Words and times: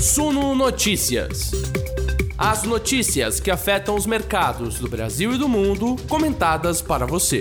Suno 0.00 0.54
Notícias. 0.54 1.50
As 2.36 2.62
notícias 2.62 3.40
que 3.40 3.50
afetam 3.50 3.94
os 3.94 4.06
mercados 4.06 4.78
do 4.78 4.88
Brasil 4.88 5.34
e 5.34 5.38
do 5.38 5.48
mundo, 5.48 5.96
comentadas 6.08 6.80
para 6.80 7.06
você. 7.06 7.40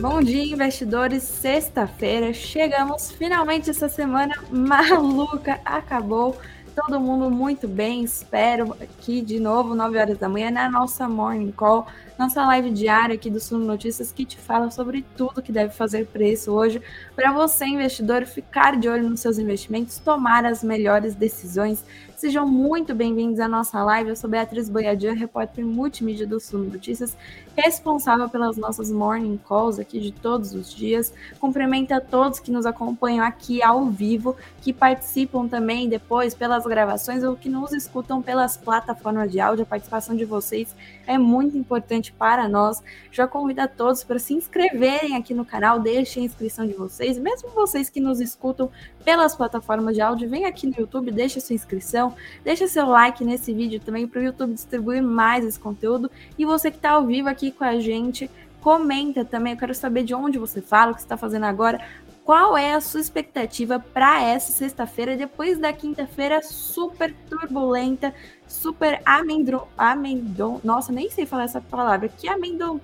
Bom 0.00 0.20
dia, 0.20 0.44
investidores. 0.44 1.22
Sexta-feira, 1.22 2.32
chegamos 2.32 3.10
finalmente 3.10 3.70
essa 3.70 3.88
semana 3.88 4.34
maluca. 4.50 5.60
Acabou 5.64 6.36
todo 6.78 7.00
mundo 7.00 7.28
muito 7.28 7.66
bem. 7.66 8.04
Espero 8.04 8.72
aqui 8.80 9.20
de 9.20 9.40
novo, 9.40 9.74
9 9.74 9.98
horas 9.98 10.16
da 10.16 10.28
manhã, 10.28 10.48
na 10.48 10.70
nossa 10.70 11.08
Morning 11.08 11.50
Call, 11.50 11.88
nossa 12.16 12.46
live 12.46 12.70
diária 12.70 13.16
aqui 13.16 13.28
do 13.28 13.40
Suno 13.40 13.64
Notícias, 13.64 14.12
que 14.12 14.24
te 14.24 14.38
fala 14.38 14.70
sobre 14.70 15.04
tudo 15.16 15.42
que 15.42 15.50
deve 15.50 15.74
fazer 15.74 16.06
preço 16.06 16.52
hoje, 16.52 16.80
para 17.16 17.32
você, 17.32 17.66
investidor, 17.66 18.24
ficar 18.26 18.76
de 18.76 18.88
olho 18.88 19.10
nos 19.10 19.18
seus 19.18 19.38
investimentos, 19.38 19.98
tomar 19.98 20.44
as 20.44 20.62
melhores 20.62 21.16
decisões. 21.16 21.84
Sejam 22.16 22.46
muito 22.46 22.94
bem-vindos 22.94 23.40
à 23.40 23.48
nossa 23.48 23.82
live. 23.82 24.10
Eu 24.10 24.16
sou 24.16 24.30
Beatriz 24.30 24.68
Boiadia, 24.68 25.14
repórter 25.14 25.66
multimídia 25.66 26.26
do 26.28 26.38
Suno 26.38 26.70
Notícias, 26.70 27.16
responsável 27.60 28.28
pelas 28.28 28.56
nossas 28.56 28.88
morning 28.88 29.36
calls 29.48 29.80
aqui 29.80 29.98
de 29.98 30.12
todos 30.12 30.54
os 30.54 30.72
dias. 30.72 31.12
Cumprimento 31.40 31.90
a 31.90 32.00
todos 32.00 32.38
que 32.38 32.52
nos 32.52 32.64
acompanham 32.64 33.26
aqui 33.26 33.60
ao 33.60 33.86
vivo, 33.86 34.36
que 34.62 34.72
participam 34.72 35.48
também 35.48 35.88
depois 35.88 36.34
pelas 36.34 36.64
gravações 36.64 37.24
ou 37.24 37.34
que 37.34 37.48
nos 37.48 37.72
escutam 37.72 38.22
pelas 38.22 38.56
plataformas 38.56 39.32
de 39.32 39.40
áudio. 39.40 39.64
A 39.64 39.66
participação 39.66 40.14
de 40.14 40.24
vocês 40.24 40.72
é 41.04 41.18
muito 41.18 41.58
importante 41.58 42.12
para 42.12 42.48
nós. 42.48 42.80
Já 43.10 43.26
convido 43.26 43.62
a 43.62 43.66
todos 43.66 44.04
para 44.04 44.20
se 44.20 44.34
inscreverem 44.34 45.16
aqui 45.16 45.34
no 45.34 45.44
canal, 45.44 45.80
deixem 45.80 46.22
a 46.22 46.26
inscrição 46.26 46.64
de 46.64 46.74
vocês, 46.74 47.18
mesmo 47.18 47.48
vocês 47.50 47.90
que 47.90 47.98
nos 47.98 48.20
escutam 48.20 48.70
pelas 49.08 49.34
plataformas 49.34 49.94
de 49.94 50.02
áudio, 50.02 50.28
vem 50.28 50.44
aqui 50.44 50.66
no 50.66 50.74
YouTube, 50.76 51.10
deixa 51.10 51.40
sua 51.40 51.54
inscrição, 51.54 52.14
deixa 52.44 52.68
seu 52.68 52.84
like 52.84 53.24
nesse 53.24 53.54
vídeo 53.54 53.80
também 53.80 54.06
para 54.06 54.20
o 54.20 54.22
YouTube 54.22 54.52
distribuir 54.52 55.02
mais 55.02 55.46
esse 55.46 55.58
conteúdo. 55.58 56.10
E 56.36 56.44
você 56.44 56.70
que 56.70 56.76
está 56.76 56.90
ao 56.90 57.06
vivo 57.06 57.26
aqui 57.26 57.50
com 57.50 57.64
a 57.64 57.80
gente, 57.80 58.30
comenta 58.60 59.24
também. 59.24 59.54
Eu 59.54 59.58
quero 59.58 59.74
saber 59.74 60.02
de 60.02 60.14
onde 60.14 60.38
você 60.38 60.60
fala, 60.60 60.92
o 60.92 60.94
que 60.94 61.00
você 61.00 61.06
está 61.06 61.16
fazendo 61.16 61.44
agora. 61.44 61.80
Qual 62.22 62.54
é 62.54 62.74
a 62.74 62.82
sua 62.82 63.00
expectativa 63.00 63.78
para 63.78 64.22
essa 64.22 64.52
sexta-feira, 64.52 65.16
depois 65.16 65.58
da 65.58 65.72
quinta-feira 65.72 66.42
super 66.42 67.14
turbulenta, 67.30 68.12
super 68.46 69.00
amendron, 69.06 69.66
amendon, 69.78 70.60
nossa, 70.62 70.92
nem 70.92 71.10
sei 71.10 71.24
falar 71.24 71.44
essa 71.44 71.62
palavra, 71.62 72.10
que 72.10 72.28
amendon 72.28 72.78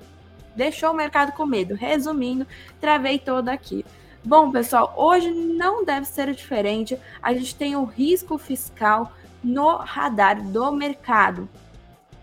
deixou 0.56 0.90
o 0.90 0.94
mercado 0.94 1.32
com 1.32 1.44
medo. 1.44 1.74
Resumindo, 1.74 2.46
travei 2.80 3.18
todo 3.18 3.50
aqui. 3.50 3.84
Bom, 4.26 4.50
pessoal, 4.50 4.94
hoje 4.96 5.30
não 5.30 5.84
deve 5.84 6.06
ser 6.06 6.32
diferente. 6.32 6.98
A 7.22 7.34
gente 7.34 7.54
tem 7.54 7.76
o 7.76 7.84
risco 7.84 8.38
fiscal 8.38 9.12
no 9.42 9.76
radar 9.76 10.42
do 10.42 10.72
mercado. 10.72 11.46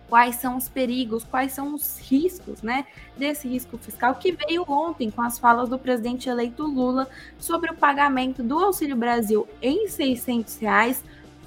Quais 0.09 0.37
são 0.37 0.57
os 0.57 0.67
perigos, 0.67 1.23
quais 1.23 1.51
são 1.51 1.75
os 1.75 1.99
riscos, 1.99 2.63
né, 2.63 2.87
desse 3.15 3.47
risco 3.47 3.77
fiscal 3.77 4.15
que 4.15 4.31
veio 4.31 4.65
ontem 4.67 5.11
com 5.11 5.21
as 5.21 5.37
falas 5.37 5.69
do 5.69 5.77
presidente 5.77 6.27
eleito 6.27 6.65
Lula 6.65 7.07
sobre 7.37 7.71
o 7.71 7.75
pagamento 7.75 8.41
do 8.41 8.59
Auxílio 8.59 8.95
Brasil 8.95 9.47
em 9.61 9.87
600 9.87 10.57
reais 10.57 11.03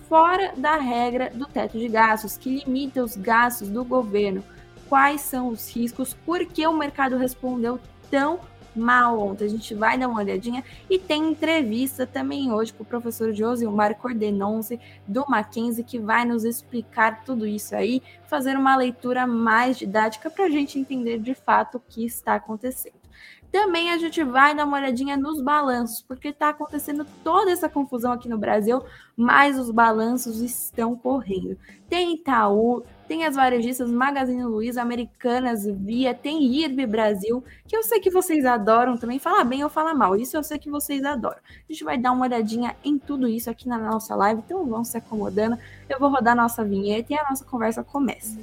fora 0.08 0.54
da 0.56 0.76
regra 0.76 1.30
do 1.34 1.46
teto 1.46 1.78
de 1.78 1.88
gastos, 1.88 2.38
que 2.38 2.60
limita 2.60 3.02
os 3.02 3.16
gastos 3.16 3.68
do 3.68 3.84
governo. 3.84 4.42
Quais 4.88 5.22
são 5.22 5.48
os 5.48 5.68
riscos? 5.68 6.14
Por 6.24 6.46
que 6.46 6.64
o 6.64 6.72
mercado 6.72 7.16
respondeu 7.16 7.80
tão 8.08 8.38
mal 8.74 9.18
ontem. 9.20 9.44
A 9.44 9.48
gente 9.48 9.74
vai 9.74 9.98
dar 9.98 10.08
uma 10.08 10.20
olhadinha 10.20 10.64
e 10.88 10.98
tem 10.98 11.30
entrevista 11.30 12.06
também 12.06 12.52
hoje 12.52 12.72
com 12.72 12.82
o 12.82 12.86
professor 12.86 13.32
Josilmar 13.32 13.96
Cordenonce 13.96 14.80
do 15.06 15.24
Mackenzie, 15.28 15.84
que 15.84 15.98
vai 15.98 16.24
nos 16.24 16.44
explicar 16.44 17.24
tudo 17.24 17.46
isso 17.46 17.74
aí, 17.74 18.02
fazer 18.26 18.56
uma 18.56 18.76
leitura 18.76 19.26
mais 19.26 19.76
didática 19.76 20.30
para 20.30 20.44
a 20.44 20.50
gente 20.50 20.78
entender 20.78 21.18
de 21.18 21.34
fato 21.34 21.76
o 21.76 21.80
que 21.80 22.04
está 22.04 22.34
acontecendo. 22.34 23.04
Também 23.54 23.92
a 23.92 23.98
gente 23.98 24.24
vai 24.24 24.52
dar 24.52 24.64
uma 24.64 24.78
olhadinha 24.78 25.16
nos 25.16 25.40
balanços, 25.40 26.02
porque 26.02 26.30
está 26.30 26.48
acontecendo 26.48 27.06
toda 27.22 27.52
essa 27.52 27.68
confusão 27.68 28.10
aqui 28.10 28.28
no 28.28 28.36
Brasil, 28.36 28.82
mas 29.16 29.56
os 29.56 29.70
balanços 29.70 30.40
estão 30.40 30.96
correndo. 30.96 31.56
Tem 31.88 32.14
Itaú, 32.14 32.82
tem 33.06 33.24
as 33.24 33.34
varejistas 33.34 33.90
Magazine 33.90 34.44
Luiza, 34.44 34.82
Americanas, 34.82 35.64
Via, 35.66 36.14
tem 36.14 36.42
IRB 36.42 36.86
Brasil, 36.86 37.44
que 37.66 37.76
eu 37.76 37.82
sei 37.82 38.00
que 38.00 38.10
vocês 38.10 38.44
adoram 38.44 38.96
também, 38.96 39.18
fala 39.18 39.44
bem 39.44 39.62
ou 39.62 39.70
fala 39.70 39.94
mal, 39.94 40.16
isso 40.16 40.36
eu 40.36 40.42
sei 40.42 40.58
que 40.58 40.70
vocês 40.70 41.04
adoram. 41.04 41.36
A 41.36 41.72
gente 41.72 41.84
vai 41.84 41.98
dar 41.98 42.12
uma 42.12 42.24
olhadinha 42.24 42.74
em 42.84 42.98
tudo 42.98 43.28
isso 43.28 43.50
aqui 43.50 43.68
na 43.68 43.78
nossa 43.78 44.14
live, 44.14 44.42
então 44.44 44.64
vão 44.66 44.84
se 44.84 44.96
acomodando. 44.96 45.58
Eu 45.88 45.98
vou 45.98 46.08
rodar 46.08 46.34
nossa 46.34 46.64
vinheta 46.64 47.12
e 47.12 47.16
a 47.16 47.24
nossa 47.28 47.44
conversa 47.44 47.84
começa. 47.84 48.38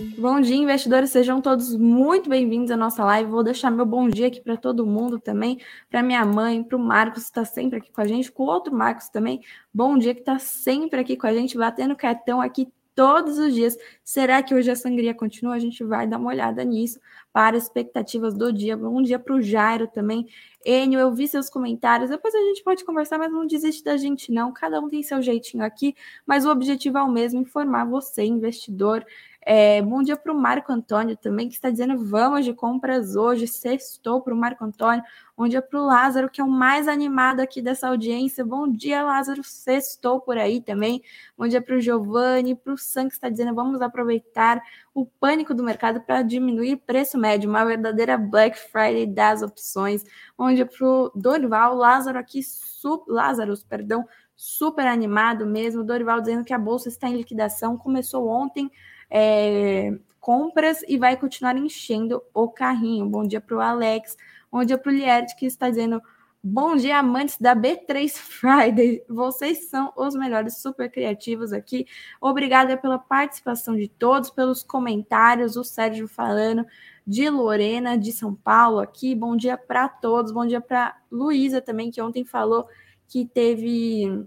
Bom 0.00 0.40
dia, 0.40 0.56
investidores. 0.56 1.10
Sejam 1.10 1.42
todos 1.42 1.76
muito 1.76 2.30
bem-vindos 2.30 2.70
à 2.70 2.76
nossa 2.76 3.04
live. 3.04 3.30
Vou 3.30 3.42
deixar 3.42 3.70
meu 3.70 3.84
bom 3.84 4.08
dia 4.08 4.28
aqui 4.28 4.40
para 4.40 4.56
todo 4.56 4.86
mundo 4.86 5.18
também, 5.18 5.60
para 5.90 6.02
minha 6.02 6.24
mãe, 6.24 6.62
para 6.62 6.74
o 6.74 6.80
Marcos, 6.80 7.24
que 7.24 7.28
está 7.28 7.44
sempre 7.44 7.80
aqui 7.80 7.92
com 7.92 8.00
a 8.00 8.06
gente, 8.06 8.32
com 8.32 8.44
o 8.44 8.46
outro 8.46 8.74
Marcos 8.74 9.10
também. 9.10 9.42
Bom 9.74 9.98
dia, 9.98 10.14
que 10.14 10.20
está 10.20 10.38
sempre 10.38 11.00
aqui 11.00 11.18
com 11.18 11.26
a 11.26 11.34
gente, 11.34 11.54
batendo 11.58 11.94
cartão 11.94 12.40
aqui 12.40 12.72
todos 12.94 13.38
os 13.38 13.54
dias. 13.54 13.76
Será 14.02 14.42
que 14.42 14.54
hoje 14.54 14.70
a 14.70 14.76
sangria 14.76 15.14
continua? 15.14 15.54
A 15.54 15.58
gente 15.58 15.84
vai 15.84 16.06
dar 16.06 16.18
uma 16.18 16.30
olhada 16.30 16.64
nisso 16.64 16.98
para 17.30 17.56
expectativas 17.56 18.34
do 18.34 18.52
dia. 18.52 18.78
Bom 18.78 19.02
dia 19.02 19.18
para 19.18 19.34
o 19.34 19.42
Jairo 19.42 19.86
também. 19.86 20.26
Enio, 20.64 20.98
eu 20.98 21.12
vi 21.12 21.28
seus 21.28 21.48
comentários. 21.48 22.10
Depois 22.10 22.34
a 22.34 22.40
gente 22.40 22.62
pode 22.62 22.84
conversar, 22.84 23.18
mas 23.18 23.30
não 23.30 23.46
desiste 23.46 23.84
da 23.84 23.96
gente, 23.96 24.32
não. 24.32 24.52
Cada 24.52 24.80
um 24.80 24.88
tem 24.88 25.02
seu 25.02 25.20
jeitinho 25.22 25.64
aqui, 25.64 25.94
mas 26.26 26.44
o 26.44 26.50
objetivo 26.50 26.98
é 26.98 27.02
o 27.02 27.10
mesmo: 27.10 27.40
informar 27.40 27.84
você, 27.84 28.24
investidor, 28.24 29.04
é, 29.42 29.80
bom 29.80 30.02
dia 30.02 30.16
para 30.16 30.32
o 30.32 30.38
Marco 30.38 30.70
Antônio 30.70 31.16
também, 31.16 31.48
que 31.48 31.54
está 31.54 31.70
dizendo 31.70 32.04
vamos 32.04 32.44
de 32.44 32.52
compras 32.52 33.16
hoje. 33.16 33.46
Sextou 33.46 34.20
para 34.20 34.34
o 34.34 34.36
Marco 34.36 34.62
Antônio. 34.62 35.02
Bom 35.34 35.48
dia 35.48 35.62
para 35.62 35.80
o 35.80 35.86
Lázaro, 35.86 36.28
que 36.28 36.42
é 36.42 36.44
o 36.44 36.48
mais 36.48 36.86
animado 36.86 37.40
aqui 37.40 37.62
dessa 37.62 37.88
audiência. 37.88 38.44
Bom 38.44 38.68
dia, 38.68 39.02
Lázaro. 39.02 39.42
Sextou 39.42 40.20
por 40.20 40.36
aí 40.36 40.60
também. 40.60 41.02
Bom 41.38 41.48
dia 41.48 41.62
para 41.62 41.74
o 41.74 41.80
Giovanni, 41.80 42.54
para 42.54 42.74
o 42.74 42.76
Sam, 42.76 43.08
que 43.08 43.14
está 43.14 43.30
dizendo 43.30 43.54
vamos 43.54 43.80
aproveitar 43.80 44.60
o 44.92 45.06
pânico 45.06 45.54
do 45.54 45.62
mercado 45.62 46.02
para 46.02 46.20
diminuir 46.20 46.76
preço 46.76 47.16
médio. 47.16 47.48
Uma 47.48 47.64
verdadeira 47.64 48.18
Black 48.18 48.58
Friday 48.58 49.06
das 49.06 49.40
opções. 49.40 50.04
Bom 50.36 50.52
dia 50.52 50.66
para 50.66 50.86
o 50.86 51.10
Dorival. 51.14 51.74
Lázaro 51.74 52.18
aqui, 52.18 52.42
su, 52.42 53.02
Lázaros, 53.08 53.64
perdão, 53.64 54.06
super 54.36 54.86
animado 54.86 55.46
mesmo. 55.46 55.82
Dorival 55.82 56.20
dizendo 56.20 56.44
que 56.44 56.52
a 56.52 56.58
bolsa 56.58 56.90
está 56.90 57.08
em 57.08 57.16
liquidação. 57.16 57.78
Começou 57.78 58.28
ontem 58.28 58.70
é, 59.10 59.92
compras 60.20 60.82
e 60.86 60.96
vai 60.96 61.16
continuar 61.16 61.56
enchendo 61.56 62.22
o 62.32 62.48
carrinho. 62.48 63.06
Bom 63.06 63.26
dia 63.26 63.40
para 63.40 63.56
o 63.56 63.60
Alex, 63.60 64.16
bom 64.50 64.64
dia 64.64 64.78
para 64.78 64.92
o 64.92 64.94
Liette, 64.94 65.34
que 65.36 65.46
está 65.46 65.68
dizendo 65.68 66.00
bom 66.42 66.74
dia, 66.74 66.98
amantes 66.98 67.36
da 67.38 67.54
B3 67.54 68.10
Friday. 68.12 69.02
Vocês 69.08 69.68
são 69.68 69.92
os 69.96 70.14
melhores, 70.14 70.58
super 70.58 70.90
criativos 70.90 71.52
aqui. 71.52 71.86
Obrigada 72.20 72.76
pela 72.76 72.98
participação 72.98 73.76
de 73.76 73.88
todos, 73.88 74.30
pelos 74.30 74.62
comentários. 74.62 75.56
O 75.56 75.64
Sérgio 75.64 76.08
falando 76.08 76.66
de 77.06 77.28
Lorena, 77.28 77.98
de 77.98 78.12
São 78.12 78.34
Paulo 78.34 78.78
aqui. 78.78 79.14
Bom 79.14 79.36
dia 79.36 79.58
para 79.58 79.88
todos. 79.88 80.32
Bom 80.32 80.46
dia 80.46 80.60
para 80.60 80.96
Luísa 81.10 81.60
também, 81.60 81.90
que 81.90 82.00
ontem 82.00 82.24
falou 82.24 82.66
que 83.08 83.26
teve 83.26 84.26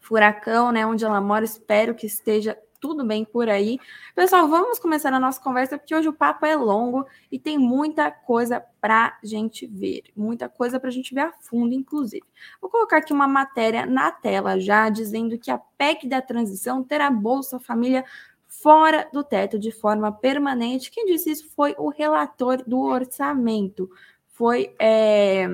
furacão, 0.00 0.72
né? 0.72 0.86
Onde 0.86 1.04
ela 1.04 1.20
mora. 1.20 1.44
Espero 1.44 1.94
que 1.94 2.06
esteja 2.06 2.58
tudo 2.80 3.04
bem 3.04 3.24
por 3.24 3.48
aí. 3.48 3.78
Pessoal, 4.14 4.48
vamos 4.48 4.78
começar 4.78 5.12
a 5.12 5.20
nossa 5.20 5.40
conversa, 5.40 5.78
porque 5.78 5.94
hoje 5.94 6.08
o 6.08 6.12
papo 6.12 6.46
é 6.46 6.56
longo 6.56 7.06
e 7.30 7.38
tem 7.38 7.58
muita 7.58 8.10
coisa 8.10 8.64
para 8.80 9.18
gente 9.22 9.66
ver, 9.66 10.04
muita 10.16 10.48
coisa 10.48 10.78
para 10.78 10.88
a 10.88 10.92
gente 10.92 11.14
ver 11.14 11.20
a 11.22 11.32
fundo, 11.32 11.74
inclusive. 11.74 12.24
Vou 12.60 12.70
colocar 12.70 12.98
aqui 12.98 13.12
uma 13.12 13.28
matéria 13.28 13.86
na 13.86 14.10
tela 14.10 14.58
já, 14.58 14.88
dizendo 14.88 15.38
que 15.38 15.50
a 15.50 15.58
PEC 15.58 16.08
da 16.08 16.22
transição 16.22 16.82
terá 16.82 17.10
Bolsa 17.10 17.58
Família 17.58 18.04
fora 18.46 19.08
do 19.12 19.22
teto 19.22 19.58
de 19.58 19.70
forma 19.70 20.10
permanente. 20.12 20.90
Quem 20.90 21.06
disse 21.06 21.30
isso 21.30 21.50
foi 21.54 21.74
o 21.78 21.88
relator 21.88 22.62
do 22.66 22.80
orçamento. 22.80 23.90
Foi. 24.32 24.74
É 24.78 25.48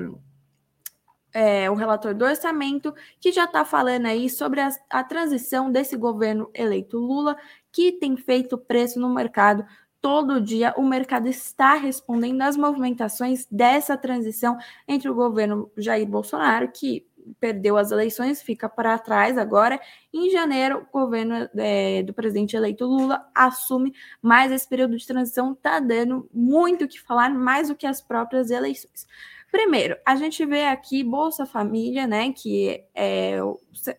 é, 1.33 1.69
o 1.69 1.75
relator 1.75 2.13
do 2.13 2.25
orçamento, 2.25 2.93
que 3.19 3.31
já 3.31 3.45
está 3.45 3.65
falando 3.65 4.05
aí 4.05 4.29
sobre 4.29 4.61
a, 4.61 4.69
a 4.89 5.03
transição 5.03 5.71
desse 5.71 5.97
governo 5.97 6.49
eleito 6.53 6.97
Lula, 6.97 7.35
que 7.71 7.91
tem 7.93 8.15
feito 8.15 8.57
preço 8.57 8.99
no 8.99 9.13
mercado 9.13 9.65
todo 10.03 10.41
dia 10.41 10.73
o 10.75 10.83
mercado 10.83 11.29
está 11.29 11.75
respondendo 11.75 12.41
às 12.41 12.57
movimentações 12.57 13.47
dessa 13.49 13.95
transição 13.95 14.57
entre 14.85 15.09
o 15.09 15.15
governo 15.15 15.71
Jair 15.77 16.05
Bolsonaro, 16.05 16.69
que 16.69 17.07
perdeu 17.39 17.77
as 17.77 17.89
eleições, 17.89 18.41
fica 18.41 18.67
para 18.67 18.99
trás 18.99 19.37
agora. 19.37 19.79
Em 20.13 20.29
janeiro, 20.29 20.85
o 20.91 20.99
governo 20.99 21.49
é, 21.55 22.03
do 22.03 22.13
presidente 22.13 22.53
eleito 22.53 22.85
Lula 22.85 23.25
assume, 23.33 23.93
mas 24.21 24.51
esse 24.51 24.67
período 24.67 24.97
de 24.97 25.07
transição 25.07 25.53
está 25.53 25.79
dando 25.79 26.29
muito 26.33 26.83
o 26.83 26.87
que 26.87 26.99
falar, 26.99 27.29
mais 27.29 27.69
do 27.69 27.75
que 27.75 27.87
as 27.87 28.01
próprias 28.01 28.51
eleições. 28.51 29.07
Primeiro, 29.53 29.95
a 30.03 30.15
gente 30.15 30.43
vê 30.47 30.65
aqui 30.65 31.03
Bolsa 31.03 31.45
Família, 31.45 32.07
né, 32.07 32.33
que 32.33 32.83
é 32.95 33.37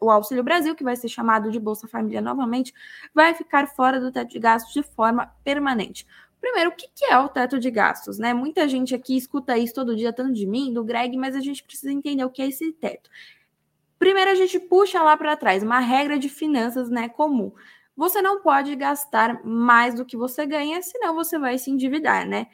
o 0.01 0.11
Auxílio 0.11 0.43
Brasil, 0.43 0.75
que 0.75 0.83
vai 0.83 0.97
ser 0.97 1.09
chamado 1.09 1.49
de 1.49 1.61
Bolsa 1.61 1.87
Família 1.87 2.21
novamente, 2.21 2.75
vai 3.15 3.35
ficar 3.35 3.69
fora 3.69 4.01
do 4.01 4.11
teto 4.11 4.31
de 4.31 4.41
gastos 4.41 4.75
de 4.75 4.83
forma 4.83 5.33
permanente. 5.45 6.05
Primeiro, 6.41 6.71
o 6.71 6.73
que 6.75 7.05
é 7.05 7.17
o 7.17 7.29
teto 7.29 7.61
de 7.61 7.71
gastos, 7.71 8.19
né? 8.19 8.35
Muita 8.35 8.69
gente 8.69 8.97
aqui 8.97 9.17
escuta 9.17 9.57
isso 9.57 9.73
todo 9.73 9.95
dia, 9.95 10.13
tanto 10.13 10.33
de 10.33 10.45
mim, 10.45 10.73
do 10.73 10.83
Greg, 10.83 11.17
mas 11.17 11.37
a 11.37 11.41
gente 11.41 11.63
precisa 11.63 11.93
entender 11.93 12.25
o 12.25 12.31
que 12.31 12.43
é 12.43 12.49
esse 12.49 12.73
teto. 12.73 13.09
Primeiro, 13.97 14.33
a 14.33 14.35
gente 14.35 14.59
puxa 14.59 15.01
lá 15.05 15.17
para 15.17 15.37
trás 15.37 15.63
uma 15.63 15.79
regra 15.79 16.19
de 16.19 16.29
finanças, 16.29 16.91
né, 16.91 17.09
comum. 17.09 17.53
Você 17.97 18.21
não 18.21 18.43
pode 18.43 18.75
gastar 18.75 19.41
mais 19.45 19.95
do 19.95 20.05
que 20.05 20.17
você 20.17 20.45
ganha, 20.47 20.83
senão 20.83 21.15
você 21.15 21.39
vai 21.39 21.59
se 21.59 21.71
endividar, 21.71 22.27
né? 22.27 22.49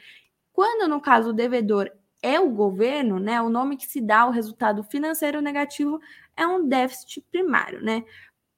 Quando, 0.53 0.87
no 0.87 1.01
caso, 1.01 1.31
o 1.31 1.33
devedor 1.33 1.91
é 2.23 2.39
o 2.39 2.51
governo, 2.51 3.19
né? 3.19 3.41
O 3.41 3.49
nome 3.49 3.77
que 3.77 3.87
se 3.87 4.01
dá 4.01 4.21
ao 4.21 4.31
resultado 4.31 4.83
financeiro 4.83 5.41
negativo 5.41 6.01
é 6.37 6.47
um 6.47 6.67
déficit 6.67 7.21
primário, 7.31 7.83
né? 7.83 8.05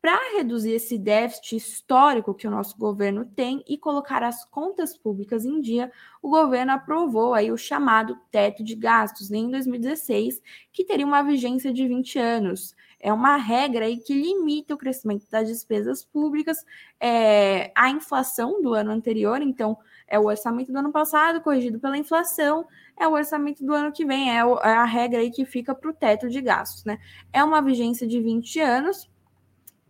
Para 0.03 0.37
reduzir 0.37 0.73
esse 0.73 0.99
déficit 0.99 1.55
histórico 1.55 2.35
que 2.35 2.49
o 2.49 2.51
nosso 2.51 2.77
governo 2.77 3.25
tem 3.25 3.63
e 3.69 3.79
colocar 3.79 4.21
as 4.25 4.45
contas 4.45 4.99
públicas 4.99 5.45
em 5.45 5.61
dia, 5.61 5.93
o 6.21 6.29
governo 6.29 6.73
aprovou 6.73 7.35
aí 7.35 7.53
o 7.53 7.57
chamado 7.57 8.19
teto 8.29 8.65
de 8.65 8.75
gastos 8.75 9.31
em 9.31 9.49
2016, 9.49 10.43
que 10.73 10.85
teria 10.85 11.07
uma 11.07 11.23
vigência 11.23 11.73
de 11.73 11.87
20 11.87 12.19
anos. 12.19 12.75
É 12.99 13.13
uma 13.13 13.37
regra 13.37 13.85
aí 13.85 13.97
que 13.97 14.13
limita 14.13 14.75
o 14.75 14.79
crescimento 14.79 15.31
das 15.31 15.47
despesas 15.47 16.05
públicas 16.05 16.65
é, 16.99 17.71
à 17.73 17.89
inflação 17.89 18.61
do 18.61 18.75
ano 18.75 18.91
anterior, 18.91 19.41
então 19.41 19.79
é 20.07 20.19
o 20.19 20.27
orçamento 20.27 20.73
do 20.73 20.79
ano 20.79 20.93
passado 20.93 21.41
corrigido 21.41 21.79
pela 21.79 21.97
inflação, 21.97 22.67
é 22.99 23.07
o 23.07 23.13
orçamento 23.13 23.65
do 23.65 23.73
ano 23.73 23.93
que 23.93 24.05
vem, 24.05 24.31
é, 24.31 24.41
é 24.41 24.73
a 24.75 24.85
regra 24.85 25.21
aí 25.21 25.31
que 25.31 25.45
fica 25.45 25.75
para 25.75 25.91
o 25.91 25.95
teto 25.95 26.29
de 26.29 26.41
gastos, 26.41 26.85
né? 26.85 26.99
É 27.33 27.43
uma 27.43 27.63
vigência 27.63 28.07
de 28.07 28.21
20 28.21 28.61
anos, 28.61 29.11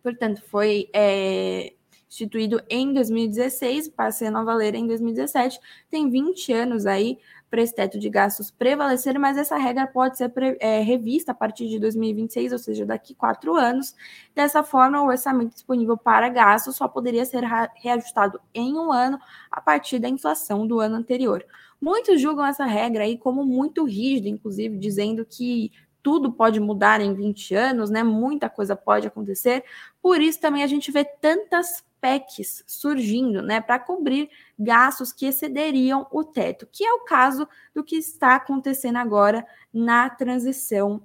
portanto, 0.01 0.41
foi 0.47 0.89
é, 0.93 1.73
instituído 2.09 2.61
em 2.69 2.93
2016, 2.93 3.89
passando 3.89 4.37
a 4.37 4.43
valer 4.43 4.75
em 4.75 4.85
2017, 4.85 5.59
tem 5.89 6.09
20 6.09 6.53
anos 6.53 6.85
aí 6.85 7.17
para 7.53 7.61
esse 7.61 7.75
teto 7.75 7.99
de 7.99 8.09
gastos 8.09 8.49
prevalecer, 8.49 9.19
mas 9.19 9.37
essa 9.37 9.55
regra 9.57 9.85
pode 9.85 10.17
ser 10.17 10.33
é, 10.59 10.79
revista 10.79 11.33
a 11.33 11.35
partir 11.35 11.69
de 11.69 11.77
2026, 11.77 12.51
ou 12.51 12.57
seja, 12.57 12.83
daqui 12.83 13.13
quatro 13.13 13.53
anos. 13.53 13.93
Dessa 14.33 14.63
forma, 14.63 14.99
o 15.03 15.05
orçamento 15.05 15.53
disponível 15.53 15.95
para 15.95 16.29
gastos 16.29 16.75
só 16.75 16.87
poderia 16.87 17.23
ser 17.25 17.43
reajustado 17.75 18.41
em 18.55 18.73
um 18.73 18.91
ano 18.91 19.19
a 19.51 19.61
partir 19.61 19.99
da 19.99 20.09
inflação 20.09 20.65
do 20.65 20.79
ano 20.79 20.95
anterior. 20.95 21.45
Muitos 21.79 22.19
julgam 22.19 22.43
essa 22.43 22.65
regra 22.65 23.03
aí 23.03 23.19
como 23.19 23.45
muito 23.45 23.83
rígida, 23.83 24.29
inclusive 24.29 24.75
dizendo 24.75 25.23
que 25.23 25.71
tudo 26.01 26.31
pode 26.31 26.59
mudar 26.59 27.01
em 27.01 27.13
20 27.13 27.53
anos, 27.53 27.91
né? 27.91 28.01
Muita 28.01 28.49
coisa 28.49 28.75
pode 28.75 29.05
acontecer. 29.05 29.63
Por 30.01 30.19
isso 30.19 30.41
também 30.41 30.63
a 30.63 30.67
gente 30.67 30.91
vê 30.91 31.05
tantas 31.05 31.83
PECs 32.03 32.65
surgindo, 32.67 33.41
né, 33.41 33.61
para 33.61 33.79
cobrir 33.79 34.29
gastos 34.59 35.13
que 35.13 35.25
excederiam 35.25 36.05
o 36.11 36.21
teto, 36.21 36.67
que 36.69 36.83
é 36.83 36.93
o 36.93 37.05
caso 37.05 37.47
do 37.73 37.81
que 37.81 37.95
está 37.95 38.35
acontecendo 38.35 38.97
agora 38.97 39.47
na 39.73 40.09
transição 40.09 41.01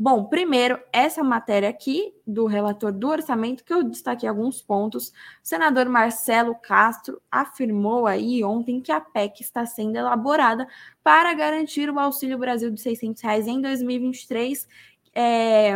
Bom, 0.00 0.26
primeiro, 0.26 0.80
essa 0.92 1.24
matéria 1.24 1.68
aqui 1.68 2.14
do 2.24 2.46
relator 2.46 2.92
do 2.92 3.08
orçamento, 3.08 3.64
que 3.64 3.74
eu 3.74 3.82
destaquei 3.82 4.28
alguns 4.28 4.62
pontos. 4.62 5.08
O 5.08 5.12
senador 5.42 5.88
Marcelo 5.88 6.54
Castro 6.54 7.20
afirmou 7.28 8.06
aí 8.06 8.44
ontem 8.44 8.80
que 8.80 8.92
a 8.92 9.00
PEC 9.00 9.42
está 9.42 9.66
sendo 9.66 9.96
elaborada 9.96 10.68
para 11.02 11.34
garantir 11.34 11.90
o 11.90 11.98
Auxílio 11.98 12.38
Brasil 12.38 12.70
de 12.70 12.80
600 12.80 13.20
reais 13.20 13.48
em 13.48 13.60
2023, 13.60 14.68
é, 15.12 15.72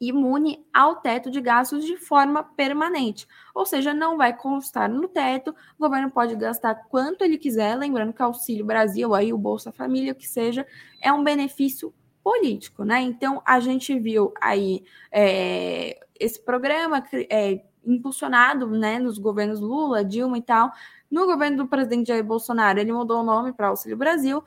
imune 0.00 0.66
ao 0.72 0.96
teto 0.96 1.30
de 1.30 1.42
gastos 1.42 1.84
de 1.84 1.98
forma 1.98 2.42
permanente. 2.42 3.28
Ou 3.54 3.66
seja, 3.66 3.92
não 3.92 4.16
vai 4.16 4.34
constar 4.34 4.88
no 4.88 5.06
teto, 5.06 5.54
o 5.78 5.82
governo 5.82 6.10
pode 6.10 6.34
gastar 6.36 6.74
quanto 6.88 7.22
ele 7.22 7.36
quiser, 7.36 7.76
lembrando 7.76 8.14
que 8.14 8.22
o 8.22 8.24
Auxílio 8.24 8.64
Brasil, 8.64 9.14
aí 9.14 9.30
o 9.30 9.36
Bolsa 9.36 9.70
Família, 9.70 10.12
o 10.12 10.16
que 10.16 10.26
seja, 10.26 10.66
é 11.02 11.12
um 11.12 11.22
benefício 11.22 11.92
político, 12.22 12.84
né? 12.84 13.00
Então 13.00 13.42
a 13.44 13.60
gente 13.60 13.98
viu 13.98 14.32
aí 14.40 14.84
é, 15.10 15.98
esse 16.18 16.40
programa 16.40 17.02
é, 17.30 17.60
impulsionado, 17.84 18.66
né, 18.68 18.98
nos 18.98 19.18
governos 19.18 19.60
Lula, 19.60 20.04
Dilma 20.04 20.38
e 20.38 20.42
tal. 20.42 20.70
No 21.10 21.26
governo 21.26 21.56
do 21.58 21.68
presidente 21.68 22.08
Jair 22.08 22.22
Bolsonaro, 22.22 22.78
ele 22.78 22.92
mudou 22.92 23.20
o 23.20 23.24
nome 23.24 23.52
para 23.52 23.68
Auxílio 23.68 23.96
Brasil, 23.96 24.44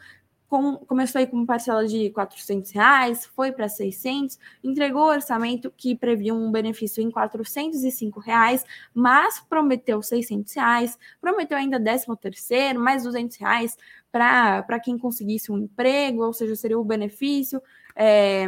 com, 0.54 0.76
começou 0.86 1.18
aí 1.18 1.26
com 1.26 1.36
uma 1.36 1.48
parcela 1.48 1.84
de 1.88 2.12
400 2.12 2.70
reais, 2.70 3.26
foi 3.26 3.52
para 3.52 3.68
600, 3.68 4.38
entregou 4.64 5.02
o 5.02 5.10
orçamento 5.10 5.74
que 5.76 5.96
previa 5.96 6.32
um 6.32 6.52
benefício 6.52 7.02
em 7.02 7.10
405 7.10 8.20
reais, 8.20 8.64
mas 8.94 9.40
prometeu 9.40 10.00
600 10.04 10.54
reais, 10.54 11.00
prometeu 11.20 11.58
ainda 11.58 11.80
13 11.80 12.06
terceiro, 12.22 12.80
mais 12.80 13.02
200 13.02 13.36
reais 13.38 13.76
para 14.12 14.80
quem 14.80 14.96
conseguisse 14.96 15.52
um 15.52 15.58
emprego, 15.58 16.24
ou 16.24 16.32
seja, 16.32 16.56
seria 16.56 16.78
o 16.78 16.86
benefício, 16.86 17.60
é, 17.96 18.46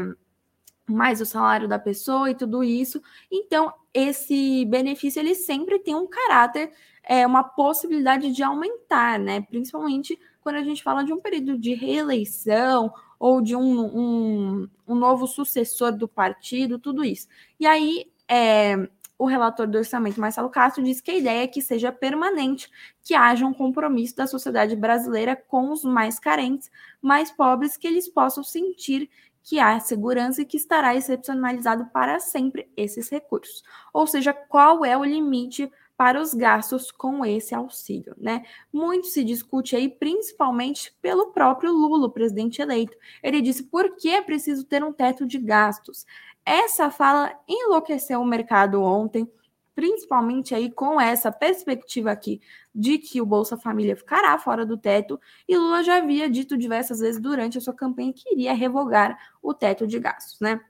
mais 0.87 1.19
o 1.19 1.25
salário 1.25 1.67
da 1.67 1.79
pessoa 1.79 2.29
e 2.29 2.35
tudo 2.35 2.63
isso. 2.63 3.01
Então, 3.31 3.73
esse 3.91 4.63
benefício 4.65 5.19
ele 5.19 5.33
sempre 5.33 5.79
tem 5.79 5.95
um 5.95 6.05
caráter, 6.05 6.71
é, 7.03 7.25
uma 7.25 7.43
possibilidade 7.43 8.31
de 8.31 8.43
aumentar, 8.43 9.17
né? 9.17 9.41
Principalmente 9.41 10.19
quando 10.45 10.57
a 10.57 10.63
gente 10.63 10.83
fala 10.83 11.03
de 11.03 11.11
um 11.11 11.19
período 11.19 11.57
de 11.57 11.73
reeleição 11.73 12.93
ou 13.17 13.41
de 13.41 13.55
um, 13.55 13.79
um, 13.81 14.69
um 14.87 14.93
novo 14.93 15.25
sucessor 15.25 15.91
do 15.91 16.07
partido, 16.07 16.77
tudo 16.77 17.03
isso. 17.03 17.27
E 17.59 17.65
aí, 17.65 18.11
é, 18.29 18.87
o 19.17 19.25
relator 19.25 19.65
do 19.65 19.79
orçamento, 19.79 20.21
Marcelo 20.21 20.51
Castro, 20.51 20.83
diz 20.83 21.01
que 21.01 21.09
a 21.09 21.17
ideia 21.17 21.43
é 21.45 21.47
que 21.47 21.63
seja 21.63 21.91
permanente, 21.91 22.69
que 23.03 23.15
haja 23.15 23.43
um 23.43 23.55
compromisso 23.55 24.15
da 24.15 24.27
sociedade 24.27 24.75
brasileira 24.75 25.35
com 25.35 25.71
os 25.71 25.83
mais 25.83 26.19
carentes, 26.19 26.69
mais 27.01 27.31
pobres, 27.31 27.75
que 27.75 27.87
eles 27.87 28.07
possam 28.07 28.43
sentir 28.43 29.09
que 29.41 29.59
há 29.59 29.79
segurança 29.79 30.43
e 30.43 30.45
que 30.45 30.57
estará 30.57 30.95
excepcionalizado 30.95 31.87
para 31.87 32.19
sempre 32.19 32.69
esses 32.77 33.09
recursos. 33.09 33.63
Ou 33.91 34.05
seja, 34.05 34.31
qual 34.31 34.85
é 34.85 34.95
o 34.95 35.03
limite 35.03 35.71
para 35.97 36.21
os 36.21 36.33
gastos 36.33 36.91
com 36.91 37.25
esse 37.25 37.55
auxílio, 37.55 38.13
né? 38.17 38.43
Muito 38.71 39.07
se 39.07 39.23
discute 39.23 39.75
aí, 39.75 39.87
principalmente 39.89 40.93
pelo 41.01 41.31
próprio 41.31 41.71
Lula, 41.71 42.07
o 42.07 42.11
presidente 42.11 42.61
eleito. 42.61 42.97
Ele 43.23 43.41
disse 43.41 43.63
por 43.63 43.95
que 43.95 44.09
é 44.09 44.21
preciso 44.21 44.65
ter 44.65 44.83
um 44.83 44.91
teto 44.91 45.25
de 45.25 45.37
gastos. 45.39 46.05
Essa 46.45 46.91
fala 46.91 47.33
enlouqueceu 47.47 48.19
o 48.19 48.25
mercado 48.25 48.81
ontem. 48.81 49.29
principalmente 49.75 50.55
aí 50.55 50.71
com 50.71 50.99
essa 50.99 51.31
perspectiva 51.31 52.11
aqui 52.11 52.41
de 52.73 52.97
que 52.97 53.21
o 53.21 53.25
Bolsa 53.25 53.57
Família 53.57 53.95
ficará 53.95 54.37
fora 54.39 54.65
do 54.65 54.77
teto, 54.77 55.19
e 55.47 55.57
Lula 55.57 55.83
já 55.83 55.97
havia 55.97 56.29
dito 56.29 56.57
diversas 56.57 56.99
vezes 56.99 57.21
durante 57.21 57.57
a 57.57 57.61
sua 57.61 57.73
campanha 57.73 58.13
que 58.13 58.31
iria 58.31 58.53
revogar 58.53 59.17
o 59.41 59.53
teto 59.53 59.85
de 59.85 59.99
gastos, 59.99 60.39
né? 60.39 60.61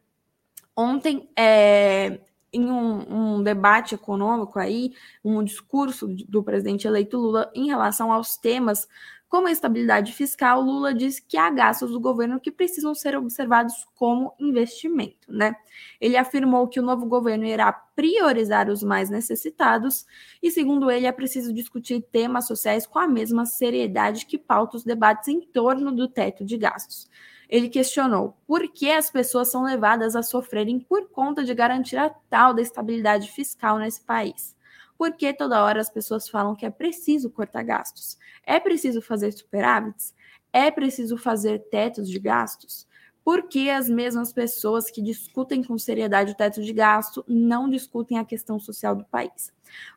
Ontem, 0.75 1.29
é, 1.38 2.20
em 2.56 2.66
um, 2.66 3.36
um, 3.38 3.44
debate 3.44 3.96
econômico 3.96 4.58
aí, 4.58 4.94
um 5.24 5.44
discurso 5.44 6.08
do 6.08 6.44
presidente 6.44 6.88
eleito 6.88 7.18
Lula 7.18 7.52
em 7.54 7.68
relação 7.68 8.12
aos 8.12 8.38
temas 8.38 8.88
como 9.28 9.48
a 9.48 9.52
estabilidade 9.52 10.14
fiscal, 10.14 10.62
Lula 10.62 10.94
disse 10.94 11.22
que 11.22 11.36
há 11.36 11.50
gastos 11.50 11.92
do 11.92 12.00
governo 12.00 12.40
que 12.40 12.52
precisam 12.52 12.96
ser 12.96 13.18
observados 13.18 13.86
como 13.96 14.34
investimento, 14.40 15.28
né? 15.28 15.56
Ele 16.00 16.16
afirmou 16.16 16.68
que 16.70 16.80
o 16.80 16.84
novo 16.84 17.06
governo 17.06 17.44
irá 17.44 17.74
priorizar 17.74 18.70
os 18.70 18.82
mais 18.84 19.10
necessitados 19.10 20.06
e, 20.42 20.52
segundo 20.52 20.90
ele, 20.90 21.06
é 21.06 21.12
preciso 21.12 21.52
discutir 21.52 22.02
temas 22.02 22.48
sociais 22.48 22.88
com 22.88 22.98
a 22.98 23.08
mesma 23.08 23.46
seriedade 23.46 24.26
que 24.26 24.38
pauta 24.38 24.78
os 24.78 24.86
debates 24.86 25.28
em 25.28 25.42
torno 25.42 25.92
do 25.92 26.08
teto 26.08 26.46
de 26.46 26.58
gastos. 26.58 27.10
Ele 27.50 27.70
questionou 27.70 28.36
por 28.48 28.68
que 28.72 28.92
as 28.92 29.10
pessoas 29.10 29.52
são 29.52 29.64
levadas 29.64 30.16
a 30.16 30.24
sofrerem 30.24 30.80
por 30.80 31.10
conta 31.10 31.44
de 31.44 31.54
garantir 31.54 31.98
a 31.98 32.10
tal 32.10 32.54
da 32.54 32.62
estabilidade 32.62 33.32
fiscal 33.32 33.78
nesse 33.78 34.02
país. 34.02 34.56
Por 34.98 35.14
que 35.14 35.34
toda 35.34 35.64
hora 35.64 35.82
as 35.82 35.90
pessoas 35.90 36.30
falam 36.30 36.56
que 36.56 36.66
é 36.66 36.70
preciso 36.70 37.30
cortar 37.30 37.64
gastos? 37.64 38.18
É 38.46 38.60
preciso 38.60 39.02
fazer 39.02 39.32
superávites? 39.34 40.14
É 40.54 40.72
preciso 40.72 41.18
fazer 41.18 41.60
tetos 41.70 42.10
de 42.10 42.18
gastos? 42.18 42.88
Por 43.25 43.48
que 43.50 43.72
as 43.72 43.90
mesmas 43.90 44.32
pessoas 44.32 44.92
que 44.92 45.02
discutem 45.02 45.64
com 45.64 45.80
seriedade 45.80 46.32
o 46.32 46.36
teto 46.36 46.62
de 46.62 46.72
gasto 46.72 47.25
não 47.28 47.68
discutem 47.68 48.20
a 48.20 48.24
questão 48.24 48.60
social 48.60 48.96
do 48.96 49.04
país? 49.04 49.52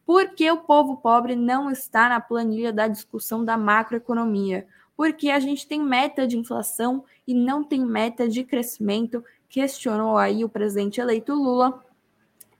Por 0.07 0.31
que 0.31 0.51
o 0.51 0.63
povo 0.63 0.97
pobre 0.97 1.37
não 1.37 1.71
está 1.71 2.09
na 2.09 2.21
planilha 2.21 2.73
da 2.73 2.89
discussão 2.89 3.45
da 3.45 3.57
macroeconomia? 3.57 4.67
Porque 4.99 5.31
a 5.31 5.41
gente 5.41 5.67
tem 5.67 5.83
meta 5.83 6.27
de 6.27 6.37
inflação 6.37 7.05
e 7.27 7.33
não 7.33 7.65
tem 7.65 7.83
meta 7.83 8.29
de 8.29 8.45
crescimento, 8.45 9.25
questionou 9.49 10.19
aí 10.19 10.45
o 10.45 10.49
presidente 10.49 11.01
eleito 11.01 11.33
Lula 11.33 11.83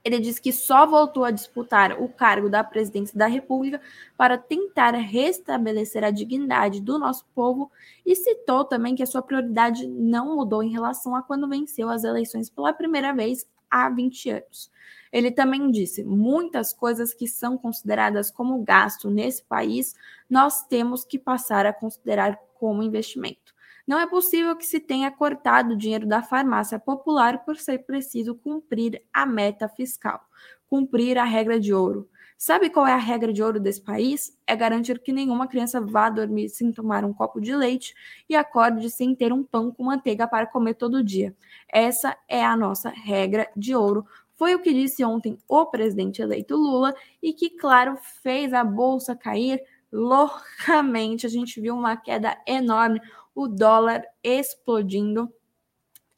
ele 0.03 0.19
disse 0.19 0.41
que 0.41 0.53
só 0.53 0.85
voltou 0.85 1.25
a 1.25 1.31
disputar 1.31 2.01
o 2.01 2.07
cargo 2.07 2.49
da 2.49 2.63
presidência 2.63 3.17
da 3.17 3.27
República 3.27 3.81
para 4.17 4.37
tentar 4.37 4.91
restabelecer 4.91 6.03
a 6.03 6.11
dignidade 6.11 6.81
do 6.81 6.97
nosso 6.97 7.25
povo 7.35 7.69
e 8.05 8.15
citou 8.15 8.63
também 8.63 8.95
que 8.95 9.03
a 9.03 9.05
sua 9.05 9.21
prioridade 9.21 9.85
não 9.87 10.35
mudou 10.35 10.63
em 10.63 10.71
relação 10.71 11.15
a 11.15 11.21
quando 11.21 11.49
venceu 11.49 11.89
as 11.89 12.03
eleições 12.03 12.49
pela 12.49 12.73
primeira 12.73 13.13
vez 13.13 13.45
há 13.69 13.89
20 13.89 14.29
anos. 14.29 14.71
Ele 15.11 15.31
também 15.31 15.69
disse: 15.71 16.03
muitas 16.03 16.73
coisas 16.73 17.13
que 17.13 17.27
são 17.27 17.57
consideradas 17.57 18.29
como 18.29 18.63
gasto 18.63 19.09
nesse 19.09 19.43
país, 19.43 19.95
nós 20.29 20.65
temos 20.67 21.03
que 21.03 21.17
passar 21.17 21.65
a 21.65 21.73
considerar 21.73 22.39
como 22.59 22.83
investimento. 22.83 23.53
Não 23.87 23.99
é 23.99 24.05
possível 24.05 24.55
que 24.55 24.65
se 24.65 24.79
tenha 24.79 25.09
cortado 25.09 25.73
o 25.73 25.77
dinheiro 25.77 26.05
da 26.05 26.21
farmácia 26.21 26.77
popular 26.77 27.43
por 27.43 27.57
ser 27.57 27.79
preciso 27.79 28.35
cumprir 28.35 29.01
a 29.11 29.25
meta 29.25 29.67
fiscal, 29.67 30.21
cumprir 30.69 31.17
a 31.17 31.23
regra 31.23 31.59
de 31.59 31.73
ouro. 31.73 32.07
Sabe 32.37 32.69
qual 32.69 32.87
é 32.87 32.93
a 32.93 32.97
regra 32.97 33.33
de 33.33 33.43
ouro 33.43 33.59
desse 33.59 33.81
país? 33.81 34.33
É 34.47 34.55
garantir 34.55 34.99
que 34.99 35.11
nenhuma 35.11 35.45
criança 35.45 35.81
vá 35.81 36.09
dormir 36.09 36.47
sem 36.47 36.71
tomar 36.71 37.03
um 37.03 37.11
copo 37.11 37.41
de 37.41 37.53
leite 37.53 37.93
e 38.29 38.35
acorde 38.35 38.89
sem 38.89 39.13
ter 39.13 39.33
um 39.33 39.43
pão 39.43 39.71
com 39.71 39.83
manteiga 39.83 40.25
para 40.25 40.47
comer 40.47 40.75
todo 40.75 41.03
dia. 41.03 41.35
Essa 41.67 42.15
é 42.29 42.45
a 42.45 42.55
nossa 42.55 42.91
regra 42.91 43.49
de 43.57 43.75
ouro. 43.75 44.05
Foi 44.39 44.55
o 44.55 44.61
que 44.61 44.73
disse 44.73 45.03
ontem 45.03 45.37
o 45.49 45.65
presidente 45.65 46.21
eleito 46.21 46.55
Lula 46.55 46.95
e 47.21 47.33
que, 47.33 47.49
claro, 47.49 47.97
fez 48.23 48.53
a 48.53 48.63
bolsa 48.63 49.13
cair 49.13 49.61
loucamente. 49.91 51.25
A 51.25 51.29
gente 51.29 51.59
viu 51.59 51.75
uma 51.75 51.97
queda 51.97 52.41
enorme 52.47 53.01
o 53.35 53.49
dólar 53.49 54.01
explodindo. 54.23 55.29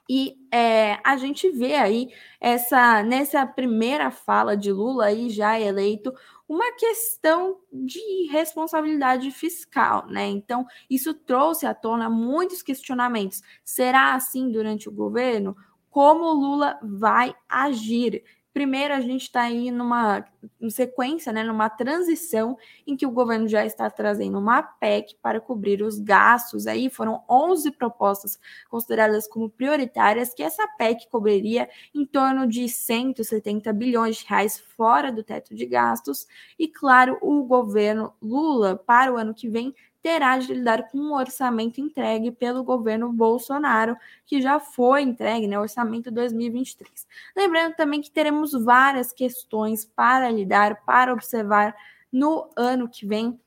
E 0.07 0.37
é, 0.53 0.99
a 1.03 1.17
gente 1.17 1.49
vê 1.49 1.73
aí 1.73 2.09
essa 2.39 3.01
nessa 3.01 3.43
primeira 3.43 4.11
fala 4.11 4.55
de 4.55 4.71
Lula 4.71 5.05
aí 5.05 5.27
já 5.29 5.59
eleito 5.59 6.13
uma 6.47 6.73
questão 6.73 7.57
de 7.71 8.27
responsabilidade 8.29 9.31
fiscal, 9.31 10.05
né? 10.07 10.27
Então 10.27 10.67
isso 10.87 11.11
trouxe 11.13 11.65
à 11.65 11.73
tona 11.73 12.07
muitos 12.07 12.61
questionamentos. 12.61 13.41
Será 13.63 14.13
assim 14.13 14.51
durante 14.51 14.87
o 14.87 14.91
governo? 14.91 15.55
Como 15.91 16.33
Lula 16.33 16.79
vai 16.81 17.35
agir? 17.49 18.23
Primeiro, 18.53 18.93
a 18.93 18.99
gente 18.99 19.23
está 19.23 19.43
aí 19.43 19.71
numa 19.71 20.25
sequência, 20.69 21.31
né, 21.31 21.41
numa 21.41 21.69
transição 21.69 22.57
em 22.85 22.97
que 22.97 23.05
o 23.05 23.11
governo 23.11 23.47
já 23.47 23.65
está 23.65 23.89
trazendo 23.89 24.37
uma 24.37 24.61
PEC 24.61 25.15
para 25.21 25.39
cobrir 25.39 25.81
os 25.81 25.99
gastos. 25.99 26.67
Aí 26.67 26.89
foram 26.89 27.23
11 27.29 27.71
propostas 27.71 28.37
consideradas 28.69 29.25
como 29.27 29.49
prioritárias, 29.49 30.33
que 30.33 30.43
essa 30.43 30.67
PEC 30.77 31.09
cobriria 31.09 31.69
em 31.93 32.05
torno 32.05 32.45
de 32.45 32.67
170 32.67 33.71
bilhões 33.71 34.17
de 34.17 34.25
reais 34.25 34.59
fora 34.59 35.11
do 35.11 35.23
teto 35.23 35.55
de 35.55 35.65
gastos. 35.65 36.27
E, 36.59 36.67
claro, 36.67 37.17
o 37.21 37.43
governo 37.43 38.13
Lula, 38.21 38.75
para 38.75 39.13
o 39.13 39.17
ano 39.17 39.33
que 39.33 39.47
vem, 39.47 39.73
terá 40.01 40.37
de 40.37 40.53
lidar 40.53 40.89
com 40.89 40.97
um 40.97 41.13
orçamento 41.13 41.79
entregue 41.79 42.31
pelo 42.31 42.63
governo 42.63 43.11
Bolsonaro, 43.11 43.95
que 44.25 44.41
já 44.41 44.59
foi 44.59 45.03
entregue, 45.03 45.47
né, 45.47 45.59
orçamento 45.59 46.09
2023. 46.11 47.07
Lembrando 47.35 47.75
também 47.75 48.01
que 48.01 48.11
teremos 48.11 48.51
várias 48.51 49.11
questões 49.11 49.85
para 49.85 50.29
lidar, 50.29 50.83
para 50.85 51.13
observar 51.13 51.75
no 52.11 52.49
ano 52.55 52.89
que 52.89 53.05
vem 53.05 53.39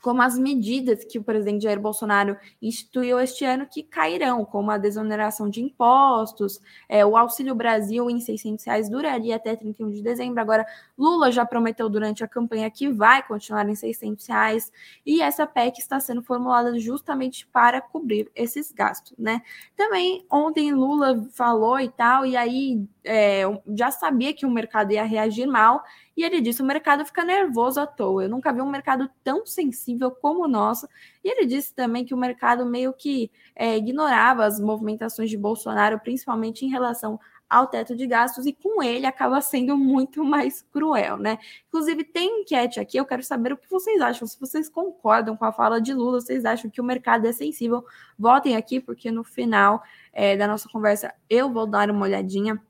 como 0.00 0.22
as 0.22 0.38
medidas 0.38 1.04
que 1.04 1.18
o 1.18 1.24
presidente 1.24 1.64
Jair 1.64 1.80
Bolsonaro 1.80 2.36
instituiu 2.62 3.18
este 3.18 3.44
ano 3.44 3.66
que 3.66 3.82
cairão, 3.82 4.44
como 4.44 4.70
a 4.70 4.78
desoneração 4.78 5.50
de 5.50 5.60
impostos, 5.60 6.60
é, 6.88 7.04
o 7.04 7.16
Auxílio 7.16 7.54
Brasil 7.54 8.08
em 8.08 8.20
600 8.20 8.64
reais 8.64 8.88
duraria 8.88 9.36
até 9.36 9.56
31 9.56 9.90
de 9.90 10.02
dezembro. 10.02 10.40
Agora, 10.40 10.64
Lula 10.98 11.30
já 11.30 11.46
prometeu 11.46 11.88
durante 11.88 12.24
a 12.24 12.28
campanha 12.28 12.68
que 12.70 12.90
vai 12.90 13.22
continuar 13.22 13.68
em 13.68 13.74
600 13.74 14.26
reais 14.26 14.72
e 15.06 15.22
essa 15.22 15.46
PEC 15.46 15.78
está 15.78 16.00
sendo 16.00 16.22
formulada 16.22 16.78
justamente 16.78 17.46
para 17.46 17.80
cobrir 17.80 18.30
esses 18.34 18.72
gastos, 18.72 19.16
né? 19.16 19.40
Também 19.76 20.26
ontem 20.30 20.72
Lula 20.72 21.28
falou 21.32 21.78
e 21.78 21.88
tal, 21.88 22.26
e 22.26 22.36
aí 22.36 22.84
é, 23.04 23.42
já 23.76 23.90
sabia 23.90 24.34
que 24.34 24.44
o 24.44 24.50
mercado 24.50 24.92
ia 24.92 25.04
reagir 25.04 25.46
mal 25.46 25.82
e 26.18 26.24
ele 26.24 26.40
disse: 26.40 26.60
o 26.60 26.66
mercado 26.66 27.04
fica 27.06 27.24
nervoso 27.24 27.80
à 27.80 27.86
toa. 27.86 28.24
Eu 28.24 28.28
nunca 28.28 28.52
vi 28.52 28.60
um 28.60 28.68
mercado 28.68 29.08
tão 29.22 29.46
sensível 29.46 30.10
como 30.10 30.44
o 30.44 30.48
nosso. 30.48 30.88
E 31.22 31.30
ele 31.30 31.46
disse 31.46 31.72
também 31.72 32.04
que 32.04 32.12
o 32.12 32.18
mercado 32.18 32.66
meio 32.66 32.92
que 32.92 33.30
é, 33.54 33.76
ignorava 33.76 34.44
as 34.44 34.58
movimentações 34.58 35.30
de 35.30 35.38
Bolsonaro, 35.38 36.00
principalmente 36.00 36.66
em 36.66 36.68
relação 36.68 37.20
ao 37.48 37.66
teto 37.66 37.96
de 37.96 38.06
gastos, 38.06 38.46
e 38.46 38.52
com 38.52 38.82
ele 38.82 39.06
acaba 39.06 39.40
sendo 39.40 39.76
muito 39.76 40.24
mais 40.24 40.62
cruel, 40.72 41.16
né? 41.16 41.38
Inclusive, 41.68 42.04
tem 42.04 42.42
enquete 42.42 42.78
aqui, 42.78 42.96
eu 42.96 43.06
quero 43.06 43.22
saber 43.22 43.52
o 43.52 43.56
que 43.56 43.70
vocês 43.70 44.00
acham, 44.00 44.26
se 44.26 44.38
vocês 44.38 44.68
concordam 44.68 45.36
com 45.36 45.44
a 45.44 45.52
fala 45.52 45.80
de 45.80 45.94
Lula, 45.94 46.20
vocês 46.20 46.44
acham 46.44 46.70
que 46.70 46.80
o 46.80 46.84
mercado 46.84 47.26
é 47.26 47.32
sensível, 47.32 47.84
votem 48.18 48.56
aqui, 48.56 48.80
porque 48.80 49.10
no 49.10 49.24
final 49.24 49.82
é, 50.12 50.36
da 50.36 50.46
nossa 50.46 50.68
conversa 50.68 51.14
eu 51.28 51.50
vou 51.52 51.66
dar 51.66 51.90
uma 51.90 52.04
olhadinha. 52.04 52.60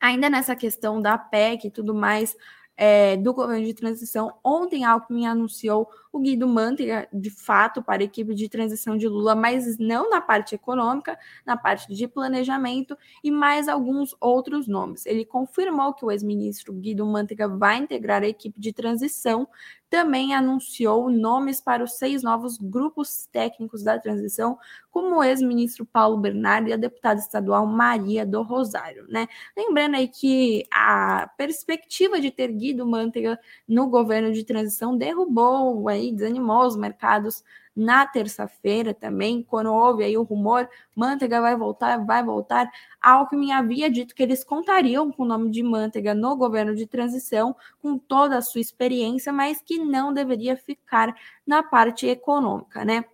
Ainda 0.00 0.28
nessa 0.28 0.54
questão 0.54 1.00
da 1.00 1.16
PEC 1.16 1.66
e 1.66 1.70
tudo 1.70 1.94
mais, 1.94 2.36
é, 2.76 3.16
do 3.16 3.32
governo 3.32 3.64
de 3.64 3.74
transição. 3.74 4.34
Ontem, 4.44 4.84
Alckmin 4.84 5.26
anunciou 5.26 5.88
o 6.16 6.20
Guido 6.20 6.48
Mantega, 6.48 7.08
de 7.12 7.30
fato, 7.30 7.82
para 7.82 8.02
a 8.02 8.04
equipe 8.04 8.34
de 8.34 8.48
transição 8.48 8.96
de 8.96 9.06
Lula, 9.06 9.34
mas 9.34 9.78
não 9.78 10.08
na 10.10 10.20
parte 10.20 10.54
econômica, 10.54 11.18
na 11.44 11.56
parte 11.56 11.92
de 11.94 12.08
planejamento 12.08 12.96
e 13.22 13.30
mais 13.30 13.68
alguns 13.68 14.16
outros 14.20 14.66
nomes. 14.66 15.04
Ele 15.06 15.24
confirmou 15.24 15.92
que 15.94 16.04
o 16.04 16.10
ex-ministro 16.10 16.72
Guido 16.72 17.04
Mantega 17.06 17.48
vai 17.48 17.76
integrar 17.76 18.22
a 18.22 18.28
equipe 18.28 18.58
de 18.58 18.72
transição, 18.72 19.46
também 19.88 20.34
anunciou 20.34 21.08
nomes 21.08 21.60
para 21.60 21.84
os 21.84 21.92
seis 21.92 22.22
novos 22.22 22.58
grupos 22.58 23.26
técnicos 23.30 23.84
da 23.84 23.98
transição, 23.98 24.58
como 24.90 25.16
o 25.16 25.22
ex-ministro 25.22 25.86
Paulo 25.86 26.16
Bernardo 26.16 26.68
e 26.68 26.72
a 26.72 26.76
deputada 26.76 27.20
estadual 27.20 27.66
Maria 27.66 28.26
do 28.26 28.42
Rosário, 28.42 29.06
né? 29.08 29.28
Lembrando 29.56 29.96
aí 29.96 30.08
que 30.08 30.64
a 30.72 31.30
perspectiva 31.36 32.20
de 32.20 32.30
ter 32.30 32.50
Guido 32.52 32.86
Mantega 32.86 33.38
no 33.68 33.88
governo 33.88 34.32
de 34.32 34.42
transição 34.44 34.96
derrubou 34.96 35.88
aí, 35.88 36.05
desanimou 36.14 36.66
os 36.66 36.76
mercados 36.76 37.42
na 37.76 38.06
terça-feira 38.06 38.94
também, 38.94 39.42
quando 39.42 39.70
houve 39.70 40.02
aí 40.02 40.16
o 40.16 40.22
rumor, 40.22 40.66
Manteiga 40.94 41.42
vai 41.42 41.54
voltar, 41.54 41.98
vai 42.06 42.24
voltar. 42.24 42.70
Alckmin 43.02 43.52
havia 43.52 43.90
dito 43.90 44.14
que 44.14 44.22
eles 44.22 44.42
contariam 44.42 45.12
com 45.12 45.24
o 45.24 45.26
nome 45.26 45.50
de 45.50 45.62
Manteiga 45.62 46.14
no 46.14 46.34
governo 46.36 46.74
de 46.74 46.86
transição, 46.86 47.54
com 47.82 47.98
toda 47.98 48.38
a 48.38 48.42
sua 48.42 48.62
experiência, 48.62 49.30
mas 49.30 49.60
que 49.60 49.78
não 49.78 50.12
deveria 50.14 50.56
ficar 50.56 51.14
na 51.46 51.62
parte 51.62 52.06
econômica, 52.06 52.82
né? 52.82 53.04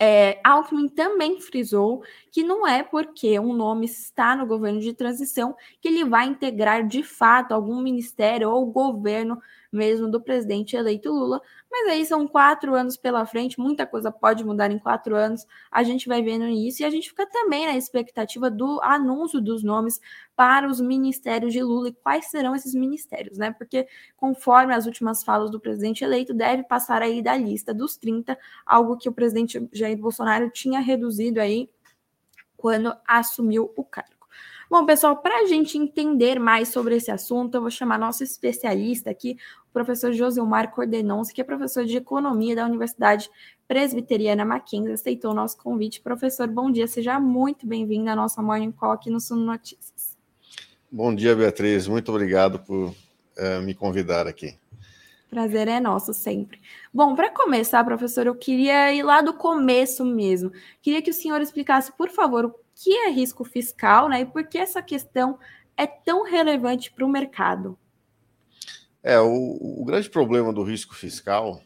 É, 0.00 0.40
Alckmin 0.44 0.88
também 0.88 1.40
frisou 1.40 2.04
que 2.30 2.44
não 2.44 2.66
é 2.66 2.84
porque 2.84 3.38
um 3.40 3.52
nome 3.52 3.86
está 3.86 4.36
no 4.36 4.46
governo 4.46 4.80
de 4.80 4.94
transição 4.94 5.56
que 5.80 5.88
ele 5.88 6.04
vai 6.04 6.26
integrar 6.26 6.86
de 6.86 7.02
fato 7.02 7.52
algum 7.52 7.82
ministério 7.82 8.48
ou 8.48 8.66
governo 8.66 9.40
mesmo 9.72 10.10
do 10.10 10.20
presidente 10.20 10.76
eleito 10.76 11.10
Lula. 11.10 11.40
Mas 11.70 11.88
aí 11.88 12.04
são 12.06 12.26
quatro 12.26 12.74
anos 12.74 12.96
pela 12.96 13.26
frente, 13.26 13.60
muita 13.60 13.86
coisa 13.86 14.10
pode 14.10 14.44
mudar 14.44 14.70
em 14.70 14.78
quatro 14.78 15.14
anos. 15.14 15.46
A 15.70 15.82
gente 15.82 16.08
vai 16.08 16.22
vendo 16.22 16.46
isso 16.46 16.82
e 16.82 16.84
a 16.84 16.90
gente 16.90 17.10
fica 17.10 17.26
também 17.26 17.66
na 17.66 17.76
expectativa 17.76 18.50
do 18.50 18.80
anúncio 18.82 19.40
dos 19.40 19.62
nomes 19.62 20.00
para 20.34 20.68
os 20.68 20.80
ministérios 20.80 21.52
de 21.52 21.62
Lula 21.62 21.88
e 21.88 21.92
quais 21.92 22.26
serão 22.26 22.54
esses 22.54 22.74
ministérios, 22.74 23.36
né? 23.38 23.50
Porque 23.50 23.86
conforme 24.16 24.74
as 24.74 24.86
últimas 24.86 25.22
falas 25.22 25.50
do 25.50 25.60
presidente 25.60 26.02
eleito, 26.04 26.32
deve 26.32 26.62
passar 26.62 27.02
aí 27.02 27.22
da 27.22 27.36
lista 27.36 27.74
dos 27.74 27.96
30, 27.96 28.38
algo 28.64 28.96
que 28.96 29.08
o 29.08 29.12
presidente 29.12 29.68
Jair 29.72 29.98
Bolsonaro 29.98 30.50
tinha 30.50 30.80
reduzido 30.80 31.40
aí 31.40 31.68
quando 32.56 32.94
assumiu 33.06 33.72
o 33.76 33.84
cargo. 33.84 34.17
Bom, 34.70 34.84
pessoal, 34.84 35.16
para 35.16 35.40
a 35.40 35.46
gente 35.46 35.78
entender 35.78 36.38
mais 36.38 36.68
sobre 36.68 36.94
esse 36.94 37.10
assunto, 37.10 37.54
eu 37.54 37.62
vou 37.62 37.70
chamar 37.70 37.98
nosso 37.98 38.22
especialista 38.22 39.08
aqui, 39.08 39.38
o 39.70 39.72
professor 39.72 40.12
Josilmar 40.12 40.70
Cordenonce, 40.72 41.32
que 41.32 41.40
é 41.40 41.44
professor 41.44 41.86
de 41.86 41.96
Economia 41.96 42.54
da 42.54 42.66
Universidade 42.66 43.30
Presbiteriana 43.66 44.44
Mackenzie, 44.44 44.92
aceitou 44.92 45.30
o 45.30 45.34
nosso 45.34 45.56
convite. 45.56 46.02
Professor, 46.02 46.46
bom 46.46 46.70
dia, 46.70 46.86
seja 46.86 47.18
muito 47.18 47.66
bem-vindo 47.66 48.10
à 48.10 48.16
nossa 48.16 48.42
Morning 48.42 48.70
Call 48.70 48.92
aqui 48.92 49.08
no 49.08 49.20
Suno 49.20 49.42
Notícias. 49.42 50.18
Bom 50.92 51.14
dia, 51.14 51.34
Beatriz, 51.34 51.88
muito 51.88 52.10
obrigado 52.10 52.58
por 52.58 52.88
uh, 52.90 53.62
me 53.64 53.74
convidar 53.74 54.26
aqui. 54.26 54.54
Prazer 55.30 55.66
é 55.68 55.80
nosso 55.80 56.12
sempre. 56.12 56.60
Bom, 56.92 57.14
para 57.14 57.30
começar, 57.30 57.82
professor, 57.84 58.26
eu 58.26 58.34
queria 58.34 58.92
ir 58.92 59.02
lá 59.02 59.22
do 59.22 59.32
começo 59.32 60.04
mesmo. 60.04 60.52
Queria 60.82 61.00
que 61.00 61.10
o 61.10 61.14
senhor 61.14 61.40
explicasse, 61.40 61.90
por 61.92 62.10
favor, 62.10 62.54
que 62.82 62.96
é 62.96 63.10
risco 63.10 63.44
fiscal 63.44 64.08
né, 64.08 64.20
e 64.20 64.26
por 64.26 64.46
que 64.46 64.56
essa 64.56 64.80
questão 64.80 65.38
é 65.76 65.86
tão 65.86 66.22
relevante 66.24 66.90
para 66.92 67.04
o 67.04 67.08
mercado. 67.08 67.76
É, 69.02 69.18
o, 69.18 69.80
o, 69.80 69.84
grande 69.84 70.08
problema 70.08 70.52
do 70.52 70.62
risco 70.62 70.94
fiscal, 70.94 71.60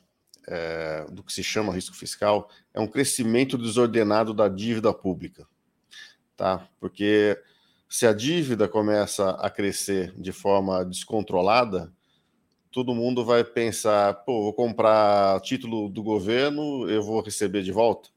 é, 0.47 1.07
do 1.11 1.23
que 1.23 1.33
se 1.33 1.43
chama 1.43 1.73
risco 1.73 1.95
fiscal, 1.95 2.49
é 2.73 2.81
um 2.81 2.87
crescimento 2.87 3.59
desordenado 3.59 4.33
da 4.33 4.49
dívida 4.49 4.93
pública. 4.93 5.47
Tá? 6.37 6.67
Porque 6.81 7.39
se 7.89 8.07
a 8.07 8.13
dívida 8.13 8.67
começa 8.67 9.31
a 9.31 9.51
crescer 9.51 10.15
de 10.19 10.33
forma 10.33 10.85
descontrolada, 10.85 11.93
todo 12.71 12.95
mundo 12.95 13.23
vai 13.23 13.45
pensar, 13.45 14.15
pô, 14.25 14.45
vou 14.45 14.55
comprar 14.55 15.41
título 15.41 15.91
do 15.91 16.03
governo, 16.03 16.89
eu 16.89 17.03
vou 17.03 17.21
receber 17.21 17.63
de 17.63 17.71
volta. 17.71 18.12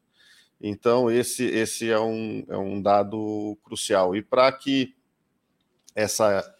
Então, 0.60 1.12
esse, 1.12 1.46
esse 1.46 1.90
é, 1.90 2.00
um, 2.00 2.46
é 2.48 2.58
um 2.58 2.82
dado 2.82 3.58
crucial. 3.64 4.16
E 4.16 4.22
para 4.22 4.52
que 4.52 4.96
essa, 5.94 6.56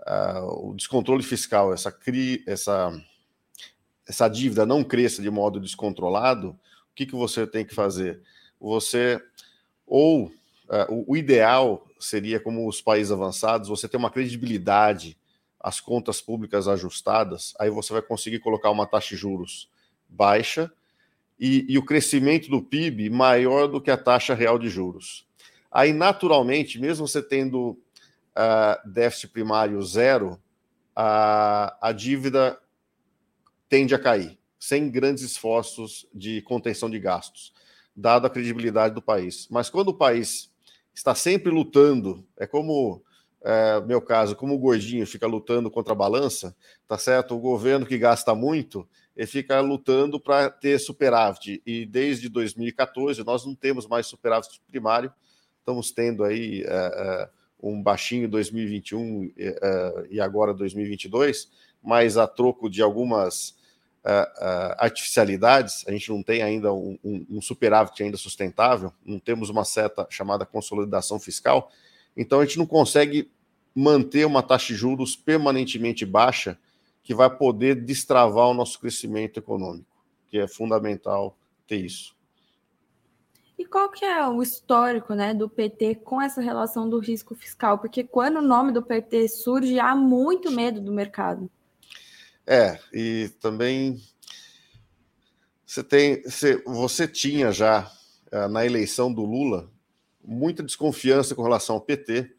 uh, 0.00 0.70
o 0.70 0.74
descontrole 0.74 1.22
fiscal, 1.22 1.72
essa, 1.72 1.90
cri, 1.90 2.42
essa, 2.46 2.92
essa 4.06 4.28
dívida 4.28 4.66
não 4.66 4.84
cresça 4.84 5.22
de 5.22 5.30
modo 5.30 5.60
descontrolado, 5.60 6.50
o 6.50 6.94
que, 6.94 7.06
que 7.06 7.14
você 7.14 7.46
tem 7.46 7.64
que 7.64 7.74
fazer? 7.74 8.20
Você, 8.60 9.20
ou 9.86 10.26
uh, 10.26 10.32
o, 10.90 11.12
o 11.12 11.16
ideal 11.16 11.86
seria, 11.98 12.40
como 12.40 12.68
os 12.68 12.80
países 12.80 13.12
avançados, 13.12 13.68
você 13.68 13.88
ter 13.88 13.96
uma 13.96 14.10
credibilidade, 14.10 15.16
as 15.58 15.80
contas 15.80 16.20
públicas 16.20 16.66
ajustadas, 16.66 17.54
aí 17.58 17.70
você 17.70 17.92
vai 17.92 18.02
conseguir 18.02 18.40
colocar 18.40 18.70
uma 18.70 18.86
taxa 18.86 19.10
de 19.10 19.16
juros 19.16 19.70
baixa 20.08 20.70
e, 21.44 21.66
e 21.68 21.76
o 21.76 21.84
crescimento 21.84 22.48
do 22.48 22.62
PIB 22.62 23.10
maior 23.10 23.66
do 23.66 23.80
que 23.80 23.90
a 23.90 23.96
taxa 23.96 24.32
real 24.32 24.60
de 24.60 24.68
juros. 24.68 25.26
Aí, 25.72 25.92
naturalmente, 25.92 26.78
mesmo 26.78 27.08
você 27.08 27.20
tendo 27.20 27.70
uh, 27.70 28.88
déficit 28.88 29.32
primário 29.32 29.82
zero, 29.82 30.40
a, 30.94 31.76
a 31.82 31.90
dívida 31.90 32.56
tende 33.68 33.92
a 33.92 33.98
cair, 33.98 34.38
sem 34.56 34.88
grandes 34.88 35.24
esforços 35.24 36.06
de 36.14 36.42
contenção 36.42 36.88
de 36.88 37.00
gastos, 37.00 37.52
dada 37.96 38.28
a 38.28 38.30
credibilidade 38.30 38.94
do 38.94 39.02
país. 39.02 39.48
Mas 39.50 39.68
quando 39.68 39.88
o 39.88 39.94
país 39.94 40.48
está 40.94 41.12
sempre 41.12 41.50
lutando, 41.50 42.24
é 42.38 42.46
como 42.46 43.02
é, 43.44 43.80
meu 43.80 44.00
caso, 44.00 44.36
como 44.36 44.54
o 44.54 44.58
gordinho 44.58 45.04
fica 45.08 45.26
lutando 45.26 45.68
contra 45.72 45.92
a 45.92 45.96
balança, 45.96 46.54
tá 46.86 46.96
certo? 46.96 47.34
O 47.34 47.40
governo 47.40 47.84
que 47.84 47.98
gasta 47.98 48.32
muito, 48.32 48.88
ele 49.16 49.26
fica 49.26 49.60
lutando 49.60 50.18
para 50.18 50.50
ter 50.50 50.78
superávit. 50.78 51.62
E 51.66 51.84
desde 51.84 52.28
2014 52.28 53.22
nós 53.24 53.44
não 53.44 53.54
temos 53.54 53.86
mais 53.86 54.06
superávit 54.06 54.60
primário, 54.66 55.12
estamos 55.58 55.92
tendo 55.92 56.24
aí 56.24 56.62
é, 56.62 56.66
é, 56.66 57.28
um 57.62 57.82
baixinho 57.82 58.28
2021 58.28 59.32
é, 59.36 60.06
e 60.10 60.20
agora 60.20 60.52
2022, 60.54 61.50
mas 61.82 62.16
a 62.16 62.26
troco 62.26 62.68
de 62.68 62.82
algumas 62.82 63.60
artificialidades, 64.78 65.84
a 65.86 65.92
gente 65.92 66.10
não 66.10 66.24
tem 66.24 66.42
ainda 66.42 66.72
um, 66.72 66.98
um, 67.04 67.24
um 67.30 67.40
superávit 67.40 68.02
ainda 68.02 68.16
sustentável, 68.16 68.92
não 69.06 69.20
temos 69.20 69.48
uma 69.48 69.64
seta 69.64 70.04
chamada 70.10 70.44
consolidação 70.44 71.20
fiscal, 71.20 71.70
então 72.16 72.40
a 72.40 72.44
gente 72.44 72.58
não 72.58 72.66
consegue 72.66 73.30
manter 73.72 74.24
uma 74.26 74.42
taxa 74.42 74.72
de 74.72 74.74
juros 74.74 75.14
permanentemente 75.14 76.04
baixa 76.04 76.58
que 77.02 77.14
vai 77.14 77.34
poder 77.34 77.74
destravar 77.74 78.48
o 78.48 78.54
nosso 78.54 78.78
crescimento 78.78 79.38
econômico, 79.38 80.02
que 80.28 80.38
é 80.38 80.46
fundamental 80.46 81.36
ter 81.66 81.76
isso. 81.76 82.16
E 83.58 83.64
qual 83.64 83.90
que 83.90 84.04
é 84.04 84.26
o 84.26 84.42
histórico 84.42 85.14
né, 85.14 85.34
do 85.34 85.48
PT 85.48 85.96
com 85.96 86.20
essa 86.20 86.40
relação 86.40 86.88
do 86.88 86.98
risco 86.98 87.34
fiscal? 87.34 87.78
Porque 87.78 88.02
quando 88.02 88.38
o 88.38 88.42
nome 88.42 88.72
do 88.72 88.82
PT 88.82 89.28
surge, 89.28 89.78
há 89.78 89.94
muito 89.94 90.50
medo 90.50 90.80
do 90.80 90.92
mercado. 90.92 91.50
É, 92.46 92.78
e 92.92 93.30
também 93.40 94.00
você 95.64 95.82
tem, 95.82 96.22
você, 96.22 96.62
você 96.66 97.06
tinha 97.06 97.52
já 97.52 97.90
eh, 98.30 98.48
na 98.48 98.66
eleição 98.66 99.12
do 99.12 99.24
Lula 99.24 99.70
muita 100.22 100.62
desconfiança 100.62 101.34
com 101.34 101.42
relação 101.42 101.76
ao 101.76 101.80
PT. 101.80 102.30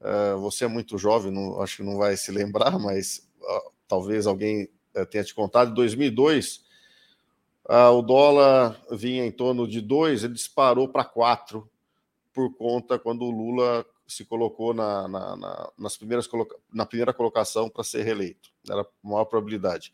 Uh, 0.00 0.40
você 0.40 0.64
é 0.64 0.68
muito 0.68 0.98
jovem, 0.98 1.30
não, 1.30 1.60
acho 1.62 1.76
que 1.76 1.82
não 1.84 1.96
vai 1.96 2.16
se 2.16 2.32
lembrar, 2.32 2.76
mas 2.78 3.28
talvez 3.88 4.26
alguém 4.26 4.68
uh, 4.96 5.06
tenha 5.06 5.24
te 5.24 5.34
contado. 5.34 5.70
Em 5.70 5.74
2002, 5.74 6.64
o 7.64 8.02
dólar 8.02 8.80
vinha 8.90 9.24
em 9.24 9.30
torno 9.30 9.68
de 9.68 9.80
2, 9.80 10.24
ele 10.24 10.34
disparou 10.34 10.88
para 10.88 11.04
4 11.04 11.68
por 12.32 12.54
conta 12.56 12.98
quando 12.98 13.22
o 13.22 13.30
Lula 13.30 13.86
se 14.06 14.24
colocou 14.24 14.74
na, 14.74 15.06
na, 15.08 15.36
na 15.36 15.72
nas 15.78 15.96
primeiras 15.96 16.28
na 16.72 16.84
primeira 16.84 17.12
colocação 17.12 17.68
para 17.68 17.84
ser 17.84 18.02
reeleito. 18.02 18.50
Era 18.68 18.82
a 18.82 18.86
maior 19.02 19.24
probabilidade. 19.24 19.92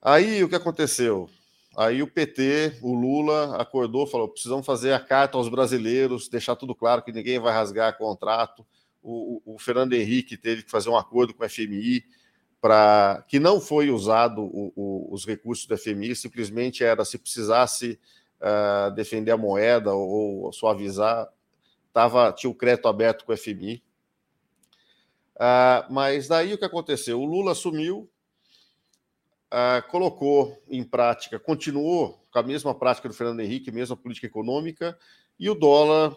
Aí 0.00 0.42
o 0.42 0.48
que 0.48 0.54
aconteceu? 0.54 1.28
Aí 1.76 2.02
o 2.02 2.06
PT, 2.06 2.78
o 2.82 2.94
Lula, 2.94 3.56
acordou, 3.56 4.06
falou: 4.06 4.28
precisamos 4.28 4.66
fazer 4.66 4.92
a 4.92 5.00
carta 5.00 5.36
aos 5.36 5.48
brasileiros, 5.48 6.28
deixar 6.28 6.56
tudo 6.56 6.74
claro 6.74 7.02
que 7.02 7.12
ninguém 7.12 7.38
vai 7.38 7.52
rasgar 7.52 7.96
contrato. 7.96 8.66
O, 9.02 9.40
o, 9.44 9.54
o 9.54 9.58
Fernando 9.58 9.92
Henrique 9.92 10.36
teve 10.36 10.62
que 10.62 10.70
fazer 10.70 10.90
um 10.90 10.96
acordo 10.96 11.32
com 11.32 11.44
o 11.44 11.48
FMI 11.48 12.04
para 12.60 13.24
que 13.26 13.40
não 13.40 13.60
foi 13.60 13.90
usado 13.90 14.42
o, 14.42 15.08
os 15.10 15.24
recursos 15.24 15.66
do 15.66 15.76
FMI, 15.78 16.14
simplesmente 16.14 16.84
era 16.84 17.04
se 17.04 17.18
precisasse 17.18 17.98
uh, 18.40 18.90
defender 18.94 19.30
a 19.30 19.36
moeda 19.36 19.94
ou, 19.94 20.42
ou 20.42 20.52
suavizar, 20.52 21.28
tava, 21.92 22.32
tinha 22.32 22.50
o 22.50 22.54
crédito 22.54 22.86
aberto 22.86 23.24
com 23.24 23.32
o 23.32 23.36
FMI. 23.36 23.82
Uh, 25.36 25.40
ah, 25.42 25.86
mas 25.90 26.28
daí 26.28 26.52
o 26.52 26.58
que 26.58 26.64
aconteceu? 26.64 27.18
O 27.18 27.24
Lula 27.24 27.52
assumiu, 27.52 28.10
uh, 29.50 29.88
colocou 29.90 30.62
em 30.68 30.84
prática, 30.84 31.38
continuou 31.38 32.22
com 32.30 32.38
a 32.38 32.42
mesma 32.42 32.74
prática 32.74 33.08
do 33.08 33.14
Fernando 33.14 33.40
Henrique, 33.40 33.72
mesma 33.72 33.96
política 33.96 34.26
econômica, 34.26 34.98
e 35.38 35.48
o 35.48 35.54
dólar 35.54 36.14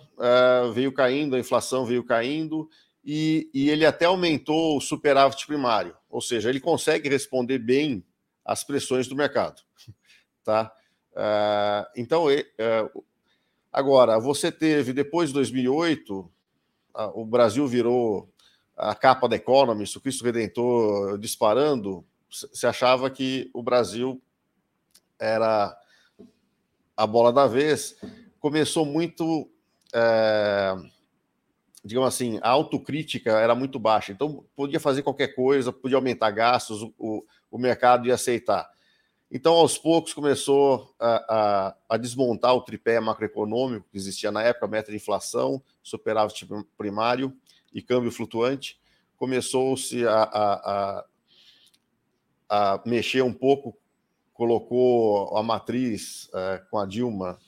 veio 0.74 0.92
caindo, 0.92 1.38
a 1.38 1.40
inflação 1.40 1.86
veio 1.86 2.04
caindo, 2.04 2.70
e, 3.04 3.50
e, 3.54 3.70
ele 3.70 3.86
até 3.86 4.06
aumentou 4.06 4.78
o 4.78 4.82
superávit 4.82 5.46
primário, 5.46 5.96
ou 6.10 6.22
seja, 6.22 6.50
ele 6.50 6.60
consegue 6.60 7.10
responder 7.10 7.60
bem 7.60 8.04
às 8.46 8.64
pressões 8.64 9.08
do 9.08 9.16
mercado. 9.16 9.62
Tá? 10.46 10.74
Uh, 11.14 11.88
então, 11.96 12.26
uh, 12.26 13.04
agora, 13.72 14.20
você 14.20 14.52
teve, 14.52 14.92
depois 14.92 15.30
de 15.30 15.36
2008, 15.36 16.20
uh, 16.20 16.30
o 17.14 17.26
Brasil 17.26 17.66
virou 17.66 18.30
a 18.76 18.94
capa 18.94 19.30
da 19.30 19.38
Economist, 19.38 19.98
o 19.98 20.02
Cristo 20.02 20.26
Redentor 20.26 21.18
disparando, 21.18 22.06
se 22.30 22.66
achava 22.66 23.10
que 23.10 23.50
o 23.54 23.64
Brasil 23.64 24.22
era 25.20 25.78
a 26.98 27.08
bola 27.08 27.32
da 27.32 27.48
vez. 27.48 27.96
Começou 28.40 28.86
muito, 28.86 29.50
é, 29.94 30.74
digamos 31.84 32.08
assim, 32.08 32.40
a 32.42 32.50
autocrítica 32.50 33.32
era 33.32 33.54
muito 33.54 33.78
baixa. 33.78 34.12
Então, 34.12 34.46
podia 34.56 34.80
fazer 34.80 35.04
qualquer 35.04 35.36
coisa, 35.36 35.74
podia 35.74 35.98
aumentar 35.98 36.32
gastos, 36.32 36.82
o, 36.98 37.26
o 37.52 37.58
mercado 37.58 38.08
ia 38.08 38.14
aceitar. 38.14 38.72
Então, 39.30 39.54
aos 39.54 39.78
poucos, 39.78 40.14
começou 40.14 40.94
a, 41.00 41.16
a, 41.28 41.76
a, 41.90 41.98
desmontar 41.98 42.54
o 42.54 42.62
tripé 42.62 43.00
macroeconômico 43.00 43.88
que 43.92 43.98
existia 43.98 44.32
na 44.32 44.44
época, 44.44 44.68
meta 44.68 44.92
de 44.92 44.98
inflação, 44.98 45.62
superávit 45.82 46.48
primário 46.78 47.36
e 47.74 47.82
câmbio 47.82 48.12
flutuante. 48.12 48.80
Começou-se 49.18 50.08
a, 50.08 51.04
a, 52.50 52.82
mexer 52.86 53.24
um 53.24 53.34
pouco, 53.34 53.76
colocou 54.34 55.36
a 55.36 55.42
matriz 55.42 56.26
uh, 56.28 56.70
com 56.70 56.78
a 56.78 56.86
Dilma, 56.86 57.40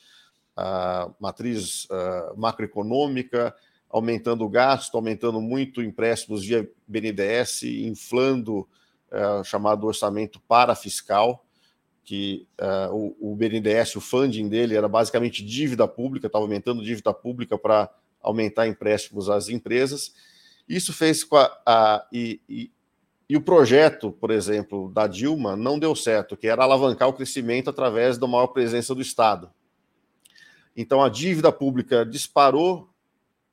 a 0.55 1.11
matriz 1.19 1.85
uh, 1.85 2.35
macroeconômica, 2.35 3.55
aumentando 3.95 4.43
o 4.43 4.49
gasto, 4.49 4.95
aumentando 4.95 5.39
muito 5.39 5.81
empréstimos 5.81 6.43
via 6.45 6.69
BNDES, 6.85 7.63
inflando 7.63 8.67
uh, 9.09 9.39
o 9.39 9.43
chamado 9.45 9.87
orçamento 9.87 10.37
parafiscal 10.41 11.45
que 12.03 12.45
uh, 12.61 12.93
o, 12.93 13.31
o, 13.31 13.35
BNDES, 13.37 13.95
o 13.95 14.01
funding 14.01 14.49
dele 14.49 14.75
era 14.75 14.89
basicamente 14.89 15.43
dívida 15.43 15.87
pública, 15.87 16.27
estava 16.27 16.43
aumentando 16.43 16.83
dívida 16.83 17.13
pública 17.13 17.57
para 17.57 17.89
aumentar 18.21 18.67
empréstimos 18.67 19.29
às 19.29 19.47
empresas. 19.47 20.13
Isso 20.67 20.91
fez 20.91 21.23
com 21.23 21.37
a. 21.37 21.57
a 21.65 22.07
e, 22.11 22.41
e, 22.49 22.71
e, 23.29 23.37
o 23.37 23.41
projeto, 23.41 24.11
por 24.11 24.29
exemplo, 24.29 24.91
da 24.91 25.07
Dilma 25.07 25.55
não 25.55 25.79
deu 25.79 25.95
certo, 25.95 26.35
que 26.35 26.47
era 26.47 26.63
alavancar 26.63 27.07
o 27.07 27.13
crescimento 27.13 27.69
através 27.69 28.17
da 28.17 28.27
maior 28.27 28.47
presença 28.47 28.93
do 28.93 29.01
Estado. 29.01 29.49
Então 30.75 31.01
a 31.01 31.07
dívida 31.07 31.49
pública 31.49 32.05
disparou 32.05 32.93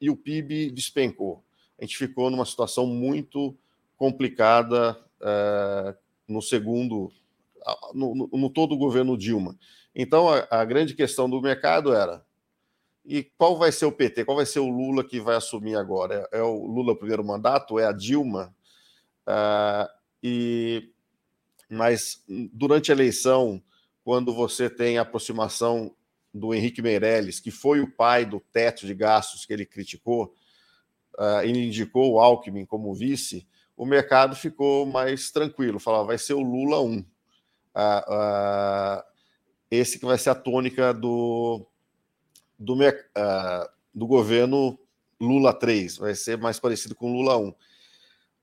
e 0.03 0.11
o 0.11 0.17
PIB 0.17 0.73
despencou. 0.73 1.45
A 1.79 1.85
gente 1.85 1.97
ficou 1.97 2.29
numa 2.29 2.45
situação 2.45 2.85
muito 2.89 3.57
complicada 3.97 5.01
uh, 5.21 5.97
no 6.27 6.43
segundo 6.43 7.13
no, 7.95 8.29
no, 8.33 8.51
todo 8.51 8.73
o 8.73 8.77
governo 8.77 9.17
Dilma. 9.17 9.57
Então, 9.95 10.29
a, 10.29 10.45
a, 10.51 10.65
grande 10.65 10.95
questão 10.95 11.31
do 11.31 11.41
mercado 11.41 11.95
era: 11.95 12.27
e 13.05 13.23
qual 13.23 13.57
vai 13.57 13.71
ser 13.71 13.87
o 13.87 13.93
PT? 13.93 14.25
Qual 14.25 14.37
vai 14.37 14.45
ser 14.45 14.59
o 14.59 14.69
Lula 14.69 15.05
que 15.05 15.21
vai 15.21 15.37
assumir 15.37 15.77
agora? 15.77 16.29
É, 16.33 16.39
é 16.39 16.43
o 16.43 16.67
Lula 16.67 16.99
primeiro 16.99 17.25
mandato? 17.25 17.79
É 17.79 17.87
a 17.87 17.93
Dilma? 17.93 18.53
Ah, 19.25 19.89
e 20.21 20.91
mas 21.71 22.25
durante 22.53 22.91
a 22.91 22.95
eleição, 22.95 23.63
quando 24.05 24.35
você 24.35 24.69
tem 24.69 24.99
aproximação 24.99 25.95
do 26.33 26.55
Henrique 26.55 26.83
Meirelles, 26.83 27.41
que 27.41 27.51
foi 27.51 27.81
o 27.81 27.91
pai 27.91 28.25
do 28.25 28.41
teto 28.41 28.87
de 28.87 28.95
gastos 28.95 29.45
que 29.45 29.53
ele 29.53 29.67
criticou, 29.67 30.33
uh, 31.19 31.43
ele 31.43 31.67
indicou 31.67 32.13
o 32.13 32.21
Alckmin 32.21 32.65
como 32.65 32.95
vice, 32.95 33.47
o 33.77 33.85
mercado 33.85 34.37
ficou 34.37 34.87
mais 34.87 35.31
tranquilo, 35.31 35.79
falava 35.79 36.05
vai 36.05 36.19
ser 36.19 36.35
o 36.35 36.41
Lula 36.41 36.81
1 36.81 36.99
uh, 36.99 37.05
esse 39.71 39.99
que 39.99 40.05
vai 40.05 40.19
ser 40.19 40.31
a 40.31 40.35
tônica 40.35 40.93
do, 40.93 41.67
do, 42.59 42.75
uh, 42.75 43.69
do 43.95 44.07
governo 44.07 44.79
Lula 45.21 45.55
3, 45.55 45.99
vai 45.99 46.15
ser 46.15 46.37
mais 46.37 46.61
parecido 46.61 46.95
com 46.95 47.13
Lula 47.13 47.39
1. 47.39 47.55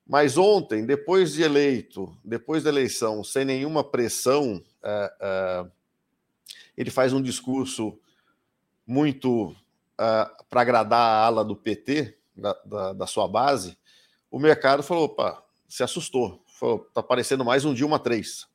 Mas 0.08 0.38
ontem, 0.38 0.86
depois 0.86 1.34
de 1.34 1.43
eleito, 1.43 2.17
depois 2.25 2.63
da 2.63 2.71
eleição, 2.71 3.23
sem 3.23 3.45
nenhuma 3.45 3.84
pressão, 3.84 4.63
uh, 4.84 5.65
uh, 5.65 5.71
ele 6.80 6.89
faz 6.89 7.12
um 7.12 7.22
discurso 7.22 8.00
muito 8.88 9.50
uh, 9.50 10.46
para 10.50 10.62
agradar 10.62 11.02
a 11.02 11.26
ala 11.26 11.44
do 11.44 11.54
PT, 11.54 12.18
da, 12.34 12.54
da, 12.65 12.94
da, 12.94 13.06
sua 13.06 13.28
base. 13.28 13.78
O 14.32 14.39
mercado 14.39 14.82
falou: 14.82 15.04
opa, 15.04 15.44
se 15.68 15.84
assustou. 15.84 16.42
Falou: 16.58 16.80
tá 16.94 17.04
parecendo 17.04 17.44
mais 17.44 17.65
um 17.65 17.74
Dilma 17.74 18.00
3. 18.00 18.48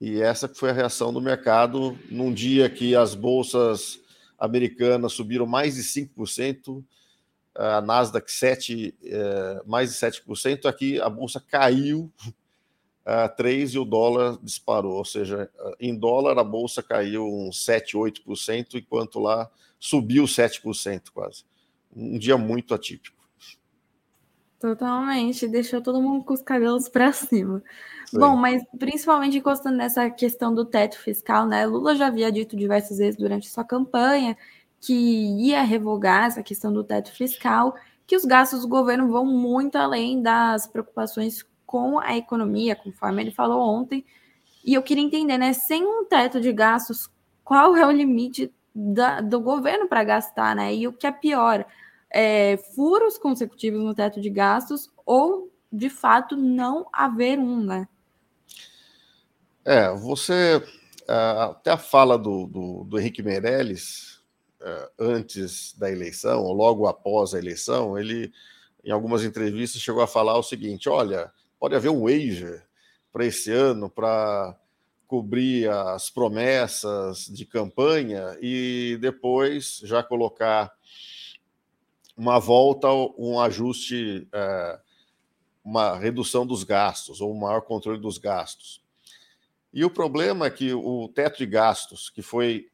E 0.00 0.20
essa 0.20 0.48
foi 0.48 0.70
a 0.70 0.72
reação 0.72 1.12
do 1.12 1.20
mercado 1.20 1.96
num 2.10 2.34
dia 2.34 2.68
que 2.68 2.96
as 2.96 3.14
bolsas 3.14 4.00
americanas 4.36 5.12
subiram 5.12 5.46
mais 5.46 5.76
de 5.76 5.82
5%, 5.82 6.84
a 7.54 7.80
Nasdaq 7.80 8.30
7, 8.30 8.96
é, 9.04 9.62
mais 9.64 9.92
de 9.92 9.96
7%, 9.96 10.66
aqui 10.66 11.00
a 11.00 11.08
bolsa 11.08 11.40
caiu 11.40 12.12
a 13.08 13.26
3% 13.26 13.72
e 13.72 13.78
o 13.78 13.86
dólar 13.86 14.38
disparou, 14.42 14.98
ou 14.98 15.04
seja, 15.04 15.50
em 15.80 15.96
dólar 15.98 16.38
a 16.38 16.44
bolsa 16.44 16.82
caiu 16.82 17.26
uns 17.26 17.64
7, 17.64 17.96
8%, 17.96 18.74
enquanto 18.74 19.18
lá 19.18 19.50
subiu 19.80 20.24
7% 20.24 21.04
quase. 21.14 21.44
Um 21.96 22.18
dia 22.18 22.36
muito 22.36 22.74
atípico. 22.74 23.16
Totalmente, 24.60 25.48
deixou 25.48 25.80
todo 25.80 26.02
mundo 26.02 26.22
com 26.22 26.34
os 26.34 26.42
cabelos 26.42 26.86
para 26.88 27.10
cima. 27.12 27.62
Sim. 28.04 28.18
Bom, 28.18 28.36
mas 28.36 28.62
principalmente 28.78 29.38
encostando 29.38 29.78
nessa 29.78 30.10
questão 30.10 30.54
do 30.54 30.66
teto 30.66 30.98
fiscal, 30.98 31.46
né? 31.46 31.64
Lula 31.64 31.94
já 31.96 32.08
havia 32.08 32.30
dito 32.30 32.56
diversas 32.56 32.98
vezes 32.98 33.16
durante 33.16 33.48
sua 33.48 33.64
campanha 33.64 34.36
que 34.80 34.92
ia 34.92 35.62
revogar 35.62 36.26
essa 36.26 36.42
questão 36.42 36.72
do 36.72 36.84
teto 36.84 37.10
fiscal, 37.12 37.74
que 38.06 38.16
os 38.16 38.24
gastos 38.24 38.62
do 38.62 38.68
governo 38.68 39.08
vão 39.08 39.24
muito 39.24 39.76
além 39.76 40.20
das 40.20 40.66
preocupações 40.66 41.42
com 41.68 42.00
a 42.00 42.16
economia, 42.16 42.74
conforme 42.74 43.22
ele 43.22 43.30
falou 43.30 43.60
ontem. 43.60 44.04
E 44.64 44.74
eu 44.74 44.82
queria 44.82 45.04
entender, 45.04 45.38
né? 45.38 45.52
Sem 45.52 45.84
um 45.84 46.04
teto 46.04 46.40
de 46.40 46.52
gastos, 46.52 47.08
qual 47.44 47.76
é 47.76 47.86
o 47.86 47.92
limite 47.92 48.52
da, 48.74 49.20
do 49.20 49.40
governo 49.40 49.86
para 49.86 50.02
gastar, 50.02 50.56
né? 50.56 50.74
E 50.74 50.88
o 50.88 50.92
que 50.92 51.06
é 51.06 51.12
pior? 51.12 51.64
é, 52.10 52.56
furos 52.74 53.18
consecutivos 53.18 53.82
no 53.82 53.94
teto 53.94 54.20
de 54.20 54.30
gastos 54.30 54.90
ou, 55.04 55.52
de 55.70 55.90
fato, 55.90 56.36
não 56.36 56.86
haver 56.92 57.38
um, 57.38 57.62
né? 57.62 57.88
É, 59.64 59.90
você. 59.94 60.62
Até 61.06 61.70
a 61.70 61.78
fala 61.78 62.18
do, 62.18 62.46
do, 62.46 62.84
do 62.84 62.98
Henrique 62.98 63.22
Meirelles, 63.22 64.20
é, 64.60 64.90
antes 64.98 65.74
da 65.78 65.90
eleição, 65.90 66.42
ou 66.42 66.52
logo 66.52 66.86
após 66.86 67.32
a 67.32 67.38
eleição, 67.38 67.98
ele, 67.98 68.30
em 68.84 68.90
algumas 68.90 69.24
entrevistas, 69.24 69.80
chegou 69.80 70.02
a 70.02 70.06
falar 70.06 70.36
o 70.36 70.42
seguinte: 70.42 70.86
olha, 70.86 71.32
pode 71.58 71.74
haver 71.74 71.90
um 71.90 72.02
wager 72.02 72.66
para 73.12 73.24
esse 73.24 73.50
ano 73.50 73.90
para 73.90 74.56
cobrir 75.06 75.70
as 75.70 76.10
promessas 76.10 77.26
de 77.26 77.46
campanha 77.46 78.36
e 78.40 78.98
depois 79.00 79.80
já 79.82 80.02
colocar 80.02 80.70
uma 82.16 82.38
volta, 82.38 82.88
um 83.16 83.40
ajuste, 83.40 84.28
é, 84.32 84.80
uma 85.64 85.96
redução 85.96 86.46
dos 86.46 86.64
gastos 86.64 87.20
ou 87.20 87.32
um 87.32 87.38
maior 87.38 87.62
controle 87.62 87.98
dos 87.98 88.18
gastos. 88.18 88.82
E 89.72 89.84
o 89.84 89.90
problema 89.90 90.46
é 90.46 90.50
que 90.50 90.72
o 90.74 91.08
teto 91.08 91.38
de 91.38 91.46
gastos, 91.46 92.10
que 92.10 92.22
foi 92.22 92.68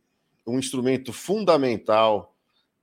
um 0.47 0.59
instrumento 0.59 1.13
fundamental 1.13 2.35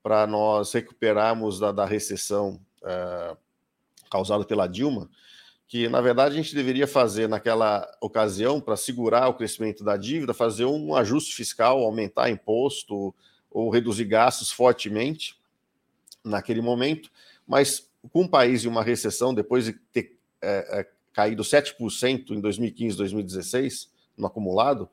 para 0.02 0.26
nós 0.28 0.72
recuperarmos 0.74 1.60
da, 1.60 1.72
da 1.72 1.86
recessão 1.86 2.60
é, 2.84 3.38
causada 4.10 4.46
pela 4.46 4.68
Dilma, 4.68 5.10
que 5.72 5.88
na 5.88 6.02
verdade 6.02 6.38
a 6.38 6.44
gente 6.44 6.54
deveria 6.54 6.86
fazer 6.86 7.30
naquela 7.30 7.90
ocasião 8.02 8.60
para 8.60 8.76
segurar 8.76 9.30
o 9.30 9.34
crescimento 9.34 9.86
da 9.86 9.96
dívida, 9.96 10.34
fazer 10.34 10.66
um 10.66 10.94
ajuste 10.94 11.34
fiscal, 11.34 11.82
aumentar 11.82 12.30
imposto 12.30 13.16
ou 13.50 13.70
reduzir 13.70 14.04
gastos 14.04 14.52
fortemente 14.52 15.40
naquele 16.26 16.60
momento, 16.60 17.10
mas 17.48 17.90
com 18.12 18.24
o 18.24 18.30
país 18.30 18.66
em 18.66 18.68
uma 18.68 18.84
recessão, 18.84 19.34
depois 19.34 19.64
de 19.64 19.72
ter 19.94 20.20
é, 20.42 20.82
é, 20.82 20.88
caído 21.14 21.42
7% 21.42 22.32
em 22.32 22.42
2015, 22.42 22.98
2016, 22.98 23.90
no 24.18 24.28
acumulado, 24.28 24.90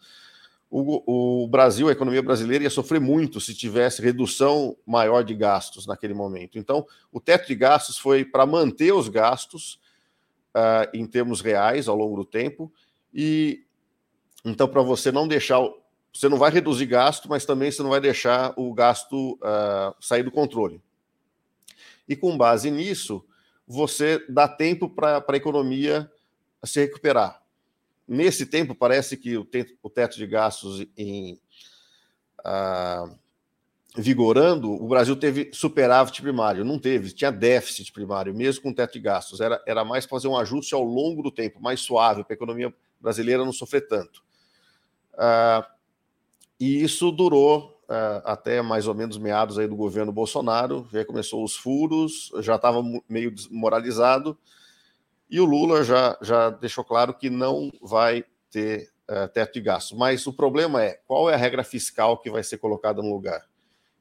o, 0.70 1.42
o, 1.42 1.48
Brasil, 1.48 1.88
a 1.88 1.92
economia 1.92 2.22
brasileira, 2.22 2.62
ia 2.62 2.70
sofrer 2.70 3.00
muito 3.00 3.40
se 3.40 3.52
tivesse 3.52 4.00
redução 4.00 4.76
maior 4.86 5.24
de 5.24 5.34
gastos 5.34 5.88
naquele 5.88 6.14
momento. 6.14 6.56
Então, 6.56 6.86
o 7.10 7.18
teto 7.18 7.48
de 7.48 7.56
gastos 7.56 7.98
foi 7.98 8.24
para 8.24 8.46
manter 8.46 8.92
os 8.92 9.08
gastos 9.08 9.80
uh, 10.54 10.88
em 10.94 11.06
termos 11.06 11.40
reais 11.40 11.88
ao 11.88 11.96
longo 11.96 12.16
do 12.16 12.24
tempo, 12.24 12.72
e 13.12 13.64
então, 14.44 14.68
para 14.68 14.82
você 14.82 15.11
não 15.11 15.26
deixar. 15.26 15.61
Você 16.12 16.28
não 16.28 16.38
vai 16.38 16.50
reduzir 16.50 16.87
gasto, 16.87 17.28
mas 17.28 17.44
também 17.44 17.70
você 17.70 17.82
não 17.82 17.90
vai 17.90 18.00
deixar 18.00 18.54
o 18.56 18.72
gasto 18.72 19.34
uh, 19.34 19.94
sair 20.00 20.22
do 20.22 20.30
controle 20.30 20.80
e 22.08 22.16
com 22.16 22.37
base 22.37 22.70
nisso, 22.70 23.24
você 23.66 24.24
dá 24.28 24.48
tempo 24.48 24.88
para 24.88 25.22
a 25.28 25.37
economia 25.37 26.11
se 26.64 26.80
recuperar. 26.80 27.42
Nesse 28.06 28.46
tempo, 28.46 28.74
parece 28.74 29.16
que 29.16 29.37
o, 29.37 29.44
teto 29.44 30.16
de 30.16 30.26
gastos 30.26 30.87
em, 30.96 31.38
ah, 32.42 33.14
vigorando, 33.98 34.72
o 34.72 34.87
Brasil 34.87 35.16
teve 35.16 35.50
superávit 35.52 36.22
primário. 36.22 36.64
Não 36.64 36.78
teve, 36.78 37.12
tinha 37.12 37.32
déficit 37.32 37.92
primário, 37.92 38.32
mesmo 38.32 38.62
com 38.62 38.72
teto 38.72 38.92
de 38.92 39.00
gastos. 39.00 39.40
Era, 39.40 39.61
era 39.66 39.84
mais 39.84 40.06
fazer 40.06 40.28
um 40.28 40.37
ajuste 40.37 40.74
ao 40.74 40.84
longo 40.84 41.22
do 41.22 41.32
tempo, 41.32 41.61
mais 41.61 41.80
suave, 41.80 42.22
para 42.22 42.34
a 42.34 42.37
economia 42.37 42.72
brasileira 43.00 43.44
não 43.44 43.52
sofrer 43.52 43.88
tanto. 43.88 44.22
Ah, 45.16 45.68
e 46.61 46.82
isso 46.82 47.11
durou 47.11 47.80
uh, 47.88 48.22
até 48.24 48.62
mais 48.62 48.87
ou 48.87 48.94
menos 48.94 49.18
meados 49.18 49.58
aí 49.58 49.66
do 49.66 49.76
governo 49.76 50.12
Bolsonaro, 50.12 50.88
já 50.92 51.04
começou 51.04 51.42
os 51.44 51.56
furos, 51.56 52.30
já 52.40 52.56
estava 52.56 52.82
meio 53.08 53.30
desmoralizado, 53.30 54.38
e 55.30 55.40
o 55.40 55.44
Lula 55.44 55.84
já, 55.84 56.16
já 56.22 56.50
deixou 56.50 56.84
claro 56.84 57.14
que 57.14 57.28
não 57.28 57.70
vai 57.82 58.24
ter 58.50 58.90
uh, 59.08 59.28
teto 59.28 59.54
de 59.54 59.61
gastos. 59.61 59.96
Mas 59.96 60.26
o 60.26 60.32
problema 60.32 60.82
é 60.82 61.00
qual 61.06 61.28
é 61.28 61.34
a 61.34 61.37
regra 61.37 61.62
fiscal 61.62 62.18
que 62.18 62.30
vai 62.30 62.42
ser 62.42 62.58
colocada 62.58 63.02
no 63.02 63.12
lugar. 63.12 63.46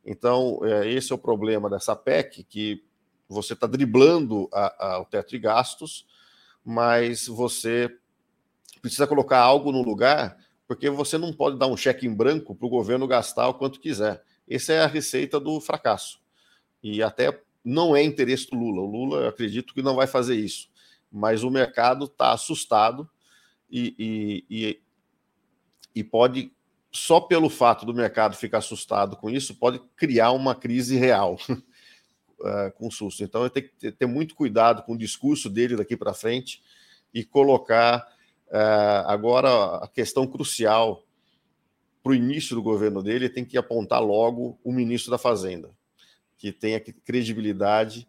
Então, 0.07 0.59
uh, 0.59 0.83
esse 0.85 1.11
é 1.11 1.15
o 1.15 1.19
problema 1.19 1.69
dessa 1.69 1.93
PEC, 1.93 2.45
que 2.45 2.81
você 3.27 3.51
está 3.51 3.67
driblando 3.67 4.49
a, 4.53 4.93
a, 4.93 5.01
o 5.01 5.05
teto 5.05 5.31
de 5.31 5.37
gastos, 5.37 6.07
mas 6.63 7.27
você 7.27 7.93
precisa 8.81 9.05
colocar 9.05 9.39
algo 9.39 9.69
no 9.69 9.81
lugar, 9.81 10.37
porque 10.65 10.89
você 10.89 11.17
não 11.17 11.33
pode 11.33 11.57
dar 11.57 11.67
um 11.67 11.75
cheque 11.75 12.07
em 12.07 12.13
branco 12.13 12.55
para 12.55 12.65
o 12.65 12.69
governo 12.69 13.05
gastar 13.05 13.49
o 13.49 13.53
quanto 13.53 13.81
quiser. 13.81 14.23
Essa 14.49 14.73
é 14.73 14.79
a 14.81 14.87
receita 14.87 15.41
do 15.41 15.59
fracasso. 15.59 16.21
E 16.81 17.03
até 17.03 17.41
não 17.63 17.93
é 17.93 18.01
interesse 18.01 18.49
do 18.49 18.55
Lula. 18.55 18.81
O 18.81 18.85
Lula, 18.85 19.17
eu 19.23 19.27
acredito 19.27 19.73
que 19.73 19.81
não 19.81 19.95
vai 19.95 20.07
fazer 20.07 20.35
isso. 20.35 20.69
Mas 21.11 21.43
o 21.43 21.49
mercado 21.49 22.05
está 22.05 22.31
assustado 22.31 23.09
e, 23.69 23.93
e, 23.99 24.45
e, 24.49 24.81
e 25.95 26.03
pode, 26.03 26.53
só 26.97 27.19
pelo 27.19 27.49
fato 27.49 27.85
do 27.85 27.93
mercado 27.93 28.35
ficar 28.35 28.57
assustado 28.57 29.15
com 29.15 29.29
isso, 29.29 29.55
pode 29.55 29.79
criar 29.95 30.31
uma 30.31 30.55
crise 30.55 30.97
real. 30.97 31.37
uh, 31.49 32.71
com 32.75 32.89
susto. 32.89 33.23
Então, 33.23 33.43
eu 33.43 33.49
tenho 33.49 33.69
que 33.69 33.91
ter 33.91 34.05
muito 34.05 34.35
cuidado 34.35 34.83
com 34.83 34.93
o 34.93 34.97
discurso 34.97 35.49
dele 35.49 35.75
daqui 35.75 35.95
para 35.95 36.13
frente 36.13 36.61
e 37.13 37.23
colocar 37.23 38.07
uh, 38.47 39.07
agora 39.07 39.77
a 39.77 39.87
questão 39.87 40.25
crucial 40.25 41.03
para 42.03 42.11
o 42.11 42.15
início 42.15 42.55
do 42.55 42.63
governo 42.63 43.03
dele 43.03 43.29
tem 43.29 43.45
que 43.45 43.57
apontar 43.57 44.01
logo 44.01 44.59
o 44.63 44.71
ministro 44.71 45.11
da 45.11 45.17
Fazenda, 45.17 45.71
que 46.37 46.51
tenha 46.51 46.79
credibilidade 46.79 48.07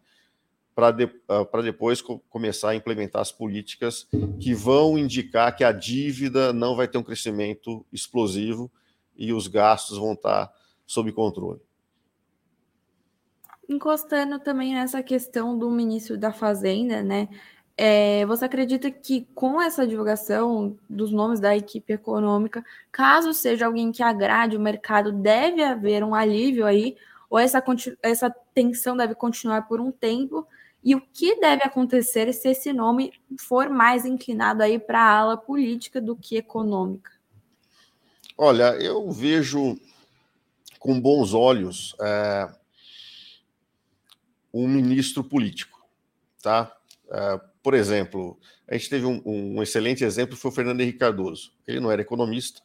para 0.73 0.91
de, 0.91 1.03
uh, 1.05 1.61
depois 1.61 2.01
co 2.01 2.19
começar 2.29 2.69
a 2.69 2.75
implementar 2.75 3.21
as 3.21 3.31
políticas 3.31 4.07
que 4.39 4.53
vão 4.53 4.97
indicar 4.97 5.55
que 5.55 5.63
a 5.63 5.71
dívida 5.71 6.53
não 6.53 6.75
vai 6.75 6.87
ter 6.87 6.97
um 6.97 7.03
crescimento 7.03 7.85
explosivo 7.91 8.71
e 9.19 9.31
os 9.31 9.47
gastos 9.47 9.99
vão 9.99 10.13
estar 10.13 10.51
sob 10.87 11.11
controle 11.11 11.61
encostando 13.69 14.39
também 14.39 14.73
nessa 14.73 15.03
questão 15.03 15.57
do 15.57 15.69
ministro 15.69 16.17
da 16.17 16.33
Fazenda, 16.33 17.03
né? 17.03 17.29
É, 17.77 18.25
você 18.25 18.43
acredita 18.43 18.91
que 18.91 19.25
com 19.33 19.61
essa 19.61 19.87
divulgação 19.87 20.77
dos 20.89 21.11
nomes 21.11 21.39
da 21.39 21.55
equipe 21.55 21.93
econômica, 21.93 22.65
caso 22.91 23.33
seja 23.33 23.67
alguém 23.67 23.91
que 23.91 24.03
agrade 24.03 24.57
o 24.57 24.59
mercado, 24.59 25.13
deve 25.13 25.63
haver 25.63 26.03
um 26.03 26.13
alívio 26.13 26.65
aí, 26.65 26.97
ou 27.29 27.39
essa, 27.39 27.63
essa 28.01 28.29
tensão 28.53 28.97
deve 28.97 29.15
continuar 29.15 29.67
por 29.67 29.79
um 29.79 29.91
tempo? 29.91 30.45
E 30.83 30.95
o 30.95 31.01
que 31.01 31.39
deve 31.39 31.63
acontecer 31.63 32.33
se 32.33 32.49
esse 32.49 32.73
nome 32.73 33.13
for 33.37 33.69
mais 33.69 34.03
inclinado 34.03 34.63
aí 34.63 34.79
para 34.79 34.99
a 34.99 35.17
ala 35.19 35.37
política 35.37 36.01
do 36.01 36.15
que 36.15 36.35
econômica? 36.37 37.18
Olha, 38.41 38.73
eu 38.81 39.11
vejo 39.11 39.77
com 40.79 40.97
bons 40.97 41.33
olhos 41.33 41.93
é, 41.99 42.49
um 44.53 44.65
ministro 44.65 45.25
político, 45.25 45.85
tá? 46.41 46.73
Uh, 47.07 47.41
por 47.61 47.73
exemplo, 47.73 48.39
a 48.65 48.75
gente 48.75 48.89
teve 48.89 49.05
um, 49.05 49.21
um, 49.25 49.61
excelente 49.61 50.05
exemplo, 50.05 50.37
foi 50.37 50.51
o 50.51 50.53
Fernando 50.53 50.79
Henrique 50.79 50.99
Cardoso. 50.99 51.51
Ele 51.67 51.81
não 51.81 51.91
era 51.91 52.01
economista, 52.01 52.61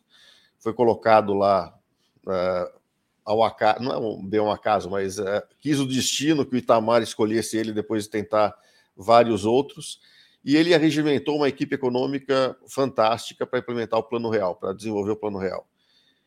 foi 0.60 0.72
colocado 0.72 1.34
lá 1.34 1.76
uh, 2.24 2.80
ao 3.24 3.42
acaso, 3.42 3.82
não 3.82 4.20
é 4.20 4.22
bem 4.28 4.38
um 4.38 4.52
acaso, 4.52 4.88
mas 4.88 5.18
uh, 5.18 5.42
quis 5.58 5.80
o 5.80 5.88
destino 5.88 6.46
que 6.46 6.54
o 6.54 6.58
Itamar 6.58 7.02
escolhesse 7.02 7.56
ele 7.56 7.72
depois 7.72 8.04
de 8.04 8.10
tentar 8.10 8.54
vários 8.96 9.44
outros, 9.44 10.00
e 10.44 10.56
ele 10.56 10.74
arregimentou 10.74 11.36
uma 11.36 11.48
equipe 11.48 11.74
econômica 11.74 12.56
fantástica 12.68 13.46
para 13.46 13.60
implementar 13.60 13.98
o 13.98 14.02
Plano 14.02 14.28
Real, 14.28 14.54
para 14.54 14.74
desenvolver 14.74 15.12
o 15.12 15.16
Plano 15.16 15.38
Real. 15.38 15.66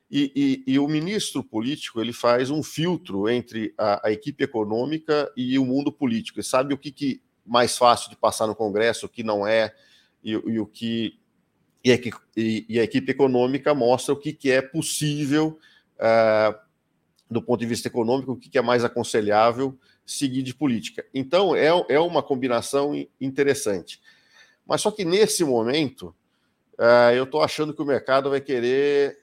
E, 0.10 0.64
e, 0.66 0.74
e, 0.74 0.80
o 0.80 0.88
ministro 0.88 1.44
político 1.44 2.00
ele 2.00 2.14
faz 2.14 2.50
um 2.50 2.64
filtro 2.64 3.30
entre 3.30 3.74
a, 3.78 4.08
a, 4.08 4.12
equipe 4.12 4.42
econômica 4.42 5.30
e 5.36 5.60
o 5.60 5.66
mundo 5.66 5.92
político. 5.92 6.40
Ele 6.40 6.48
sabe 6.48 6.74
o 6.74 6.78
que, 6.78 6.92
que 6.92 7.22
mais 7.46 7.78
fácil 7.78 8.10
de 8.10 8.16
passar 8.16 8.48
no 8.48 8.56
Congresso, 8.56 9.06
o 9.06 9.10
que 9.10 9.22
não 9.22 9.46
é, 9.46 9.76
e, 10.24 10.32
e 10.32 10.60
o 10.60 10.66
que 10.66 11.20
e 11.84 11.92
a, 11.92 11.96
e 12.36 12.80
a, 12.80 12.84
equipe 12.84 13.12
econômica 13.12 13.74
mostra 13.74 14.14
o 14.14 14.18
que, 14.18 14.34
que 14.34 14.50
é 14.50 14.62
possível 14.62 15.60
uh, 15.98 16.58
do 17.30 17.42
ponto 17.42 17.60
de 17.60 17.66
vista 17.66 17.88
econômico, 17.88 18.32
o 18.32 18.38
que, 18.38 18.50
que 18.50 18.58
é 18.58 18.62
mais 18.62 18.84
aconselhável 18.84 19.78
seguir 20.08 20.42
de 20.42 20.56
política. 20.56 21.06
Então 21.14 21.56
é, 21.56 21.68
é 21.90 22.00
uma 22.00 22.24
combinação 22.24 22.94
interessante. 23.20 24.02
Mas 24.66 24.82
só 24.82 24.90
que 24.90 25.06
nesse 25.06 25.44
momento 25.44 26.16
uh, 26.80 27.14
eu 27.14 27.26
estou 27.26 27.42
achando 27.42 27.74
que 27.74 27.82
o 27.82 27.86
mercado 27.86 28.30
vai 28.30 28.42
querer 28.42 29.20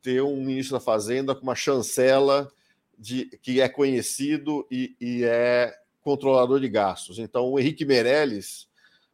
ter 0.00 0.22
um 0.22 0.36
ministro 0.36 0.76
da 0.76 0.80
Fazenda 0.80 1.34
com 1.34 1.42
uma 1.42 1.54
chancela 1.54 2.50
de, 2.98 3.26
que 3.42 3.60
é 3.60 3.68
conhecido 3.68 4.66
e, 4.70 4.96
e 5.00 5.24
é 5.24 5.74
controlador 6.02 6.60
de 6.60 6.68
gastos. 6.68 7.18
Então, 7.18 7.48
o 7.48 7.58
Henrique 7.58 7.84
Meirelles, 7.84 8.68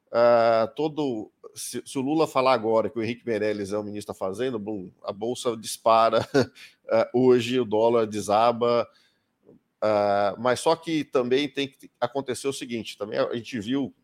uh, 0.09 0.73
todo. 0.75 1.31
Se, 1.55 1.83
se, 1.85 1.99
o 1.99 2.03
Lula 2.03 2.27
falar 2.27 2.53
agora 2.53 2.89
que 2.89 2.99
o 2.99 3.03
Henrique 3.03 3.27
Meirelles 3.27 3.73
é 3.73 3.79
o 3.79 3.83
ministro 3.83 4.15
da 4.15 4.19
Fazenda, 4.19 4.59
a 5.05 5.13
bolsa 5.13 5.57
dispara 5.57 6.27
uh, 6.35 7.05
hoje, 7.13 7.61
o 7.61 7.65
dólar 7.65 8.07
desaba. 8.07 8.89
Uh, 9.83 10.41
mas 10.41 10.61
só 10.61 10.75
que 10.75 11.05
também 11.05 11.49
tem 11.49 11.69
que 11.69 11.91
acontecer 12.01 12.49
o 12.49 12.53
seguinte: 12.53 12.99
também 12.99 13.19
a 13.19 13.35
gente 13.35 13.61
viu 13.61 13.95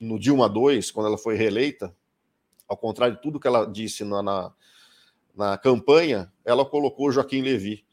no 0.00 0.18
Dilma 0.18 0.46
II, 0.46 0.92
quando 0.92 1.06
ela 1.06 1.18
foi 1.18 1.36
reeleita, 1.36 1.94
ao 2.68 2.76
contrário 2.76 3.16
de 3.16 3.22
tudo 3.22 3.38
que 3.38 3.46
ela 3.46 3.64
disse 3.64 4.04
na, 4.04 4.22
na 4.22 4.52
na 5.34 5.56
campanha, 5.56 6.32
ela 6.44 6.64
colocou 6.64 7.10
Joaquim 7.10 7.40
Levy, 7.40 7.84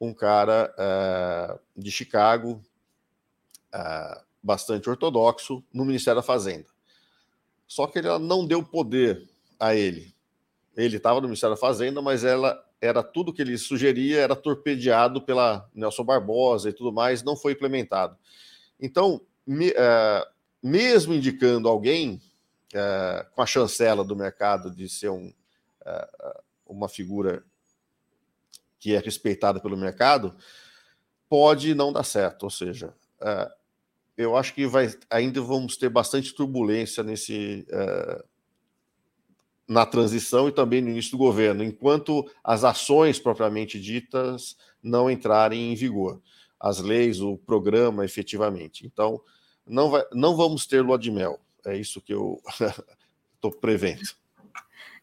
um 0.00 0.12
cara 0.12 0.74
uh, 0.78 1.60
de 1.80 1.90
Chicago, 1.90 2.62
uh, 3.74 4.22
bastante 4.42 4.88
ortodoxo, 4.88 5.64
no 5.72 5.84
Ministério 5.84 6.20
da 6.20 6.26
Fazenda. 6.26 6.66
Só 7.66 7.86
que 7.86 7.98
ela 7.98 8.18
não 8.18 8.46
deu 8.46 8.62
poder 8.62 9.28
a 9.58 9.74
ele. 9.74 10.14
Ele 10.76 10.96
estava 10.96 11.20
no 11.20 11.28
Ministério 11.28 11.54
da 11.54 11.60
Fazenda, 11.60 12.00
mas 12.02 12.24
ela 12.24 12.62
era 12.80 13.02
tudo 13.02 13.32
que 13.32 13.42
ele 13.42 13.58
sugeria 13.58 14.20
era 14.20 14.34
torpedeado 14.34 15.20
pela 15.20 15.68
Nelson 15.74 16.04
Barbosa 16.04 16.70
e 16.70 16.72
tudo 16.72 16.92
mais, 16.92 17.22
não 17.22 17.36
foi 17.36 17.52
implementado. 17.52 18.16
Então, 18.80 19.20
me, 19.46 19.70
uh, 19.70 20.26
mesmo 20.62 21.14
indicando 21.14 21.68
alguém 21.68 22.20
com 23.34 23.42
a 23.42 23.46
chancela 23.46 24.04
do 24.04 24.14
mercado 24.14 24.70
de 24.70 24.88
ser 24.88 25.08
um 25.08 25.32
uma 26.70 26.88
figura 26.88 27.44
que 28.78 28.94
é 28.94 28.98
respeitada 28.98 29.60
pelo 29.60 29.76
mercado, 29.76 30.34
pode 31.28 31.74
não 31.74 31.92
dar 31.92 32.04
certo. 32.04 32.44
Ou 32.44 32.50
seja, 32.50 32.94
uh, 33.20 33.52
eu 34.16 34.36
acho 34.36 34.54
que 34.54 34.66
vai, 34.66 34.90
ainda 35.10 35.40
vamos 35.42 35.76
ter 35.76 35.90
bastante 35.90 36.34
turbulência 36.34 37.02
nesse, 37.02 37.66
uh, 37.68 38.24
na 39.70 39.86
transição 39.86 40.48
e 40.48 40.52
também 40.52 40.82
no 40.82 40.90
início 40.90 41.12
do 41.12 41.18
governo, 41.18 41.62
enquanto 41.62 42.28
as 42.42 42.64
ações 42.64 43.20
propriamente 43.20 43.80
ditas 43.80 44.56
não 44.82 45.08
entrarem 45.08 45.70
em 45.70 45.76
vigor, 45.76 46.20
as 46.58 46.80
leis, 46.80 47.20
o 47.20 47.38
programa 47.38 48.04
efetivamente. 48.04 48.84
Então, 48.84 49.20
não, 49.64 49.88
vai, 49.88 50.02
não 50.12 50.36
vamos 50.36 50.66
ter 50.66 50.80
lua 50.80 50.98
de 50.98 51.12
mel. 51.12 51.38
É 51.64 51.76
isso 51.76 52.00
que 52.00 52.12
eu 52.12 52.42
estou 53.36 53.52
prevendo. 53.52 54.02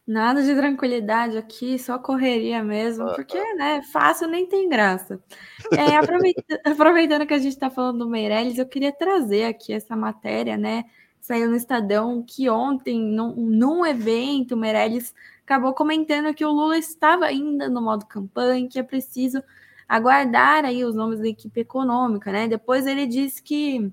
Nada 0.06 0.42
de 0.42 0.54
tranquilidade 0.54 1.38
aqui, 1.38 1.78
só 1.78 1.98
correria 1.98 2.62
mesmo, 2.62 3.08
ah, 3.08 3.14
porque, 3.14 3.38
tá. 3.38 3.54
né, 3.54 3.82
fácil 3.90 4.28
nem 4.28 4.46
tem 4.46 4.68
graça. 4.68 5.18
É, 5.72 5.96
aproveitando, 5.96 6.60
aproveitando 6.64 7.26
que 7.26 7.34
a 7.34 7.38
gente 7.38 7.54
está 7.54 7.70
falando 7.70 8.00
do 8.00 8.08
Meirelles, 8.08 8.58
eu 8.58 8.66
queria 8.66 8.92
trazer 8.92 9.44
aqui 9.44 9.72
essa 9.72 9.96
matéria, 9.96 10.58
né, 10.58 10.84
saiu 11.20 11.48
no 11.48 11.56
Estadão, 11.56 12.22
que 12.26 12.48
ontem, 12.48 13.00
num, 13.00 13.34
num 13.34 13.86
evento, 13.86 14.56
Meirelles 14.56 15.14
acabou 15.44 15.74
comentando 15.74 16.34
que 16.34 16.44
o 16.44 16.50
Lula 16.50 16.76
estava 16.76 17.26
ainda 17.26 17.68
no 17.68 17.80
modo 17.80 18.06
campanha, 18.06 18.68
que 18.68 18.78
é 18.78 18.82
preciso 18.82 19.42
aguardar 19.88 20.64
aí 20.64 20.84
os 20.84 20.94
nomes 20.94 21.20
da 21.20 21.28
equipe 21.28 21.60
econômica, 21.60 22.30
né, 22.30 22.46
depois 22.46 22.86
ele 22.86 23.06
disse 23.06 23.42
que, 23.42 23.90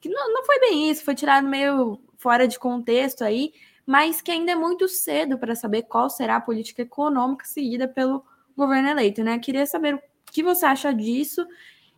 que 0.00 0.08
não, 0.08 0.32
não 0.32 0.44
foi 0.44 0.58
bem 0.60 0.90
isso, 0.90 1.04
foi 1.04 1.14
tirado 1.14 1.46
meio 1.46 2.00
fora 2.16 2.48
de 2.48 2.58
contexto 2.58 3.22
aí, 3.22 3.52
mas 3.86 4.22
que 4.22 4.30
ainda 4.30 4.52
é 4.52 4.54
muito 4.54 4.88
cedo 4.88 5.38
para 5.38 5.54
saber 5.54 5.82
qual 5.82 6.08
será 6.08 6.36
a 6.36 6.40
política 6.40 6.80
econômica 6.82 7.44
seguida 7.44 7.86
pelo 7.86 8.24
governo 8.56 8.88
eleito, 8.88 9.22
né? 9.22 9.38
Queria 9.38 9.66
saber 9.66 9.94
o 9.96 10.02
que 10.32 10.42
você 10.42 10.64
acha 10.64 10.92
disso 10.94 11.46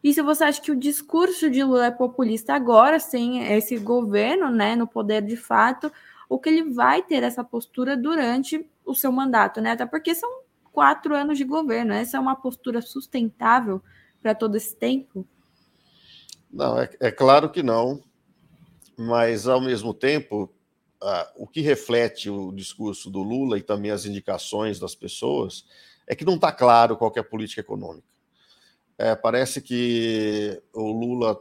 e 0.03 0.13
se 0.13 0.23
você 0.23 0.45
acha 0.45 0.61
que 0.61 0.71
o 0.71 0.77
discurso 0.77 1.51
de 1.51 1.63
Lula 1.65 1.87
é 1.87 1.91
populista 1.91 2.55
agora, 2.55 3.01
sem 3.01 3.43
esse 3.53 3.77
governo, 3.79 4.51
né, 4.51 4.77
no 4.77 4.87
poder 4.87 5.23
de 5.23 5.37
fato, 5.37 5.91
ou 6.29 6.39
que 6.39 6.49
ele 6.49 6.71
vai 6.71 7.03
ter 7.03 7.23
essa 7.23 7.43
postura 7.43 7.97
durante 7.97 8.69
o 8.85 8.95
seu 8.95 9.11
mandato, 9.11 9.61
né? 9.61 9.73
Até 9.73 9.87
porque 9.87 10.15
são 10.15 10.43
quatro 10.73 11.15
anos 11.15 11.39
de 11.39 11.45
governo. 11.45 11.93
Essa 11.93 12.17
é 12.17 12.21
uma 12.21 12.37
postura 12.37 12.83
sustentável 12.83 13.83
para 14.21 14.35
todo 14.35 14.57
esse 14.57 14.75
tempo? 14.77 15.27
Não, 16.51 16.81
é, 16.81 16.91
é 17.01 17.11
claro 17.11 17.51
que 17.51 17.63
não, 17.63 18.03
mas 18.97 19.47
ao 19.47 19.61
mesmo 19.61 19.95
tempo 19.95 20.53
o 21.37 21.47
que 21.47 21.61
reflete 21.61 22.31
o 22.31 22.51
discurso 22.53 23.11
do 23.11 23.23
Lula 23.23 23.59
e 23.59 23.63
também 23.63 23.91
as 23.91 24.07
indicações 24.07 24.81
das 24.81 24.95
pessoas 24.95 25.65
é 26.07 26.15
que 26.15 26.25
não 26.25 26.35
está 26.35 26.51
claro 26.51 26.97
qual 26.97 27.13
é 27.17 27.21
a 27.21 27.25
política 27.25 27.61
econômica. 27.61 28.16
É, 28.99 29.15
parece 29.15 29.61
que 29.61 30.63
o 30.73 30.91
Lula, 30.91 31.39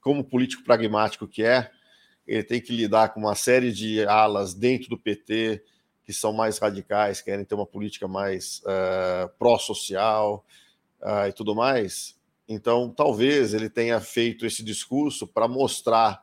como 0.00 0.24
político 0.24 0.64
pragmático 0.64 1.28
que 1.28 1.42
é, 1.42 1.70
ele 2.26 2.42
tem 2.42 2.60
que 2.60 2.74
lidar 2.74 3.12
com 3.12 3.20
uma 3.20 3.34
série 3.34 3.72
de 3.72 4.04
alas 4.06 4.54
dentro 4.54 4.88
do 4.88 4.98
PT 4.98 5.62
que 6.04 6.12
são 6.12 6.32
mais 6.32 6.58
radicais, 6.58 7.22
querem 7.22 7.44
ter 7.44 7.54
uma 7.54 7.66
política 7.66 8.06
mais 8.06 8.60
uh, 8.60 9.28
pró-social 9.38 10.44
uh, 11.00 11.26
e 11.28 11.32
tudo 11.32 11.54
mais. 11.54 12.18
Então, 12.46 12.90
talvez 12.90 13.54
ele 13.54 13.70
tenha 13.70 13.98
feito 14.00 14.44
esse 14.44 14.62
discurso 14.62 15.26
para 15.26 15.48
mostrar 15.48 16.22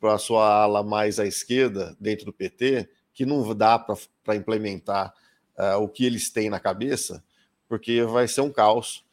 para 0.00 0.14
a 0.14 0.18
sua 0.18 0.62
ala 0.62 0.82
mais 0.82 1.18
à 1.18 1.26
esquerda, 1.26 1.96
dentro 2.00 2.24
do 2.24 2.32
PT, 2.32 2.88
que 3.12 3.26
não 3.26 3.54
dá 3.54 3.78
para 3.78 4.36
implementar 4.36 5.12
uh, 5.58 5.82
o 5.82 5.88
que 5.88 6.04
eles 6.06 6.30
têm 6.30 6.48
na 6.48 6.60
cabeça, 6.60 7.22
porque 7.68 8.02
vai 8.04 8.28
ser 8.28 8.42
um 8.42 8.52
caos. 8.52 9.04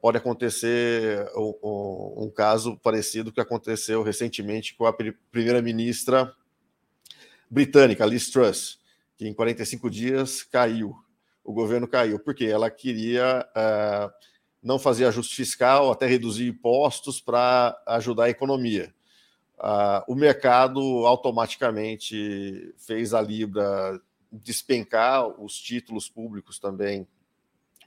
Pode 0.00 0.16
acontecer 0.16 1.28
um, 1.34 2.24
um, 2.24 2.30
caso 2.30 2.76
parecido 2.78 3.32
que 3.32 3.40
aconteceu 3.40 4.02
recentemente 4.02 4.76
com 4.76 4.86
a 4.86 4.92
primeira-ministra 4.92 6.32
britânica, 7.50 8.06
Liz 8.06 8.30
Truss, 8.30 8.78
que 9.16 9.26
em 9.26 9.34
45 9.34 9.90
dias 9.90 10.44
caiu, 10.44 10.94
o 11.42 11.52
governo 11.52 11.88
caiu, 11.88 12.20
porque 12.20 12.44
ela 12.44 12.70
queria 12.70 13.44
uh, 13.56 14.10
não 14.62 14.78
fazer 14.78 15.04
ajuste 15.06 15.34
fiscal, 15.34 15.90
até 15.90 16.06
reduzir 16.06 16.46
impostos 16.46 17.20
para 17.20 17.76
ajudar 17.88 18.24
a 18.24 18.30
economia. 18.30 18.94
Uh, 19.58 20.12
o 20.12 20.14
mercado 20.14 20.80
automaticamente 21.06 22.72
fez 22.78 23.12
a 23.12 23.20
Libra 23.20 24.00
despencar, 24.30 25.28
os 25.40 25.54
títulos 25.54 26.08
públicos 26.08 26.60
também 26.60 27.06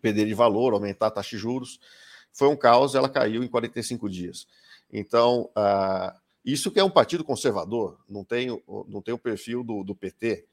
perder 0.05 0.27
de 0.27 0.35
valor, 0.35 0.73
aumentar 0.73 1.07
a 1.07 1.11
taxa 1.11 1.31
de 1.31 1.37
juros. 1.39 1.79
Foi 2.31 2.47
um 2.47 2.55
caos, 2.55 2.93
ela 2.93 3.09
caiu 3.09 3.43
em 3.43 3.47
45 3.47 4.07
dias. 4.07 4.45
Então, 4.93 5.49
uh, 5.57 6.15
isso 6.45 6.69
que 6.69 6.79
é 6.79 6.83
um 6.83 6.91
partido 6.91 7.23
conservador, 7.23 7.97
não 8.07 8.23
tem, 8.23 8.61
não 8.87 9.01
tem 9.01 9.15
o 9.15 9.17
perfil 9.17 9.63
do, 9.63 9.83
do 9.83 9.95
PT. 9.95 10.45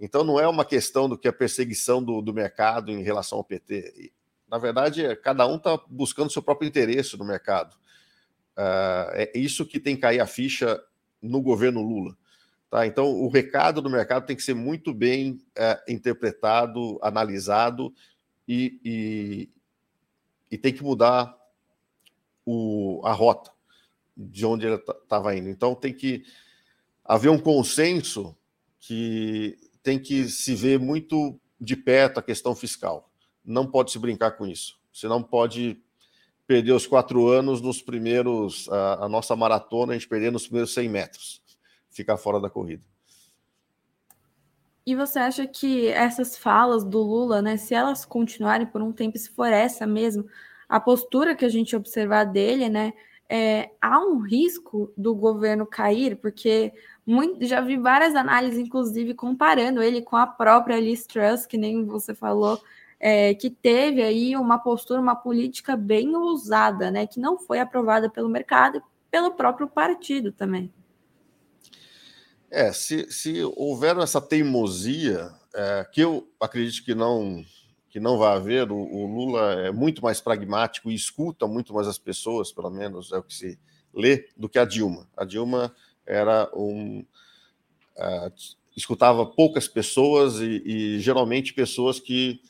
Então, 0.00 0.24
não 0.24 0.40
é 0.40 0.48
uma 0.48 0.64
questão 0.64 1.08
do 1.08 1.16
que 1.16 1.28
a 1.28 1.32
perseguição 1.32 2.02
do, 2.02 2.20
do 2.20 2.34
mercado 2.34 2.90
em 2.90 3.00
relação 3.04 3.38
ao 3.38 3.44
PT. 3.44 4.10
Na 4.50 4.58
verdade, 4.58 5.06
é, 5.06 5.14
cada 5.14 5.46
um 5.46 5.58
está 5.58 5.78
buscando 5.88 6.32
seu 6.32 6.42
próprio 6.42 6.66
interesse 6.66 7.16
no 7.16 7.24
mercado. 7.24 7.74
Uh, 8.56 9.14
é 9.14 9.30
isso 9.36 9.64
que 9.64 9.78
tem 9.78 9.94
que 9.94 10.02
cair 10.02 10.18
a 10.18 10.26
ficha 10.26 10.82
no 11.22 11.40
governo 11.40 11.82
Lula. 11.82 12.16
Tá? 12.68 12.84
Então, 12.84 13.12
o 13.12 13.28
recado 13.28 13.80
do 13.80 13.88
mercado 13.88 14.26
tem 14.26 14.34
que 14.34 14.42
ser 14.42 14.54
muito 14.54 14.92
bem 14.92 15.40
uh, 15.56 15.92
interpretado, 15.92 16.98
analisado 17.00 17.94
e, 18.48 18.80
e, 18.82 19.48
e, 20.50 20.56
tem 20.56 20.72
que 20.72 20.82
mudar 20.82 21.36
o, 22.46 23.02
a 23.04 23.12
rota 23.12 23.52
de 24.16 24.46
onde 24.46 24.66
ele 24.66 24.76
estava 24.76 25.36
indo. 25.36 25.50
Então, 25.50 25.74
tem 25.74 25.92
que 25.92 26.24
haver 27.04 27.28
um 27.28 27.38
consenso 27.38 28.34
que 28.80 29.58
tem 29.82 29.98
que 29.98 30.28
se 30.28 30.54
ver 30.54 30.78
muito 30.78 31.38
de 31.60 31.76
perto 31.76 32.18
a 32.18 32.22
questão 32.22 32.54
fiscal. 32.54 33.12
Não 33.44 33.66
pode 33.66 33.92
se 33.92 33.98
brincar 33.98 34.32
com 34.32 34.46
isso. 34.46 34.80
Você 34.92 35.06
não 35.06 35.22
pode 35.22 35.80
perder 36.46 36.72
os 36.72 36.86
quatro 36.86 37.28
anos 37.28 37.60
nos 37.60 37.82
primeiros. 37.82 38.68
A, 38.70 39.04
a 39.04 39.08
nossa 39.08 39.36
maratona, 39.36 39.92
a 39.92 39.94
gente 39.94 40.08
perder 40.08 40.32
nos 40.32 40.44
primeiros 40.44 40.72
100 40.72 40.88
metros, 40.88 41.42
ficar 41.90 42.16
fora 42.16 42.40
da 42.40 42.48
corrida. 42.48 42.84
E 44.88 44.94
você 44.94 45.18
acha 45.18 45.46
que 45.46 45.88
essas 45.88 46.38
falas 46.38 46.82
do 46.82 47.02
Lula, 47.02 47.42
né, 47.42 47.58
se 47.58 47.74
elas 47.74 48.06
continuarem 48.06 48.66
por 48.66 48.80
um 48.80 48.90
tempo, 48.90 49.18
se 49.18 49.28
for 49.28 49.52
essa 49.52 49.86
mesmo, 49.86 50.24
a 50.66 50.80
postura 50.80 51.36
que 51.36 51.44
a 51.44 51.48
gente 51.50 51.76
observar 51.76 52.24
dele, 52.24 52.70
né, 52.70 52.94
é, 53.28 53.70
há 53.82 54.00
um 54.00 54.18
risco 54.20 54.90
do 54.96 55.14
governo 55.14 55.66
cair, 55.66 56.16
porque 56.16 56.72
muito, 57.04 57.44
já 57.44 57.60
vi 57.60 57.76
várias 57.76 58.14
análises, 58.14 58.58
inclusive 58.58 59.12
comparando 59.12 59.82
ele 59.82 60.00
com 60.00 60.16
a 60.16 60.26
própria 60.26 60.80
Liz 60.80 61.04
Truss, 61.04 61.44
que 61.44 61.58
nem 61.58 61.84
você 61.84 62.14
falou, 62.14 62.58
é, 62.98 63.34
que 63.34 63.50
teve 63.50 64.02
aí 64.02 64.34
uma 64.36 64.58
postura, 64.58 65.02
uma 65.02 65.16
política 65.16 65.76
bem 65.76 66.16
ousada, 66.16 66.90
né, 66.90 67.06
que 67.06 67.20
não 67.20 67.38
foi 67.38 67.60
aprovada 67.60 68.08
pelo 68.08 68.30
mercado 68.30 68.78
e 68.78 68.82
pelo 69.10 69.32
próprio 69.32 69.68
partido 69.68 70.32
também. 70.32 70.72
É, 72.50 72.72
se, 72.72 73.10
se 73.10 73.42
houver 73.56 73.96
essa 73.98 74.20
teimosia, 74.20 75.30
é, 75.54 75.86
que 75.92 76.00
eu 76.00 76.28
acredito 76.40 76.84
que 76.84 76.94
não 76.94 77.44
que 77.90 77.98
não 77.98 78.18
vai 78.18 78.36
haver, 78.36 78.70
o, 78.70 78.76
o, 78.76 79.06
Lula 79.06 79.54
é 79.54 79.72
muito 79.72 80.02
mais 80.02 80.20
pragmático 80.20 80.90
e 80.90 80.94
escuta 80.94 81.46
muito 81.46 81.72
mais 81.72 81.88
as 81.88 81.98
pessoas, 81.98 82.52
pelo 82.52 82.70
menos 82.70 83.12
é 83.12 83.16
o 83.16 83.22
que 83.22 83.34
se 83.34 83.58
lê, 83.94 84.28
do 84.36 84.48
que 84.48 84.58
a 84.58 84.64
Dilma. 84.64 85.08
A 85.16 85.24
Dilma 85.24 85.74
era 86.06 86.50
um. 86.54 87.00
Uh, 87.96 88.32
escutava 88.76 89.26
poucas 89.26 89.66
pessoas 89.66 90.38
e, 90.38 90.62
e 90.64 91.00
geralmente 91.00 91.54
pessoas 91.54 91.98
que 91.98 92.40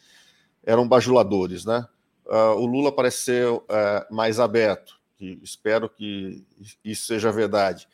eram 0.64 0.86
bajuladores, 0.86 1.64
né? 1.64 1.86
Uh, 2.26 2.60
o 2.60 2.66
Lula 2.66 2.92
parece 2.92 3.22
ser 3.22 3.48
uh, 3.48 3.64
mais 4.10 4.38
aberto, 4.38 5.00
e 5.18 5.38
espero 5.42 5.88
que 5.88 6.44
isso 6.84 7.06
seja 7.06 7.32
verdade, 7.32 7.88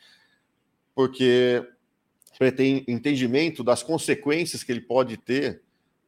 porque 0.92 1.64
tem 2.38 2.84
entendimento 2.88 3.62
das 3.62 3.82
consequências 3.82 4.62
que 4.62 4.72
ele 4.72 4.80
pode 4.80 5.16
ter 5.16 5.62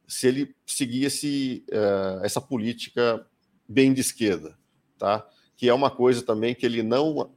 se 0.07 0.27
ele 0.27 0.55
seguir 0.65 1.05
esse, 1.05 1.65
uh, 1.69 2.23
essa 2.23 2.39
política 2.39 3.25
bem 3.67 3.93
de 3.93 4.01
esquerda, 4.01 4.57
tá? 4.97 5.27
Que 5.55 5.67
é 5.67 5.73
uma 5.73 5.89
coisa 5.89 6.21
também 6.21 6.55
que 6.55 6.65
ele 6.65 6.83
não 6.83 7.31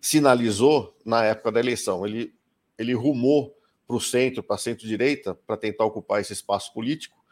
sinalizou 0.00 0.96
na 1.04 1.24
época 1.24 1.50
da 1.50 1.60
eleição. 1.60 2.06
Ele, 2.06 2.34
ele 2.78 2.92
rumou 2.92 3.56
para 3.86 3.96
o 3.96 4.00
centro, 4.00 4.42
para 4.42 4.58
centro-direita, 4.58 5.34
para 5.34 5.56
tentar 5.56 5.84
ocupar 5.84 6.20
esse 6.20 6.32
espaço 6.32 6.72
político 6.72 7.24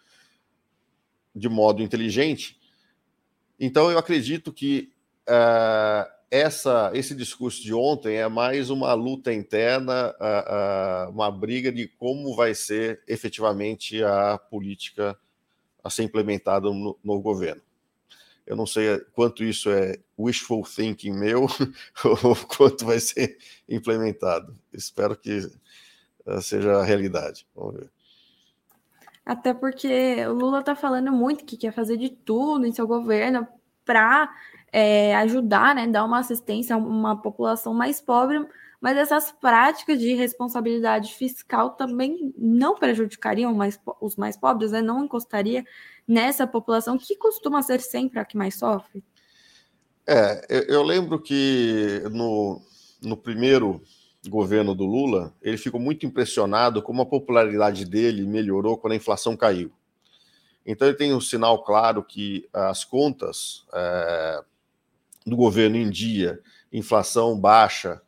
de 1.35 1.49
modo 1.49 1.83
inteligente. 1.83 2.59
Então, 3.59 3.91
eu 3.91 3.99
acredito 3.99 4.53
que 4.53 4.93
uh, 5.29 6.11
essa, 6.33 6.91
esse 6.95 7.15
discurso 7.15 7.63
de 7.63 7.75
ontem 7.75 8.17
é 8.17 8.27
mais 8.27 8.71
uma 8.71 8.95
luta 8.95 9.31
interna, 9.31 10.15
uh, 10.19 11.07
uh, 11.07 11.11
uma 11.11 11.31
briga 11.31 11.71
de 11.71 11.87
como 11.87 12.35
vai 12.35 12.55
ser 12.55 13.03
efetivamente 13.07 14.03
a 14.03 14.39
política 14.39 15.15
a 15.85 15.91
ser 15.91 16.05
implementada 16.05 16.71
no, 16.71 16.99
no 17.05 17.21
governo. 17.21 17.61
Eu 18.47 18.57
não 18.57 18.65
sei 18.65 18.99
quanto 19.13 19.45
isso 19.45 19.69
é 19.71 19.99
wishful 20.19 20.65
thinking 20.65 21.13
meu 21.13 21.43
ou 22.25 22.35
quanto 22.57 22.87
vai 22.87 22.99
ser 22.99 23.37
implementado. 23.69 24.57
Espero 24.73 25.15
que 25.15 25.51
eh, 26.27 26.41
seja 26.41 26.79
a 26.79 26.83
realidade. 26.83 27.47
Vamos 27.55 27.75
ver. 27.75 27.91
Até 29.25 29.53
porque 29.53 30.27
o 30.27 30.33
Lula 30.33 30.61
está 30.61 30.75
falando 30.75 31.13
muito 31.13 31.45
que 31.45 31.59
quer 31.59 31.73
fazer 31.73 31.99
de 31.99 32.09
tudo 32.09 32.67
em 32.67 32.73
seu 32.73 32.87
governo 32.87 33.47
para 33.85 34.35
é, 34.73 35.15
ajudar, 35.17 35.75
né, 35.75 35.87
dar 35.87 36.05
uma 36.05 36.19
assistência 36.19 36.75
a 36.75 36.79
uma 36.79 37.21
população 37.21 37.75
mais 37.75 38.01
pobre, 38.01 38.45
mas 38.81 38.97
essas 38.97 39.31
práticas 39.31 40.01
de 40.01 40.15
responsabilidade 40.15 41.15
fiscal 41.15 41.71
também 41.71 42.35
não 42.37 42.75
prejudicariam 42.75 43.55
mais, 43.55 43.79
os 44.01 44.17
mais 44.17 44.37
pobres, 44.37 44.73
né, 44.73 44.81
não 44.81 45.05
encostaria 45.05 45.65
nessa 46.09 46.47
população 46.47 46.99
que 46.99 47.15
costuma 47.17 47.63
ser 47.63 47.81
sempre 47.81 48.19
a 48.19 48.25
que 48.25 48.37
mais 48.37 48.57
sofre? 48.57 49.05
É, 50.07 50.45
eu, 50.49 50.63
eu 50.63 50.83
lembro 50.83 51.21
que 51.21 52.03
no, 52.11 52.61
no 53.03 53.17
primeiro 53.17 53.81
governo 54.29 54.75
do 54.75 54.85
Lula, 54.85 55.35
ele 55.43 55.57
ficou 55.57 55.81
muito 55.81 56.07
impressionado 56.07 56.83
como 56.83 57.03
a 57.03 57.07
popularidade 57.07 57.85
dele 57.85 58.27
melhorou 58.27 58.79
quando 58.79 58.93
a 58.93 58.97
inflação 58.97 59.37
caiu. 59.37 59.73
Então 60.65 60.87
ele 60.87 60.97
tem 60.97 61.13
um 61.13 61.21
sinal 61.21 61.63
claro 61.65 62.05
que 62.05 62.49
as 62.53 62.85
contas 62.85 63.65
é, 63.73 64.45
do 65.27 65.37
governo 65.37 65.77
em 65.77 65.91
dia, 65.91 66.41
inflação 66.73 67.39
baixa, 67.39 68.01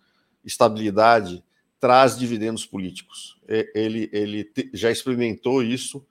estabilidade, 0.44 1.42
traz 1.78 2.18
dividendos 2.18 2.64
políticos. 2.64 3.38
Ele, 3.74 4.08
ele 4.12 4.50
já 4.72 4.90
experimentou 4.90 5.62
isso, 5.62 6.04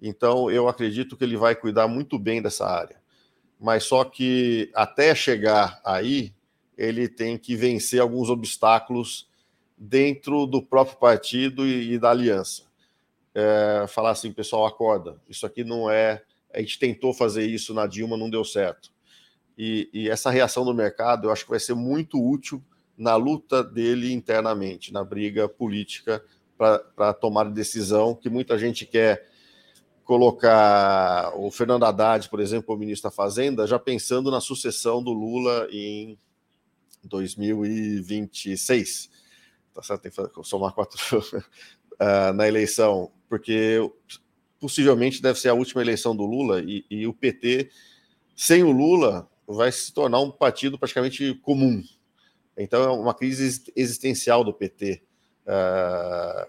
então 0.00 0.50
eu 0.50 0.68
acredito 0.68 1.16
que 1.16 1.24
ele 1.24 1.36
vai 1.36 1.54
cuidar 1.54 1.86
muito 1.86 2.18
bem 2.18 2.42
dessa 2.42 2.66
área. 2.66 3.00
Mas 3.60 3.84
só 3.84 4.04
que 4.04 4.70
até 4.74 5.14
chegar 5.14 5.80
aí, 5.84 6.34
ele 6.76 7.08
tem 7.08 7.38
que 7.38 7.54
vencer 7.54 8.00
alguns 8.00 8.28
obstáculos 8.28 9.28
dentro 9.76 10.46
do 10.46 10.62
próprio 10.62 10.98
partido 10.98 11.66
e, 11.66 11.92
e 11.92 11.98
da 11.98 12.10
aliança. 12.10 12.64
É, 13.34 13.86
falar 13.88 14.10
assim, 14.10 14.32
pessoal, 14.32 14.66
acorda. 14.66 15.20
Isso 15.28 15.46
aqui 15.46 15.64
não 15.64 15.90
é. 15.90 16.22
A 16.52 16.60
gente 16.60 16.78
tentou 16.78 17.12
fazer 17.12 17.46
isso 17.46 17.74
na 17.74 17.86
Dilma, 17.86 18.16
não 18.16 18.30
deu 18.30 18.44
certo. 18.44 18.93
E, 19.56 19.88
e, 19.92 20.08
essa 20.08 20.30
reação 20.30 20.64
do 20.64 20.74
mercado 20.74 21.28
eu 21.28 21.32
acho 21.32 21.44
que 21.44 21.50
vai 21.50 21.60
ser 21.60 21.74
muito 21.74 22.20
útil 22.20 22.62
na 22.96 23.16
luta 23.16 23.62
dele 23.62 24.12
internamente, 24.12 24.92
na 24.92 25.04
briga 25.04 25.48
política 25.48 26.24
para 26.56 27.12
tomar 27.14 27.50
decisão 27.50 28.14
que 28.14 28.28
muita 28.28 28.58
gente 28.58 28.86
quer 28.86 29.28
colocar 30.04 31.32
o 31.36 31.50
Fernando 31.50 31.84
Haddad, 31.84 32.28
por 32.28 32.40
exemplo, 32.40 32.66
como 32.66 32.80
ministro 32.80 33.10
da 33.10 33.14
Fazenda, 33.14 33.66
já 33.66 33.78
pensando 33.78 34.30
na 34.30 34.40
sucessão 34.40 35.02
do 35.02 35.12
Lula 35.12 35.66
em 35.70 36.18
2026. 37.02 39.10
Tá 39.72 39.82
certo? 39.82 40.02
Tem 40.02 40.12
que 40.12 40.44
somar 40.44 40.72
quatro 40.72 40.98
uh, 41.18 42.32
na 42.34 42.46
eleição, 42.46 43.10
porque 43.28 43.78
possivelmente 44.60 45.20
deve 45.20 45.38
ser 45.38 45.48
a 45.48 45.54
última 45.54 45.82
eleição 45.82 46.14
do 46.14 46.24
Lula 46.24 46.60
e, 46.60 46.84
e, 46.90 47.06
o 47.06 47.12
PT, 47.12 47.70
sem 48.36 48.62
o 48.62 48.70
Lula, 48.70 49.28
vai 49.46 49.70
se 49.70 49.92
tornar 49.92 50.20
um 50.20 50.30
partido 50.30 50.78
praticamente 50.78 51.34
comum. 51.42 51.82
Então 52.56 52.82
é 52.82 52.90
uma 52.90 53.14
crise 53.14 53.64
existencial 53.74 54.44
do 54.44 54.52
PT. 54.52 55.02
Ah, 55.46 56.48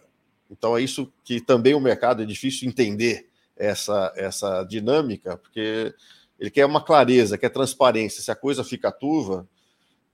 então 0.49 0.77
é 0.77 0.81
isso 0.81 1.11
que 1.23 1.41
também 1.41 1.73
o 1.73 1.79
mercado 1.79 2.21
é 2.21 2.25
difícil 2.25 2.67
entender 2.67 3.27
essa, 3.55 4.13
essa 4.15 4.63
dinâmica, 4.63 5.37
porque 5.37 5.93
ele 6.39 6.51
quer 6.51 6.65
uma 6.65 6.83
clareza, 6.83 7.37
quer 7.37 7.49
transparência. 7.49 8.21
Se 8.21 8.31
a 8.31 8.35
coisa 8.35 8.63
fica 8.63 8.91
turva, 8.91 9.47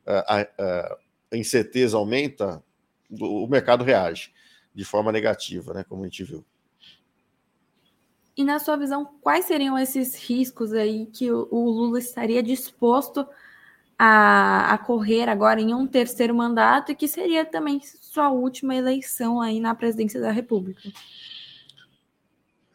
a, 0.06 0.42
a, 0.42 0.98
a 1.32 1.38
incerteza 1.38 1.98
aumenta, 1.98 2.64
o 3.10 3.48
mercado 3.48 3.84
reage 3.84 4.32
de 4.74 4.86
forma 4.86 5.12
negativa, 5.12 5.74
né, 5.74 5.84
como 5.84 6.04
a 6.04 6.06
gente 6.06 6.24
viu. 6.24 6.46
E 8.42 8.44
na 8.44 8.58
sua 8.58 8.76
visão, 8.76 9.08
quais 9.22 9.46
seriam 9.46 9.78
esses 9.78 10.16
riscos 10.16 10.74
aí 10.74 11.06
que 11.06 11.32
o, 11.32 11.48
o 11.52 11.70
Lula 11.70 12.00
estaria 12.00 12.42
disposto 12.42 13.24
a, 14.00 14.74
a, 14.74 14.80
correr 14.80 15.30
agora 15.30 15.62
em 15.62 15.76
um 15.76 15.86
terceiro 15.86 16.34
mandato 16.34 16.92
e 16.92 16.96
que 16.96 17.08
seria 17.08 17.46
também 17.46 17.80
sua 18.02 18.32
última 18.32 18.76
eleição 18.76 19.40
aí 19.40 19.60
na 19.60 19.76
presidência 19.76 20.20
da 20.20 20.32
República? 20.32 20.82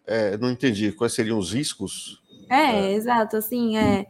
É, 0.06 0.36
não 0.36 0.52
entendi. 0.52 0.92
Quais 0.92 1.14
seriam 1.14 1.36
os 1.36 1.52
riscos? 1.52 2.22
É, 2.48 2.92
é. 2.92 2.92
exato. 2.92 3.36
Assim, 3.36 3.76
é, 3.76 4.06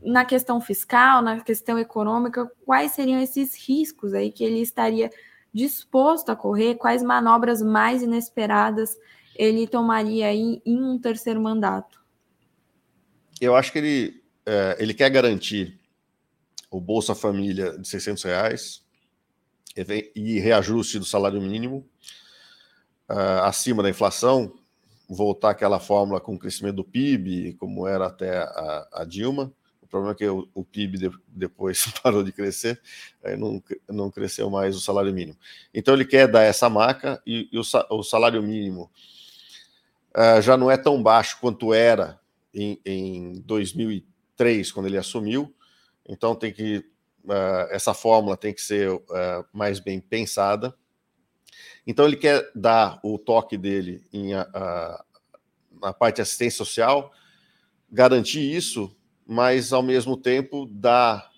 na 0.00 0.24
questão 0.24 0.60
fiscal, 0.60 1.20
na 1.20 1.40
questão 1.40 1.80
econômica, 1.80 2.48
quais 2.64 2.92
seriam 2.92 3.20
esses 3.20 3.56
riscos 3.56 4.14
aí 4.14 4.30
que 4.30 4.44
ele 4.44 4.60
estaria 4.60 5.10
disposto 5.52 6.30
a 6.30 6.36
correr? 6.36 6.76
Quais 6.76 7.02
manobras 7.02 7.60
mais 7.60 8.04
inesperadas 8.04 8.96
ele 9.38 9.66
tomaria 9.66 10.26
aí 10.26 10.60
em 10.64 10.82
um 10.82 10.98
terceiro 10.98 11.40
mandato? 11.40 12.04
Eu 13.40 13.54
acho 13.54 13.72
que 13.72 13.78
ele, 13.78 14.22
é, 14.44 14.76
ele 14.78 14.94
quer 14.94 15.10
garantir 15.10 15.78
o 16.70 16.80
Bolsa 16.80 17.14
Família 17.14 17.78
de 17.78 17.86
600 17.86 18.22
reais 18.24 18.82
e 20.14 20.38
reajuste 20.38 20.98
do 20.98 21.04
salário 21.04 21.40
mínimo 21.40 21.86
uh, 23.10 23.42
acima 23.44 23.82
da 23.82 23.90
inflação, 23.90 24.52
voltar 25.08 25.50
àquela 25.50 25.78
fórmula 25.78 26.20
com 26.20 26.34
o 26.34 26.38
crescimento 26.38 26.76
do 26.76 26.84
PIB, 26.84 27.54
como 27.54 27.86
era 27.86 28.06
até 28.06 28.38
a, 28.38 28.88
a 28.92 29.04
Dilma. 29.04 29.52
O 29.80 29.86
problema 29.86 30.12
é 30.12 30.16
que 30.16 30.26
o, 30.26 30.48
o 30.52 30.64
PIB 30.64 30.98
de, 30.98 31.10
depois 31.28 31.86
parou 32.02 32.24
de 32.24 32.32
crescer, 32.32 32.80
aí 33.22 33.36
não, 33.36 33.62
não 33.88 34.10
cresceu 34.10 34.50
mais 34.50 34.74
o 34.76 34.80
salário 34.80 35.12
mínimo. 35.12 35.38
Então 35.72 35.94
ele 35.94 36.04
quer 36.04 36.26
dar 36.26 36.42
essa 36.42 36.68
marca 36.68 37.22
e, 37.24 37.48
e 37.52 37.58
o, 37.58 37.62
o, 37.90 38.02
salário 38.02 38.42
mínimo 38.42 38.90
uh, 40.16 40.40
já 40.40 40.56
não 40.56 40.70
é 40.70 40.76
tão 40.76 41.02
baixo 41.02 41.38
quanto 41.40 41.74
era 41.74 42.18
em, 42.52 42.80
em 42.84 43.32
2003, 43.42 44.72
quando 44.72 44.86
ele 44.86 44.98
assumiu. 44.98 45.54
Então 46.08 46.34
tem 46.34 46.52
que 46.52 46.78
uh, 47.24 47.68
essa 47.70 47.92
fórmula 47.92 48.36
tem 48.36 48.54
que 48.54 48.62
ser 48.62 48.90
uh, 48.90 49.02
mais 49.52 49.78
bem 49.78 50.00
pensada 50.00 50.74
então 51.86 52.04
ele 52.04 52.16
quer 52.16 52.50
dar 52.54 52.98
o 53.02 53.16
toque 53.16 53.56
dele 53.56 54.02
em, 54.12 54.32
na 55.80 55.92
parte 55.92 56.16
de 56.16 56.22
assistência 56.22 56.58
social, 56.58 57.12
garantir 57.90 58.40
isso, 58.40 58.94
mas 59.24 59.72
ao 59.72 59.82
mesmo 59.82 60.16
tempo 60.16 60.66
dar, 60.66 61.30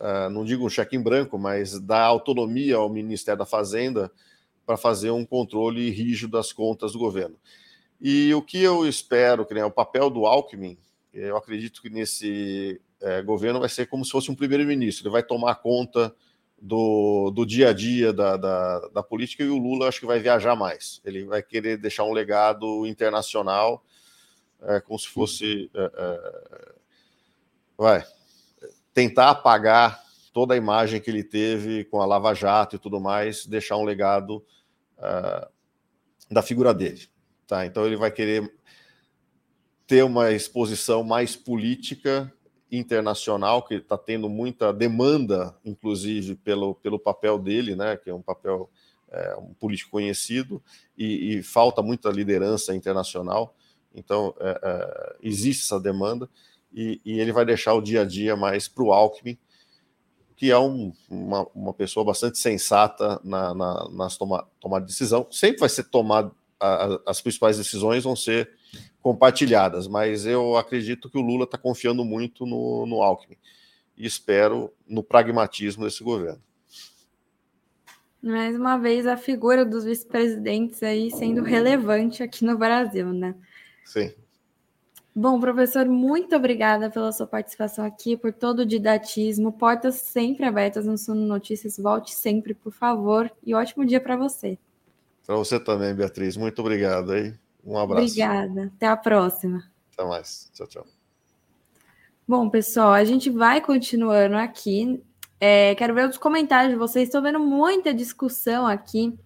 uh, 0.00 0.30
não 0.30 0.44
digo 0.44 0.64
um 0.64 0.70
cheque 0.70 0.96
em 0.96 1.02
branco, 1.02 1.38
mas 1.38 1.78
dar 1.78 2.04
autonomia 2.04 2.76
ao 2.76 2.88
Ministério 2.88 3.40
da 3.40 3.46
Fazenda 3.46 4.10
para 4.64 4.78
fazer 4.78 5.10
um 5.10 5.26
controle 5.26 5.90
rígido 5.90 6.32
das 6.32 6.52
contas 6.52 6.92
do 6.92 6.98
governo. 6.98 7.36
E 8.04 8.34
o 8.34 8.42
que 8.42 8.60
eu 8.60 8.84
espero, 8.84 9.46
que 9.46 9.54
é 9.54 9.64
o 9.64 9.70
papel 9.70 10.10
do 10.10 10.26
Alckmin, 10.26 10.76
eu 11.14 11.36
acredito 11.36 11.80
que 11.80 11.88
nesse 11.88 12.80
é, 13.00 13.22
governo 13.22 13.60
vai 13.60 13.68
ser 13.68 13.86
como 13.86 14.04
se 14.04 14.10
fosse 14.10 14.28
um 14.28 14.34
primeiro-ministro, 14.34 15.06
ele 15.06 15.12
vai 15.12 15.22
tomar 15.22 15.54
conta 15.54 16.12
do, 16.60 17.30
do 17.30 17.46
dia 17.46 17.68
a 17.68 17.72
dia 17.72 18.12
da, 18.12 18.36
da, 18.36 18.88
da, 18.88 19.02
política 19.04 19.44
e 19.44 19.48
o 19.48 19.56
Lula 19.56 19.86
acho 19.86 20.00
que 20.00 20.06
vai 20.06 20.18
viajar 20.18 20.56
mais. 20.56 21.00
Ele 21.04 21.24
vai 21.24 21.44
querer 21.44 21.76
deixar 21.76 22.02
um 22.02 22.12
legado 22.12 22.84
internacional, 22.88 23.84
é, 24.62 24.80
como 24.80 24.98
se 24.98 25.06
fosse. 25.06 25.70
É, 25.72 25.92
é, 25.94 26.72
vai 27.78 28.04
tentar 28.92 29.30
apagar 29.30 30.02
toda 30.32 30.54
a 30.54 30.56
imagem 30.56 31.00
que 31.00 31.08
ele 31.08 31.22
teve 31.22 31.84
com 31.84 32.00
a 32.00 32.06
Lava 32.06 32.34
Jato 32.34 32.74
e 32.74 32.78
tudo 32.80 33.00
mais, 33.00 33.46
deixar 33.46 33.76
um 33.76 33.84
legado 33.84 34.44
é, 34.98 35.48
da 36.28 36.42
figura 36.42 36.74
dele. 36.74 37.11
Tá? 37.46 37.66
Então 37.66 37.86
ele 37.86 37.96
vai 37.96 38.10
querer 38.10 38.52
ter 39.86 40.02
uma 40.02 40.30
exposição 40.32 41.02
mais 41.02 41.36
política 41.36 42.32
internacional, 42.70 43.62
que 43.62 43.74
está 43.74 43.98
tendo 43.98 44.28
muita 44.30 44.72
demanda, 44.72 45.54
inclusive, 45.62 46.34
pelo, 46.36 46.74
pelo 46.76 46.98
papel 46.98 47.38
dele, 47.38 47.76
né, 47.76 47.98
que 47.98 48.08
é 48.08 48.14
um 48.14 48.22
papel 48.22 48.70
é, 49.10 49.36
um 49.36 49.52
político 49.52 49.90
conhecido, 49.90 50.62
e, 50.96 51.36
e, 51.36 51.42
falta 51.42 51.82
muita 51.82 52.08
liderança 52.08 52.74
internacional. 52.74 53.54
Então, 53.94 54.34
é, 54.40 54.60
é, 54.62 55.16
existe 55.22 55.64
essa 55.64 55.78
demanda, 55.78 56.28
e, 56.72 56.98
e, 57.04 57.20
ele 57.20 57.30
vai 57.30 57.44
deixar 57.44 57.74
o 57.74 57.82
dia 57.82 58.00
a 58.00 58.04
dia 58.06 58.34
mais 58.34 58.66
para 58.66 58.84
o 58.84 58.92
Alckmin, 58.92 59.36
que 60.34 60.50
é 60.50 60.58
um, 60.58 60.92
uma, 61.10 61.46
uma 61.54 61.74
pessoa 61.74 62.04
bastante 62.06 62.38
sensata 62.38 63.20
na, 63.22 63.54
na, 63.54 63.88
nas 63.90 64.16
toma, 64.16 64.48
tomar 64.58 64.80
de 64.80 64.86
decisão. 64.86 65.26
Sempre 65.30 65.60
vai 65.60 65.68
ser 65.68 65.84
tomado, 65.84 66.34
a, 66.62 67.00
as 67.06 67.20
principais 67.20 67.58
decisões 67.58 68.04
vão 68.04 68.14
ser 68.14 68.50
compartilhadas, 69.02 69.88
mas 69.88 70.24
eu 70.24 70.56
acredito 70.56 71.10
que 71.10 71.18
o 71.18 71.22
Lula 71.22 71.44
está 71.44 71.58
confiando 71.58 72.04
muito 72.04 72.46
no, 72.46 72.86
no 72.86 73.02
Alckmin 73.02 73.36
e 73.96 74.06
espero 74.06 74.72
no 74.86 75.02
pragmatismo 75.02 75.84
desse 75.84 76.02
governo. 76.04 76.42
Mais 78.22 78.54
uma 78.54 78.78
vez, 78.78 79.04
a 79.06 79.16
figura 79.16 79.64
dos 79.64 79.84
vice-presidentes 79.84 80.80
aí 80.82 81.10
sendo 81.10 81.42
relevante 81.42 82.22
aqui 82.22 82.44
no 82.44 82.56
Brasil, 82.56 83.12
né? 83.12 83.34
Sim. 83.84 84.14
Bom, 85.14 85.38
professor, 85.40 85.84
muito 85.86 86.34
obrigada 86.36 86.88
pela 86.88 87.12
sua 87.12 87.26
participação 87.26 87.84
aqui, 87.84 88.16
por 88.16 88.32
todo 88.32 88.60
o 88.60 88.66
didatismo. 88.66 89.52
Portas 89.52 89.96
sempre 89.96 90.46
abertas 90.46 90.86
no 90.86 90.96
Suno 90.96 91.26
Notícias. 91.26 91.76
Volte 91.76 92.14
sempre, 92.14 92.54
por 92.54 92.72
favor. 92.72 93.30
E 93.44 93.54
ótimo 93.54 93.84
dia 93.84 94.00
para 94.00 94.16
você. 94.16 94.56
Para 95.26 95.36
você 95.36 95.58
também, 95.58 95.94
Beatriz. 95.94 96.36
Muito 96.36 96.58
obrigado 96.60 97.12
aí. 97.12 97.34
Um 97.64 97.78
abraço. 97.78 98.06
Obrigada. 98.06 98.72
Até 98.74 98.86
a 98.86 98.96
próxima. 98.96 99.64
Até 99.92 100.04
mais. 100.04 100.50
Tchau, 100.52 100.66
tchau. 100.66 100.86
Bom, 102.26 102.48
pessoal, 102.48 102.92
a 102.92 103.04
gente 103.04 103.30
vai 103.30 103.60
continuando 103.60 104.36
aqui. 104.36 105.02
É, 105.40 105.74
quero 105.74 105.94
ver 105.94 106.08
os 106.08 106.18
comentários 106.18 106.72
de 106.72 106.78
vocês. 106.78 107.08
Estou 107.08 107.22
vendo 107.22 107.40
muita 107.40 107.92
discussão 107.92 108.66
aqui. 108.66 109.16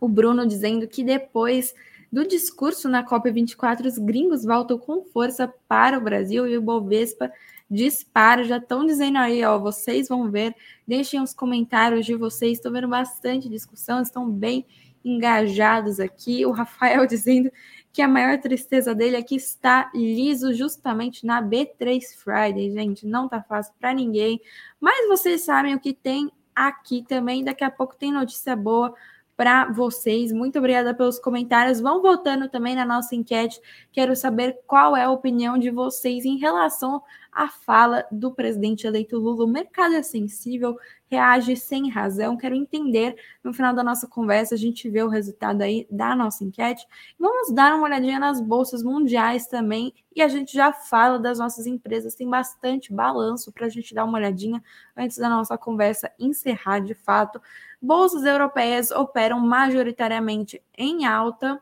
O 0.00 0.08
Bruno 0.08 0.46
dizendo 0.46 0.86
que 0.86 1.02
depois 1.02 1.74
do 2.12 2.26
discurso 2.26 2.88
na 2.88 3.04
COP24, 3.04 3.86
os 3.86 3.98
gringos 3.98 4.44
voltam 4.44 4.78
com 4.78 5.04
força 5.04 5.52
para 5.66 5.98
o 5.98 6.00
Brasil 6.00 6.46
e 6.46 6.56
o 6.56 6.62
Bovespa 6.62 7.30
dispara. 7.70 8.44
Já 8.44 8.58
estão 8.58 8.86
dizendo 8.86 9.18
aí, 9.18 9.44
ó, 9.44 9.58
vocês 9.58 10.08
vão 10.08 10.30
ver. 10.30 10.54
Deixem 10.86 11.20
os 11.20 11.34
comentários 11.34 12.06
de 12.06 12.14
vocês. 12.14 12.58
Estou 12.58 12.72
vendo 12.72 12.88
bastante 12.88 13.48
discussão, 13.48 14.00
estão 14.00 14.30
bem 14.30 14.64
engajados 15.04 16.00
aqui. 16.00 16.44
O 16.46 16.50
Rafael 16.50 17.04
dizendo 17.06 17.50
que 17.92 18.02
a 18.02 18.08
maior 18.08 18.38
tristeza 18.38 18.94
dele 18.94 19.16
é 19.16 19.22
que 19.22 19.36
está 19.36 19.90
liso 19.94 20.52
justamente 20.52 21.26
na 21.26 21.42
B3 21.42 22.00
Friday, 22.16 22.70
gente. 22.70 23.06
Não 23.06 23.28
tá 23.28 23.42
fácil 23.42 23.74
para 23.78 23.92
ninguém, 23.94 24.40
mas 24.80 25.08
vocês 25.08 25.42
sabem 25.42 25.74
o 25.74 25.80
que 25.80 25.92
tem 25.92 26.30
aqui 26.54 27.04
também. 27.06 27.44
Daqui 27.44 27.64
a 27.64 27.70
pouco 27.70 27.96
tem 27.96 28.12
notícia 28.12 28.54
boa 28.54 28.94
para 29.38 29.70
vocês. 29.70 30.32
Muito 30.32 30.58
obrigada 30.58 30.92
pelos 30.92 31.20
comentários. 31.20 31.80
Vão 31.80 32.02
votando 32.02 32.48
também 32.48 32.74
na 32.74 32.84
nossa 32.84 33.14
enquete. 33.14 33.60
Quero 33.92 34.16
saber 34.16 34.58
qual 34.66 34.96
é 34.96 35.04
a 35.04 35.10
opinião 35.10 35.56
de 35.56 35.70
vocês 35.70 36.24
em 36.24 36.38
relação 36.38 37.00
a 37.32 37.46
fala 37.46 38.04
do 38.10 38.32
presidente 38.32 38.84
eleito 38.84 39.16
Lula. 39.16 39.44
O 39.44 39.48
mercado 39.48 39.94
é 39.94 40.02
sensível, 40.02 40.76
reage 41.10 41.56
sem 41.56 41.88
razão. 41.90 42.36
Quero 42.36 42.54
entender, 42.54 43.16
no 43.42 43.52
final 43.52 43.74
da 43.74 43.82
nossa 43.82 44.06
conversa, 44.06 44.54
a 44.54 44.58
gente 44.58 44.88
vê 44.88 45.02
o 45.02 45.08
resultado 45.08 45.62
aí 45.62 45.86
da 45.90 46.14
nossa 46.14 46.44
enquete. 46.44 46.86
Vamos 47.18 47.52
dar 47.52 47.74
uma 47.74 47.84
olhadinha 47.84 48.18
nas 48.18 48.40
bolsas 48.40 48.82
mundiais 48.82 49.46
também 49.46 49.92
e 50.14 50.22
a 50.22 50.28
gente 50.28 50.52
já 50.52 50.72
fala 50.72 51.18
das 51.18 51.38
nossas 51.38 51.66
empresas. 51.66 52.14
Tem 52.14 52.28
bastante 52.28 52.92
balanço 52.92 53.52
para 53.52 53.66
a 53.66 53.68
gente 53.68 53.94
dar 53.94 54.04
uma 54.04 54.18
olhadinha 54.18 54.62
antes 54.96 55.16
da 55.16 55.28
nossa 55.28 55.56
conversa 55.56 56.10
encerrar 56.18 56.80
de 56.80 56.94
fato. 56.94 57.40
Bolsas 57.80 58.24
europeias 58.24 58.90
operam 58.90 59.40
majoritariamente 59.40 60.62
em 60.76 61.06
alta 61.06 61.60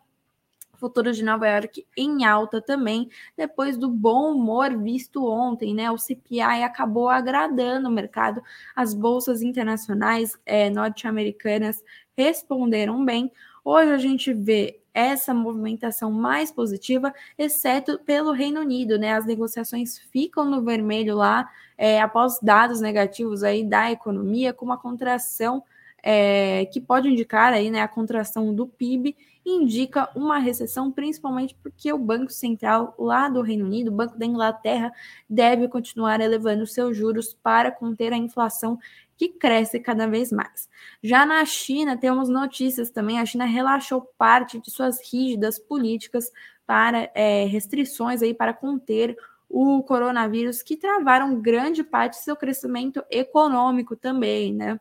futuros 0.79 1.17
de 1.17 1.25
Nova 1.25 1.47
York 1.49 1.87
em 1.97 2.25
alta 2.25 2.61
também, 2.61 3.09
depois 3.37 3.77
do 3.77 3.89
bom 3.89 4.33
humor 4.33 4.77
visto 4.77 5.27
ontem, 5.27 5.75
né? 5.75 5.91
O 5.91 5.99
CPI 5.99 6.41
acabou 6.41 7.09
agradando 7.09 7.89
o 7.89 7.93
mercado, 7.93 8.43
as 8.75 8.95
bolsas 8.95 9.43
internacionais 9.43 10.39
é, 10.45 10.71
norte-americanas 10.71 11.83
responderam 12.17 13.05
bem. 13.05 13.31
Hoje 13.65 13.91
a 13.91 13.99
gente 13.99 14.33
vê 14.33 14.81
essa 14.95 15.35
movimentação 15.35 16.11
mais 16.11 16.51
positiva, 16.51 17.13
exceto 17.37 17.99
pelo 17.99 18.33
Reino 18.33 18.61
Unido, 18.61 18.99
né? 18.99 19.13
As 19.13 19.27
negociações 19.27 19.99
ficam 19.99 20.45
no 20.45 20.63
vermelho 20.63 21.15
lá, 21.17 21.51
é, 21.77 22.01
após 22.01 22.39
dados 22.41 22.81
negativos 22.81 23.43
aí 23.43 23.63
da 23.63 23.91
economia, 23.91 24.55
com 24.55 24.65
uma 24.65 24.79
contração 24.79 25.63
é, 26.03 26.67
que 26.67 26.81
pode 26.81 27.09
indicar 27.09 27.53
aí, 27.53 27.69
né, 27.69 27.83
a 27.83 27.89
contração 27.89 28.55
do 28.55 28.67
PIB 28.67 29.17
indica 29.47 30.11
uma 30.15 30.39
recessão, 30.39 30.91
principalmente 30.91 31.55
porque 31.63 31.93
o 31.93 31.99
Banco 31.99 32.33
Central 32.33 32.95
lá 32.99 33.29
do 33.29 33.41
Reino 33.41 33.65
Unido, 33.65 33.89
o 33.89 33.95
Banco 33.95 34.19
da 34.19 34.27
Inglaterra, 34.27 34.93
deve 35.31 35.69
continuar 35.69 36.21
elevando 36.21 36.67
seus 36.67 36.97
juros 36.97 37.33
para 37.33 37.71
conter 37.71 38.13
a 38.13 38.17
inflação 38.17 38.77
que 39.17 39.29
cresce 39.29 39.79
cada 39.79 40.09
vez 40.09 40.33
mais. 40.33 40.69
Já 41.03 41.25
na 41.25 41.45
China, 41.45 41.97
temos 41.97 42.29
notícias 42.29 42.91
também: 42.91 43.21
a 43.21 43.25
China 43.25 43.45
relaxou 43.45 44.03
parte 44.19 44.61
de 44.61 44.71
suas 44.71 44.99
rígidas 45.11 45.59
políticas 45.59 46.31
para 46.67 47.11
é, 47.15 47.45
restrições 47.45 48.23
aí 48.23 48.35
para 48.35 48.53
conter 48.53 49.17
o 49.49 49.81
coronavírus, 49.85 50.61
que 50.61 50.77
travaram 50.77 51.41
grande 51.41 51.85
parte 51.85 52.19
do 52.19 52.25
seu 52.25 52.35
crescimento 52.35 53.05
econômico 53.09 53.95
também, 53.95 54.53
né? 54.53 54.81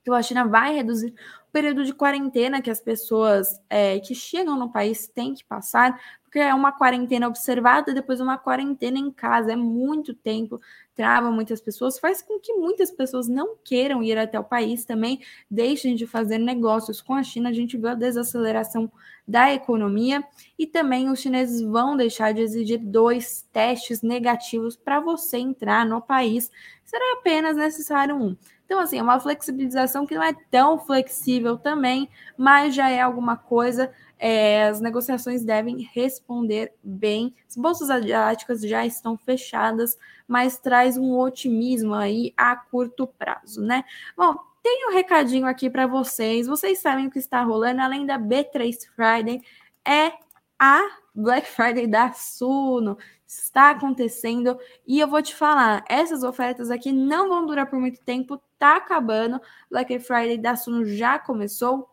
Então 0.00 0.14
a 0.14 0.22
China 0.22 0.46
vai 0.46 0.74
reduzir 0.74 1.14
período 1.52 1.84
de 1.84 1.92
quarentena 1.92 2.62
que 2.62 2.70
as 2.70 2.80
pessoas 2.80 3.60
é, 3.68 4.00
que 4.00 4.14
chegam 4.14 4.58
no 4.58 4.72
país 4.72 5.06
têm 5.06 5.34
que 5.34 5.44
passar, 5.44 6.00
porque 6.22 6.38
é 6.38 6.54
uma 6.54 6.72
quarentena 6.72 7.28
observada, 7.28 7.92
depois 7.92 8.18
uma 8.18 8.38
quarentena 8.38 8.98
em 8.98 9.10
casa, 9.10 9.52
é 9.52 9.56
muito 9.56 10.14
tempo, 10.14 10.58
trava 10.94 11.30
muitas 11.30 11.60
pessoas, 11.60 11.98
faz 11.98 12.22
com 12.22 12.40
que 12.40 12.54
muitas 12.54 12.90
pessoas 12.90 13.28
não 13.28 13.54
queiram 13.62 14.02
ir 14.02 14.16
até 14.16 14.40
o 14.40 14.44
país 14.44 14.86
também, 14.86 15.20
deixem 15.50 15.94
de 15.94 16.06
fazer 16.06 16.38
negócios 16.38 17.02
com 17.02 17.12
a 17.12 17.22
China, 17.22 17.50
a 17.50 17.52
gente 17.52 17.76
viu 17.76 17.90
a 17.90 17.94
desaceleração 17.94 18.90
da 19.28 19.52
economia 19.52 20.24
e 20.58 20.66
também 20.66 21.10
os 21.10 21.20
chineses 21.20 21.60
vão 21.60 21.98
deixar 21.98 22.32
de 22.32 22.40
exigir 22.40 22.78
dois 22.78 23.46
testes 23.52 24.00
negativos 24.00 24.74
para 24.74 25.00
você 25.00 25.36
entrar 25.36 25.84
no 25.84 26.00
país, 26.00 26.50
será 26.82 27.18
apenas 27.18 27.56
necessário 27.56 28.16
um. 28.16 28.34
Então, 28.64 28.80
assim, 28.80 28.98
é 28.98 29.02
uma 29.02 29.20
flexibilização 29.20 30.06
que 30.06 30.14
não 30.14 30.22
é 30.22 30.34
tão 30.50 30.78
flexível 30.78 31.58
também, 31.58 32.08
mas 32.36 32.74
já 32.74 32.88
é 32.90 33.00
alguma 33.00 33.36
coisa. 33.36 33.92
É, 34.18 34.68
as 34.68 34.80
negociações 34.80 35.44
devem 35.44 35.88
responder 35.92 36.72
bem. 36.82 37.34
As 37.48 37.56
bolsas 37.56 37.90
asiáticas 37.90 38.60
já 38.62 38.86
estão 38.86 39.16
fechadas, 39.18 39.98
mas 40.26 40.58
traz 40.58 40.96
um 40.96 41.18
otimismo 41.18 41.92
aí 41.94 42.32
a 42.36 42.56
curto 42.56 43.06
prazo, 43.06 43.60
né? 43.60 43.84
Bom, 44.16 44.36
tem 44.62 44.88
um 44.88 44.92
recadinho 44.92 45.46
aqui 45.46 45.68
para 45.68 45.86
vocês. 45.86 46.46
Vocês 46.46 46.78
sabem 46.78 47.08
o 47.08 47.10
que 47.10 47.18
está 47.18 47.42
rolando, 47.42 47.80
além 47.80 48.06
da 48.06 48.18
B3 48.18 48.76
Friday, 48.94 49.42
é 49.84 50.12
a 50.58 51.01
Black 51.14 51.48
Friday 51.48 51.86
da 51.86 52.12
Suno 52.12 52.96
está 53.26 53.70
acontecendo 53.70 54.58
e 54.86 55.00
eu 55.00 55.08
vou 55.08 55.22
te 55.22 55.34
falar, 55.34 55.84
essas 55.88 56.22
ofertas 56.22 56.70
aqui 56.70 56.92
não 56.92 57.28
vão 57.28 57.46
durar 57.46 57.68
por 57.68 57.78
muito 57.78 58.00
tempo, 58.00 58.40
tá 58.58 58.76
acabando. 58.76 59.40
Black 59.70 59.98
Friday 60.00 60.38
da 60.38 60.56
Suno 60.56 60.84
já 60.84 61.18
começou. 61.18 61.88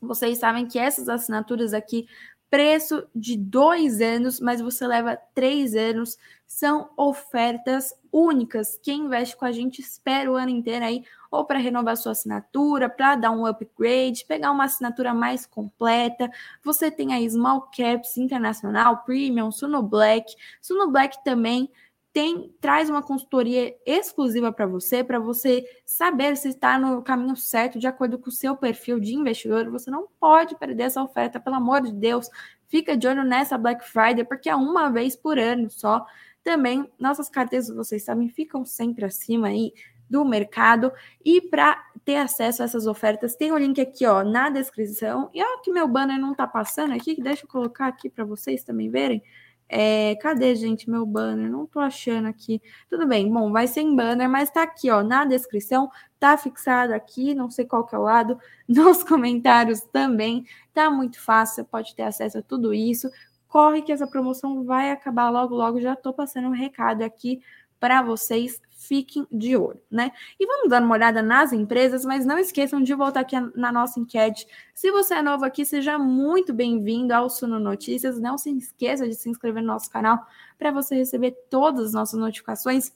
Vocês 0.00 0.38
sabem 0.38 0.66
que 0.66 0.78
essas 0.78 1.08
assinaturas 1.08 1.72
aqui, 1.72 2.08
preço 2.50 3.06
de 3.14 3.36
dois 3.36 4.00
anos, 4.00 4.40
mas 4.40 4.60
você 4.60 4.86
leva 4.86 5.16
três 5.34 5.74
anos, 5.74 6.18
são 6.46 6.90
ofertas 6.96 7.94
únicas. 8.10 8.78
Quem 8.82 9.02
investe 9.02 9.36
com 9.36 9.44
a 9.44 9.52
gente 9.52 9.80
espera 9.80 10.30
o 10.30 10.34
ano 10.34 10.50
inteiro 10.50 10.84
aí 10.84 11.04
ou 11.32 11.46
para 11.46 11.58
renovar 11.58 11.96
sua 11.96 12.12
assinatura, 12.12 12.90
para 12.90 13.16
dar 13.16 13.30
um 13.30 13.46
upgrade, 13.46 14.26
pegar 14.28 14.50
uma 14.50 14.64
assinatura 14.64 15.14
mais 15.14 15.46
completa. 15.46 16.30
Você 16.62 16.90
tem 16.90 17.14
a 17.14 17.30
Small 17.30 17.62
Caps 17.74 18.18
Internacional, 18.18 19.02
Premium, 19.04 19.50
Suno 19.50 19.82
Black. 19.82 20.36
Suno 20.60 20.90
Black 20.90 21.24
também 21.24 21.70
tem 22.12 22.54
traz 22.60 22.90
uma 22.90 23.02
consultoria 23.02 23.74
exclusiva 23.86 24.52
para 24.52 24.66
você, 24.66 25.02
para 25.02 25.18
você 25.18 25.64
saber 25.86 26.36
se 26.36 26.48
está 26.48 26.78
no 26.78 27.02
caminho 27.02 27.34
certo, 27.34 27.78
de 27.78 27.86
acordo 27.86 28.18
com 28.18 28.28
o 28.28 28.32
seu 28.32 28.54
perfil 28.54 29.00
de 29.00 29.14
investidor. 29.14 29.70
Você 29.70 29.90
não 29.90 30.06
pode 30.20 30.54
perder 30.56 30.84
essa 30.84 31.02
oferta, 31.02 31.40
pelo 31.40 31.56
amor 31.56 31.80
de 31.80 31.92
Deus. 31.92 32.28
Fica 32.68 32.94
de 32.94 33.08
olho 33.08 33.24
nessa 33.24 33.56
Black 33.56 33.82
Friday, 33.88 34.24
porque 34.24 34.50
é 34.50 34.54
uma 34.54 34.90
vez 34.90 35.16
por 35.16 35.38
ano 35.38 35.70
só. 35.70 36.04
Também, 36.44 36.90
nossas 36.98 37.30
carteiras, 37.30 37.68
vocês 37.68 38.04
sabem, 38.04 38.28
ficam 38.28 38.64
sempre 38.64 39.04
acima 39.04 39.48
aí 39.48 39.72
do 40.12 40.24
mercado. 40.26 40.92
E 41.24 41.40
para 41.40 41.82
ter 42.04 42.16
acesso 42.16 42.62
a 42.62 42.66
essas 42.66 42.86
ofertas, 42.86 43.34
tem 43.34 43.50
o 43.50 43.54
um 43.54 43.58
link 43.58 43.80
aqui 43.80 44.06
ó, 44.06 44.22
na 44.22 44.50
descrição. 44.50 45.30
E 45.32 45.42
ó, 45.42 45.60
que 45.62 45.72
meu 45.72 45.88
banner 45.88 46.20
não 46.20 46.32
está 46.32 46.46
passando 46.46 46.92
aqui, 46.92 47.20
deixa 47.20 47.44
eu 47.44 47.48
colocar 47.48 47.86
aqui 47.86 48.10
para 48.10 48.24
vocês 48.24 48.62
também 48.62 48.90
verem. 48.90 49.22
É, 49.68 50.16
cadê, 50.16 50.54
gente, 50.54 50.90
meu 50.90 51.06
banner? 51.06 51.50
Não 51.50 51.66
tô 51.66 51.80
achando 51.80 52.28
aqui. 52.28 52.60
Tudo 52.90 53.06
bem, 53.08 53.32
bom, 53.32 53.50
vai 53.50 53.66
ser 53.66 53.80
em 53.80 53.96
banner, 53.96 54.28
mas 54.28 54.50
tá 54.50 54.62
aqui, 54.62 54.90
ó, 54.90 55.02
na 55.02 55.24
descrição, 55.24 55.88
tá 56.20 56.36
fixado 56.36 56.92
aqui, 56.92 57.34
não 57.34 57.50
sei 57.50 57.64
qual 57.64 57.86
que 57.86 57.94
é 57.94 57.98
o 57.98 58.02
lado, 58.02 58.38
nos 58.68 59.02
comentários 59.02 59.80
também. 59.80 60.44
Tá 60.74 60.90
muito 60.90 61.18
fácil, 61.18 61.64
pode 61.64 61.94
ter 61.96 62.02
acesso 62.02 62.38
a 62.38 62.42
tudo 62.42 62.74
isso. 62.74 63.08
Corre 63.48 63.80
que 63.80 63.92
essa 63.92 64.06
promoção 64.06 64.62
vai 64.64 64.90
acabar 64.90 65.30
logo, 65.30 65.54
logo. 65.54 65.80
Já 65.80 65.96
tô 65.96 66.12
passando 66.12 66.48
um 66.48 66.52
recado 66.52 67.02
aqui 67.02 67.40
para 67.82 68.00
vocês 68.00 68.62
fiquem 68.70 69.26
de 69.28 69.56
olho, 69.56 69.80
né? 69.90 70.12
E 70.38 70.46
vamos 70.46 70.68
dar 70.68 70.80
uma 70.80 70.94
olhada 70.94 71.20
nas 71.20 71.52
empresas, 71.52 72.04
mas 72.04 72.24
não 72.24 72.38
esqueçam 72.38 72.80
de 72.80 72.94
voltar 72.94 73.18
aqui 73.18 73.34
na 73.56 73.72
nossa 73.72 73.98
enquete. 73.98 74.46
Se 74.72 74.92
você 74.92 75.14
é 75.14 75.22
novo 75.22 75.44
aqui, 75.44 75.64
seja 75.64 75.98
muito 75.98 76.54
bem-vindo 76.54 77.12
ao 77.12 77.28
Suno 77.28 77.58
Notícias. 77.58 78.20
Não 78.20 78.38
se 78.38 78.56
esqueça 78.56 79.08
de 79.08 79.16
se 79.16 79.28
inscrever 79.28 79.62
no 79.62 79.66
nosso 79.66 79.90
canal 79.90 80.24
para 80.56 80.70
você 80.70 80.94
receber 80.94 81.32
todas 81.50 81.86
as 81.86 81.92
nossas 81.92 82.20
notificações. 82.20 82.92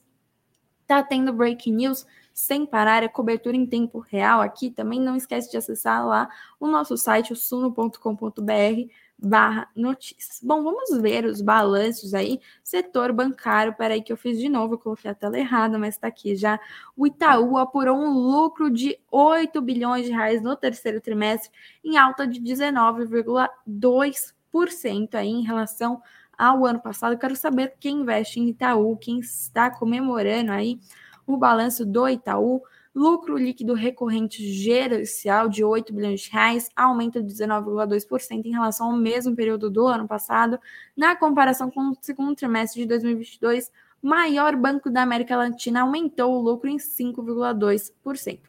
Tá 0.87 1.03
tendo 1.03 1.33
breaking 1.33 1.75
news 1.75 2.07
sem 2.33 2.65
parar, 2.65 3.03
é 3.03 3.09
cobertura 3.09 3.57
em 3.57 3.65
tempo 3.65 3.99
real 3.99 4.39
aqui. 4.39 4.71
Também 4.71 5.01
não 5.01 5.17
esquece 5.17 5.51
de 5.51 5.57
acessar 5.57 6.07
lá 6.07 6.29
o 6.61 6.67
nosso 6.67 6.95
site, 6.95 7.33
o 7.33 7.35
suno.com.br 7.35 8.89
barra 9.17 9.67
notícias. 9.75 10.39
Bom, 10.43 10.63
vamos 10.63 10.95
ver 11.01 11.25
os 11.25 11.41
balanços 11.41 12.13
aí. 12.13 12.39
Setor 12.63 13.11
bancário, 13.11 13.73
peraí 13.73 13.99
que 14.01 14.13
eu 14.13 14.17
fiz 14.17 14.37
de 14.37 14.47
novo, 14.47 14.75
eu 14.75 14.77
coloquei 14.77 15.09
a 15.09 15.15
tela 15.15 15.39
errada, 15.39 15.79
mas 15.79 15.95
está 15.95 16.07
aqui 16.07 16.35
já. 16.35 16.59
O 16.95 17.07
Itaú 17.07 17.57
apurou 17.57 17.97
um 17.97 18.11
lucro 18.11 18.69
de 18.69 18.99
8 19.11 19.59
bilhões 19.61 20.05
de 20.05 20.11
reais 20.11 20.39
no 20.41 20.55
terceiro 20.55 21.01
trimestre, 21.01 21.49
em 21.83 21.97
alta 21.97 22.27
de 22.27 22.39
19,2% 22.39 25.15
aí 25.15 25.29
em 25.29 25.41
relação 25.41 25.99
ao 26.37 26.63
ano 26.65 26.79
passado. 26.79 27.13
Eu 27.13 27.19
quero 27.19 27.35
saber 27.35 27.73
quem 27.79 28.01
investe 28.01 28.39
em 28.39 28.49
Itaú, 28.49 28.95
quem 28.97 29.19
está 29.19 29.71
comemorando 29.71 30.51
aí 30.51 30.79
o 31.25 31.35
balanço 31.35 31.83
do 31.85 32.07
Itaú 32.07 32.61
lucro 32.97 33.37
líquido 33.37 33.75
recorrente 33.75 34.43
gerencial 34.51 35.47
de 35.47 35.63
8 35.63 35.93
bilhões 35.93 36.21
de 36.21 36.31
reais, 36.31 36.67
aumento 36.75 37.21
de 37.21 37.31
19,2% 37.31 38.43
em 38.43 38.51
relação 38.51 38.87
ao 38.87 38.97
mesmo 38.97 39.35
período 39.35 39.69
do 39.69 39.85
ano 39.85 40.07
passado. 40.07 40.59
Na 40.95 41.15
comparação 41.15 41.69
com 41.69 41.91
o 41.91 41.97
segundo 42.01 42.35
trimestre 42.35 42.81
de 42.81 42.87
2022, 42.87 43.71
o 44.01 44.07
maior 44.07 44.55
banco 44.55 44.89
da 44.89 45.03
América 45.03 45.37
Latina 45.37 45.81
aumentou 45.81 46.33
o 46.33 46.41
lucro 46.41 46.67
em 46.67 46.77
5,2%. 46.77 48.39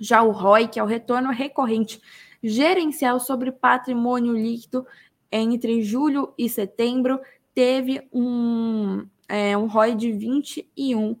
Já 0.00 0.22
o 0.22 0.32
ROI, 0.32 0.66
que 0.66 0.80
é 0.80 0.82
o 0.82 0.86
retorno 0.86 1.30
recorrente 1.30 2.02
gerencial 2.42 3.20
sobre 3.20 3.52
patrimônio 3.52 4.32
líquido 4.32 4.84
entre 5.30 5.80
julho 5.82 6.34
e 6.36 6.48
setembro, 6.48 7.20
teve 7.54 8.08
um, 8.12 9.06
é, 9.28 9.56
um 9.56 9.66
ROI 9.66 9.94
de 9.94 10.08
21%. 10.08 11.18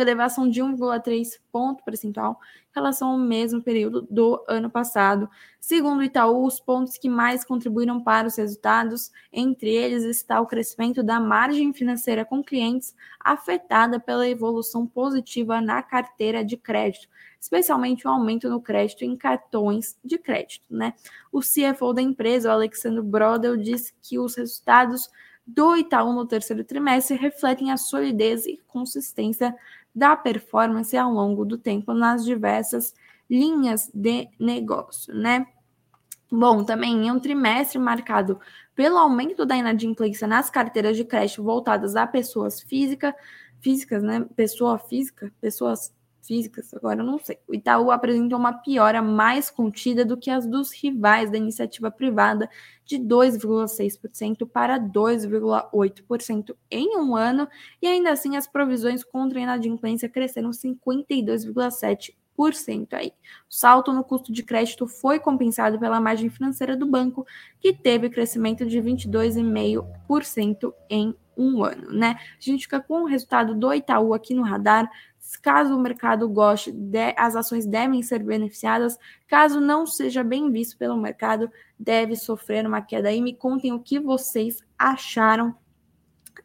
Elevação 0.00 0.48
de 0.48 0.60
1,3 0.60 1.38
ponto 1.50 1.84
percentual 1.84 2.40
em 2.70 2.74
relação 2.74 3.10
ao 3.10 3.18
mesmo 3.18 3.62
período 3.62 4.06
do 4.10 4.42
ano 4.48 4.70
passado. 4.70 5.28
Segundo 5.60 6.00
o 6.00 6.02
Itaú, 6.02 6.46
os 6.46 6.58
pontos 6.58 6.96
que 6.96 7.08
mais 7.08 7.44
contribuíram 7.44 8.02
para 8.02 8.26
os 8.26 8.36
resultados, 8.36 9.12
entre 9.32 9.70
eles 9.70 10.04
está 10.04 10.40
o 10.40 10.46
crescimento 10.46 11.02
da 11.02 11.20
margem 11.20 11.72
financeira 11.72 12.24
com 12.24 12.42
clientes, 12.42 12.94
afetada 13.20 14.00
pela 14.00 14.28
evolução 14.28 14.86
positiva 14.86 15.60
na 15.60 15.82
carteira 15.82 16.44
de 16.44 16.56
crédito, 16.56 17.08
especialmente 17.38 18.06
o 18.06 18.10
aumento 18.10 18.48
no 18.48 18.60
crédito 18.60 19.04
em 19.04 19.16
cartões 19.16 19.98
de 20.02 20.16
crédito. 20.18 20.64
Né? 20.70 20.94
O 21.30 21.40
CFO 21.40 21.92
da 21.92 22.00
empresa, 22.00 22.48
o 22.48 22.52
Alexandre 22.52 23.02
Brodel, 23.02 23.56
disse 23.56 23.94
que 24.02 24.18
os 24.18 24.34
resultados 24.34 25.10
do 25.46 25.76
Itaú 25.76 26.12
no 26.12 26.26
terceiro 26.26 26.64
trimestre 26.64 27.16
refletem 27.16 27.70
a 27.70 27.76
solidez 27.76 28.46
e 28.46 28.60
consistência 28.66 29.54
da 29.94 30.16
performance 30.16 30.96
ao 30.96 31.12
longo 31.12 31.44
do 31.44 31.58
tempo 31.58 31.92
nas 31.92 32.24
diversas 32.24 32.94
linhas 33.28 33.90
de 33.92 34.28
negócio, 34.38 35.14
né? 35.14 35.46
Bom, 36.30 36.64
também 36.64 37.06
em 37.06 37.10
um 37.10 37.20
trimestre 37.20 37.78
marcado 37.78 38.40
pelo 38.74 38.96
aumento 38.96 39.44
da 39.44 39.56
inadimplência 39.56 40.26
nas 40.26 40.48
carteiras 40.48 40.96
de 40.96 41.04
crédito 41.04 41.42
voltadas 41.42 41.94
a 41.94 42.06
pessoas 42.06 42.62
física, 42.62 43.14
físicas, 43.60 44.02
né? 44.02 44.26
Pessoa 44.34 44.78
física, 44.78 45.30
pessoas 45.40 45.92
físicas, 46.22 46.72
agora 46.72 47.02
não 47.02 47.18
sei. 47.18 47.38
O 47.46 47.54
Itaú 47.54 47.90
apresentou 47.90 48.38
uma 48.38 48.52
piora 48.52 49.02
mais 49.02 49.50
contida 49.50 50.04
do 50.04 50.16
que 50.16 50.30
as 50.30 50.46
dos 50.46 50.72
rivais 50.72 51.30
da 51.30 51.36
iniciativa 51.36 51.90
privada, 51.90 52.48
de 52.84 52.98
2,6% 52.98 54.48
para 54.48 54.78
2,8% 54.78 56.56
em 56.70 56.96
um 56.96 57.16
ano, 57.16 57.48
e 57.80 57.86
ainda 57.86 58.12
assim 58.12 58.36
as 58.36 58.46
provisões 58.46 59.02
contra 59.04 59.38
a 59.38 59.42
inadimplência 59.42 60.08
cresceram 60.08 60.50
52,7%. 60.50 62.22
Aí. 62.92 63.12
O 63.48 63.54
salto 63.54 63.92
no 63.92 64.02
custo 64.02 64.32
de 64.32 64.42
crédito 64.42 64.88
foi 64.88 65.20
compensado 65.20 65.78
pela 65.78 66.00
margem 66.00 66.28
financeira 66.28 66.76
do 66.76 66.86
banco, 66.86 67.24
que 67.60 67.72
teve 67.72 68.10
crescimento 68.10 68.66
de 68.66 68.78
22,5% 68.80 70.74
em 70.90 71.14
um 71.36 71.62
ano, 71.62 71.92
né? 71.92 72.16
A 72.18 72.40
gente 72.40 72.64
fica 72.64 72.80
com 72.80 73.02
o 73.02 73.06
resultado 73.06 73.54
do 73.54 73.72
Itaú 73.72 74.12
aqui 74.12 74.34
no 74.34 74.42
radar. 74.42 74.90
Caso 75.36 75.74
o 75.74 75.80
mercado 75.80 76.28
goste, 76.28 76.70
de, 76.70 77.14
as 77.16 77.34
ações 77.36 77.66
devem 77.66 78.02
ser 78.02 78.22
beneficiadas. 78.22 78.98
Caso 79.26 79.60
não 79.60 79.86
seja 79.86 80.22
bem 80.22 80.50
visto 80.50 80.76
pelo 80.76 80.96
mercado, 80.96 81.50
deve 81.78 82.16
sofrer 82.16 82.66
uma 82.66 82.82
queda 82.82 83.08
aí. 83.08 83.20
Me 83.20 83.34
contem 83.34 83.72
o 83.72 83.80
que 83.80 83.98
vocês 83.98 84.58
acharam 84.78 85.54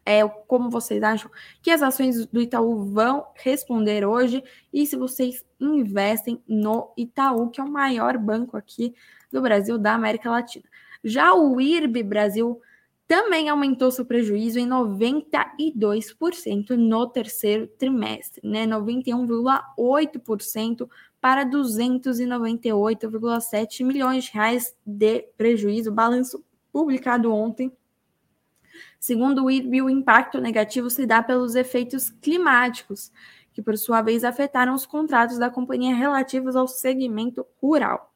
é, 0.05 0.25
como 0.47 0.69
vocês 0.69 1.03
acham 1.03 1.29
que 1.61 1.69
as 1.69 1.81
ações 1.81 2.25
do 2.27 2.41
Itaú 2.41 2.85
vão 2.85 3.27
responder 3.35 4.05
hoje 4.05 4.43
e 4.71 4.85
se 4.85 4.95
vocês 4.95 5.45
investem 5.59 6.41
no 6.47 6.93
Itaú, 6.97 7.49
que 7.49 7.59
é 7.59 7.63
o 7.63 7.69
maior 7.69 8.17
banco 8.17 8.55
aqui 8.55 8.95
do 9.31 9.41
Brasil, 9.41 9.77
da 9.77 9.93
América 9.93 10.29
Latina. 10.29 10.65
Já 11.03 11.33
o 11.33 11.59
IRB 11.59 12.03
Brasil 12.03 12.61
também 13.07 13.47
aumentou 13.47 13.89
seu 13.89 14.05
prejuízo 14.05 14.59
em 14.59 14.67
92% 14.67 16.71
no 16.71 17.07
terceiro 17.07 17.65
trimestre, 17.67 18.45
né? 18.47 18.67
91,8% 18.67 20.89
para 21.21 21.45
298,7 21.45 23.85
milhões 23.85 24.25
de 24.25 24.31
reais 24.31 24.75
de 24.85 25.21
prejuízo, 25.37 25.89
balanço 25.91 26.43
publicado 26.71 27.33
ontem. 27.33 27.71
Segundo 28.99 29.45
o 29.45 29.51
IRB, 29.51 29.81
o 29.81 29.89
impacto 29.89 30.41
negativo 30.41 30.89
se 30.89 31.05
dá 31.05 31.23
pelos 31.23 31.55
efeitos 31.55 32.09
climáticos, 32.09 33.09
que 33.53 33.61
por 33.61 33.77
sua 33.77 34.01
vez 34.01 34.25
afetaram 34.25 34.73
os 34.73 34.85
contratos 34.85 35.37
da 35.37 35.49
companhia 35.49 35.95
relativos 35.95 36.57
ao 36.57 36.67
segmento 36.67 37.45
rural. 37.61 38.13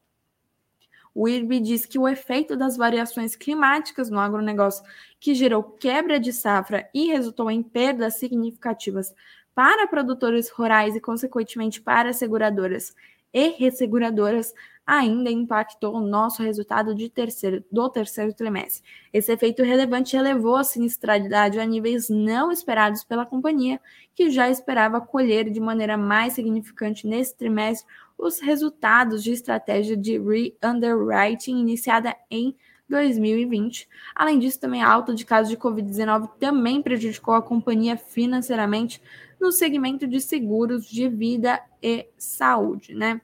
O 1.14 1.28
IRB 1.28 1.60
diz 1.60 1.86
que 1.86 2.00
o 2.00 2.08
efeito 2.08 2.56
das 2.56 2.78
variações 2.78 3.36
climáticas 3.36 4.10
no 4.10 4.20
agronegócio, 4.20 4.84
que 5.20 5.36
gerou 5.36 5.62
quebra 5.62 6.20
de 6.20 6.32
safra 6.32 6.90
e 6.94 7.08
resultou 7.08 7.52
em 7.52 7.62
perdas 7.62 8.16
significativas 8.16 9.14
para 9.54 9.88
produtores 9.88 10.50
rurais 10.50 10.96
e, 10.96 11.02
consequentemente, 11.02 11.82
para 11.82 12.14
seguradoras 12.14 12.96
e 13.34 13.50
resseguradoras, 13.50 14.54
ainda 14.86 15.32
impactou 15.32 15.96
o 15.96 16.02
nosso 16.02 16.42
resultado 16.44 16.94
de 16.94 17.10
terceiro, 17.10 17.64
do 17.72 17.90
terceiro 17.90 18.34
trimestre. 18.34 18.84
Esse 19.14 19.32
efeito 19.32 19.64
relevante 19.64 20.16
elevou 20.16 20.56
a 20.56 20.64
sinistralidade 20.64 21.60
a 21.60 21.66
níveis 21.66 22.10
não 22.10 22.52
esperados 22.52 23.04
pela 23.04 23.26
companhia, 23.26 23.80
que 24.14 24.30
já 24.30 24.50
esperava 24.50 25.00
colher 25.00 25.50
de 25.50 25.60
maneira 25.60 25.98
mais 25.98 26.34
significante 26.34 27.08
nesse 27.08 27.36
trimestre 27.36 27.88
os 28.18 28.40
resultados 28.40 29.24
de 29.24 29.32
estratégia 29.32 29.98
de 29.98 30.20
re-underwriting 30.20 31.60
iniciada 31.60 32.16
em 32.30 32.56
2020. 32.88 33.88
Além 34.14 34.38
disso, 34.38 34.60
também 34.60 34.84
a 34.84 34.90
alta 34.90 35.16
de 35.16 35.26
casos 35.26 35.50
de 35.50 35.58
Covid-19 35.58 36.30
também 36.40 36.82
prejudicou 36.82 37.34
a 37.34 37.42
companhia 37.42 37.98
financeiramente 37.98 39.02
no 39.40 39.52
segmento 39.52 40.06
de 40.08 40.20
seguros 40.22 40.86
de 40.86 41.08
vida 41.08 41.60
e 41.82 42.06
saúde, 42.18 42.94
né? 42.94 43.20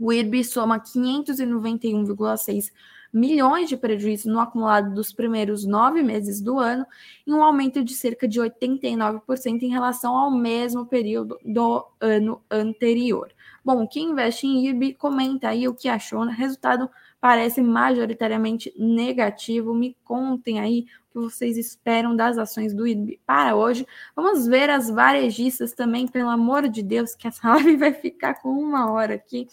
O 0.00 0.12
IRB 0.12 0.42
soma 0.42 0.80
591,6 0.80 2.72
milhões 3.12 3.68
de 3.68 3.76
prejuízo 3.76 4.30
no 4.30 4.40
acumulado 4.40 4.94
dos 4.94 5.12
primeiros 5.12 5.66
nove 5.66 6.02
meses 6.02 6.40
do 6.40 6.58
ano, 6.58 6.86
e 7.26 7.32
um 7.32 7.42
aumento 7.42 7.84
de 7.84 7.92
cerca 7.92 8.26
de 8.26 8.40
89% 8.40 9.62
em 9.62 9.68
relação 9.68 10.16
ao 10.16 10.30
mesmo 10.30 10.86
período 10.86 11.38
do 11.44 11.84
ano 12.00 12.40
anterior. 12.50 13.30
Bom, 13.62 13.86
quem 13.86 14.10
investe 14.10 14.46
em 14.46 14.64
IRB, 14.64 14.94
comenta 14.94 15.48
aí 15.48 15.68
o 15.68 15.74
que 15.74 15.88
achou. 15.88 16.20
O 16.20 16.28
resultado 16.28 16.88
parece 17.20 17.60
majoritariamente 17.60 18.72
negativo. 18.78 19.74
Me 19.74 19.94
contem 20.02 20.58
aí 20.58 20.86
o 21.10 21.12
que 21.12 21.18
vocês 21.18 21.58
esperam 21.58 22.16
das 22.16 22.38
ações 22.38 22.72
do 22.72 22.86
IRB 22.86 23.20
para 23.26 23.54
hoje. 23.54 23.86
Vamos 24.16 24.46
ver 24.46 24.70
as 24.70 24.88
varejistas 24.88 25.74
também, 25.74 26.08
pelo 26.08 26.30
amor 26.30 26.68
de 26.68 26.82
Deus, 26.82 27.14
que 27.14 27.28
essa 27.28 27.46
live 27.52 27.76
vai 27.76 27.92
ficar 27.92 28.34
com 28.40 28.48
uma 28.48 28.90
hora 28.90 29.14
aqui. 29.14 29.46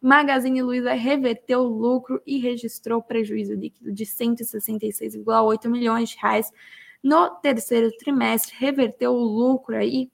Magazine 0.00 0.62
Luiza 0.62 0.92
reverteu 0.94 1.60
o 1.60 1.68
lucro 1.68 2.22
e 2.26 2.38
registrou 2.38 3.02
prejuízo 3.02 3.54
líquido 3.54 3.92
de 3.92 4.04
166,8 4.04 5.68
milhões 5.68 6.10
de 6.10 6.18
reais. 6.18 6.52
No 7.02 7.30
terceiro 7.36 7.90
trimestre, 7.96 8.54
reverteu 8.56 9.12
o 9.12 9.24
lucro 9.24 9.76
aí 9.76 10.10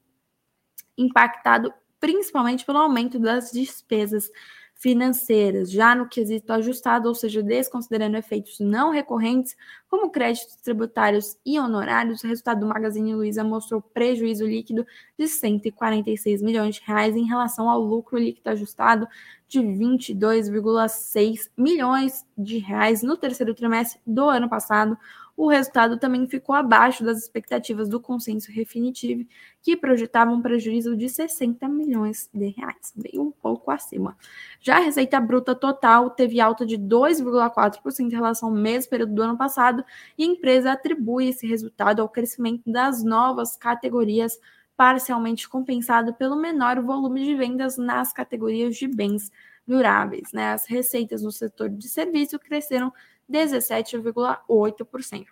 impactado 0.96 1.72
principalmente 2.00 2.64
pelo 2.64 2.78
aumento 2.78 3.18
das 3.18 3.50
despesas 3.50 4.30
financeiras, 4.74 5.70
já 5.70 5.94
no 5.94 6.08
quesito 6.08 6.52
ajustado, 6.52 7.08
ou 7.08 7.14
seja, 7.14 7.42
desconsiderando 7.42 8.16
efeitos 8.16 8.58
não 8.60 8.90
recorrentes, 8.90 9.56
como 9.88 10.10
créditos 10.10 10.56
tributários 10.56 11.38
e 11.46 11.58
honorários, 11.58 12.22
o 12.22 12.26
resultado 12.26 12.60
do 12.60 12.66
Magazine 12.66 13.14
Luiza 13.14 13.44
mostrou 13.44 13.80
prejuízo 13.80 14.44
líquido 14.44 14.86
de 15.18 15.26
146 15.26 16.42
milhões 16.42 16.74
de 16.74 16.82
reais 16.84 17.16
em 17.16 17.24
relação 17.24 17.70
ao 17.70 17.80
lucro 17.80 18.18
líquido 18.18 18.50
ajustado 18.50 19.08
de 19.48 19.60
22,6 19.60 21.50
milhões 21.56 22.26
de 22.36 22.58
reais 22.58 23.02
no 23.02 23.16
terceiro 23.16 23.54
trimestre 23.54 24.00
do 24.06 24.28
ano 24.28 24.48
passado, 24.48 24.98
o 25.36 25.48
resultado 25.48 25.98
também 25.98 26.26
ficou 26.28 26.54
abaixo 26.54 27.04
das 27.04 27.18
expectativas 27.18 27.88
do 27.88 28.00
consenso 28.00 28.52
definitivo, 28.52 29.26
que 29.60 29.76
projetava 29.76 30.30
um 30.30 30.40
prejuízo 30.40 30.96
de 30.96 31.08
60 31.08 31.68
milhões 31.68 32.30
de 32.32 32.48
reais, 32.48 32.92
bem 32.94 33.18
um 33.18 33.30
pouco 33.30 33.70
acima. 33.70 34.16
Já 34.60 34.76
a 34.76 34.80
receita 34.80 35.20
bruta 35.20 35.54
total 35.54 36.10
teve 36.10 36.40
alta 36.40 36.64
de 36.64 36.78
2,4% 36.78 38.00
em 38.00 38.10
relação 38.10 38.50
ao 38.50 38.54
mesmo 38.54 38.90
período 38.90 39.14
do 39.14 39.22
ano 39.22 39.36
passado, 39.36 39.84
e 40.16 40.22
a 40.22 40.26
empresa 40.26 40.72
atribui 40.72 41.28
esse 41.28 41.46
resultado 41.46 42.00
ao 42.00 42.08
crescimento 42.08 42.62
das 42.70 43.02
novas 43.02 43.56
categorias, 43.56 44.38
parcialmente 44.76 45.48
compensado 45.48 46.14
pelo 46.14 46.36
menor 46.36 46.80
volume 46.80 47.24
de 47.24 47.34
vendas 47.34 47.76
nas 47.76 48.12
categorias 48.12 48.76
de 48.76 48.86
bens 48.86 49.30
duráveis. 49.66 50.32
Né? 50.32 50.52
As 50.52 50.66
receitas 50.66 51.22
no 51.22 51.32
setor 51.32 51.70
de 51.70 51.88
serviço 51.88 52.38
cresceram 52.38 52.92
17,8%. 53.30 55.26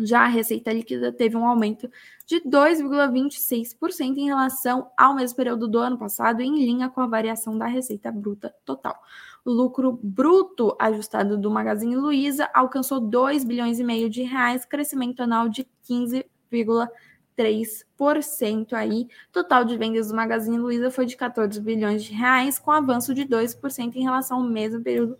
Já 0.00 0.20
a 0.20 0.28
receita 0.28 0.72
líquida 0.72 1.12
teve 1.12 1.36
um 1.36 1.44
aumento 1.44 1.90
de 2.24 2.40
2,26% 2.42 4.16
em 4.16 4.26
relação 4.26 4.92
ao 4.96 5.12
mesmo 5.12 5.36
período 5.36 5.66
do 5.66 5.76
ano 5.78 5.98
passado, 5.98 6.40
em 6.40 6.64
linha 6.64 6.88
com 6.88 7.00
a 7.00 7.06
variação 7.06 7.58
da 7.58 7.66
receita 7.66 8.12
bruta 8.12 8.54
total. 8.64 8.96
O 9.44 9.50
lucro 9.50 9.98
bruto 10.00 10.76
ajustado 10.78 11.36
do 11.36 11.50
Magazine 11.50 11.96
Luiza 11.96 12.48
alcançou 12.54 13.00
2 13.00 13.42
bilhões 13.42 13.80
e 13.80 13.84
meio 13.84 14.08
de 14.08 14.22
reais, 14.22 14.64
crescimento 14.64 15.20
anual 15.20 15.48
de 15.48 15.66
15,3% 15.88 18.74
aí. 18.74 19.08
Total 19.32 19.64
de 19.64 19.76
vendas 19.76 20.06
do 20.08 20.14
Magazine 20.14 20.58
Luiza 20.58 20.92
foi 20.92 21.06
de 21.06 21.16
14 21.16 21.60
bilhões 21.60 22.04
de 22.04 22.12
reais, 22.12 22.56
com 22.56 22.70
avanço 22.70 23.12
de 23.12 23.24
2% 23.24 23.96
em 23.96 24.04
relação 24.04 24.38
ao 24.38 24.44
mesmo 24.44 24.80
período 24.80 25.14
do 25.14 25.18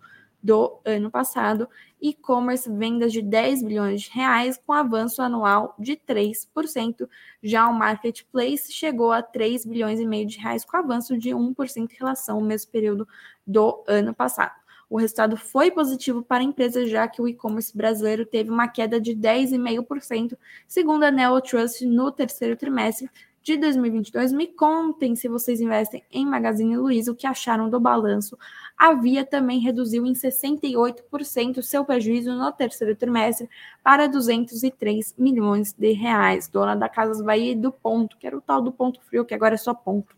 ano 0.85 1.11
passado. 1.11 1.69
E-commerce, 2.01 2.71
vendas 2.71 3.13
de 3.13 3.21
10 3.21 3.63
bilhões 3.63 4.03
de 4.03 4.11
reais, 4.11 4.61
com 4.65 4.73
avanço 4.73 5.21
anual 5.21 5.75
de 5.79 5.97
3%. 5.97 7.09
Já 7.43 7.69
o 7.69 7.75
marketplace 7.75 8.73
chegou 8.73 9.11
a 9.11 9.23
3 9.23 9.65
bilhões 9.67 9.99
e 9.99 10.07
meio 10.07 10.27
de 10.27 10.39
reais, 10.39 10.65
com 10.65 10.77
avanço 10.77 11.19
de 11.19 11.31
1% 11.31 11.91
em 11.93 11.97
relação 11.99 12.37
ao 12.37 12.43
mesmo 12.43 12.71
período 12.71 13.09
do 13.47 13.83
ano 13.87 14.15
passado. 14.15 14.55
O 14.91 14.97
resultado 14.97 15.37
foi 15.37 15.71
positivo 15.71 16.23
para 16.23 16.43
a 16.43 16.47
empresa, 16.47 16.87
já 16.87 17.07
que 17.07 17.21
o 17.21 17.29
e-commerce 17.29 17.77
brasileiro 17.77 18.25
teve 18.25 18.51
uma 18.51 18.67
queda 18.67 18.99
de 18.99 19.15
10,5%, 19.15 20.37
segundo 20.67 21.03
a 21.03 21.11
Neo 21.11 21.39
Trust 21.43 21.85
no 21.85 22.11
terceiro 22.11 22.57
trimestre, 22.57 23.11
de 23.43 23.57
2022. 23.57 24.33
Me 24.33 24.47
contem 24.47 25.17
se 25.17 25.29
vocês 25.29 25.61
investem 25.61 26.03
em 26.11 26.27
Magazine 26.27 26.77
Luiza, 26.77 27.13
o 27.13 27.15
que 27.15 27.27
acharam 27.27 27.71
do 27.71 27.81
balanço. 27.81 28.39
A 28.77 28.95
Via 28.95 29.25
também 29.25 29.59
reduziu 29.61 30.05
em 30.07 30.13
68% 30.13 31.63
seu 31.63 31.85
prejuízo 31.85 32.35
no 32.35 32.53
terceiro 32.53 32.95
trimestre 32.97 33.49
para 33.83 34.07
203 34.07 35.15
milhões 35.17 35.73
de 35.73 35.93
reais. 35.93 36.49
Dona 36.49 36.75
da 36.75 36.89
Casas 36.89 37.23
Bahia 37.23 37.53
e 37.53 37.57
do 37.57 37.73
Ponto, 37.73 38.17
que 38.19 38.27
era 38.27 38.37
o 38.37 38.41
tal 38.41 38.61
do 38.61 38.73
Ponto 38.73 39.01
Frio, 39.03 39.25
que 39.25 39.35
agora 39.35 39.55
é 39.55 39.59
só 39.59 39.73
Ponto. 39.73 40.18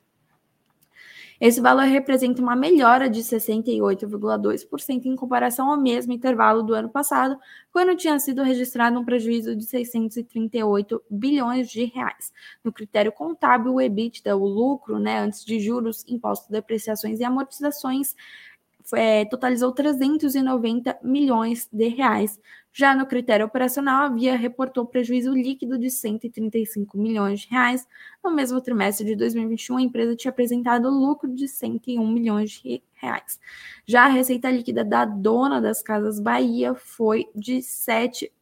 Esse 1.41 1.59
valor 1.59 1.85
representa 1.85 2.43
uma 2.43 2.55
melhora 2.55 3.09
de 3.09 3.21
68,2% 3.21 5.07
em 5.07 5.17
comparação 5.17 5.71
ao 5.71 5.81
mesmo 5.81 6.13
intervalo 6.13 6.63
do 6.63 6.75
ano 6.75 6.91
passado, 6.91 7.39
quando 7.73 7.97
tinha 7.97 8.19
sido 8.19 8.43
registrado 8.43 8.99
um 8.99 9.05
prejuízo 9.05 9.57
de 9.57 9.65
638 9.65 11.03
bilhões 11.09 11.71
de 11.71 11.85
reais. 11.87 12.31
No 12.63 12.71
critério 12.71 13.11
contábil, 13.11 13.73
o 13.73 13.81
EBITDA, 13.81 14.37
o 14.37 14.45
lucro, 14.45 14.99
né, 14.99 15.19
antes 15.21 15.43
de 15.43 15.59
juros, 15.59 16.05
impostos, 16.07 16.51
depreciações 16.51 17.21
e 17.21 17.25
amortizações, 17.25 18.15
é, 18.95 19.25
totalizou 19.25 19.73
390 19.73 20.99
milhões 21.03 21.69
de 21.73 21.89
reais. 21.89 22.39
Já 22.73 22.95
no 22.95 23.05
critério 23.05 23.45
operacional, 23.47 24.05
a 24.05 24.09
Via 24.09 24.37
reportou 24.37 24.87
prejuízo 24.87 25.33
líquido 25.33 25.77
de 25.77 25.91
135 25.91 26.97
milhões 26.97 27.41
de 27.41 27.49
reais. 27.49 27.87
No 28.23 28.31
mesmo 28.31 28.61
trimestre 28.61 29.05
de 29.05 29.17
2021, 29.17 29.79
a 29.79 29.83
empresa 29.83 30.15
tinha 30.15 30.31
apresentado 30.31 30.89
lucro 30.89 31.35
de 31.35 31.49
101 31.49 32.07
milhões 32.07 32.51
de 32.53 32.81
reais. 32.95 33.41
Já 33.85 34.05
a 34.05 34.09
receita 34.09 34.51
líquida 34.51 34.85
da 34.85 35.05
dona 35.05 35.61
das 35.61 35.83
Casas 35.83 36.21
Bahia 36.21 36.75
foi 36.75 37.29
de 37.35 37.61
7 37.61 38.33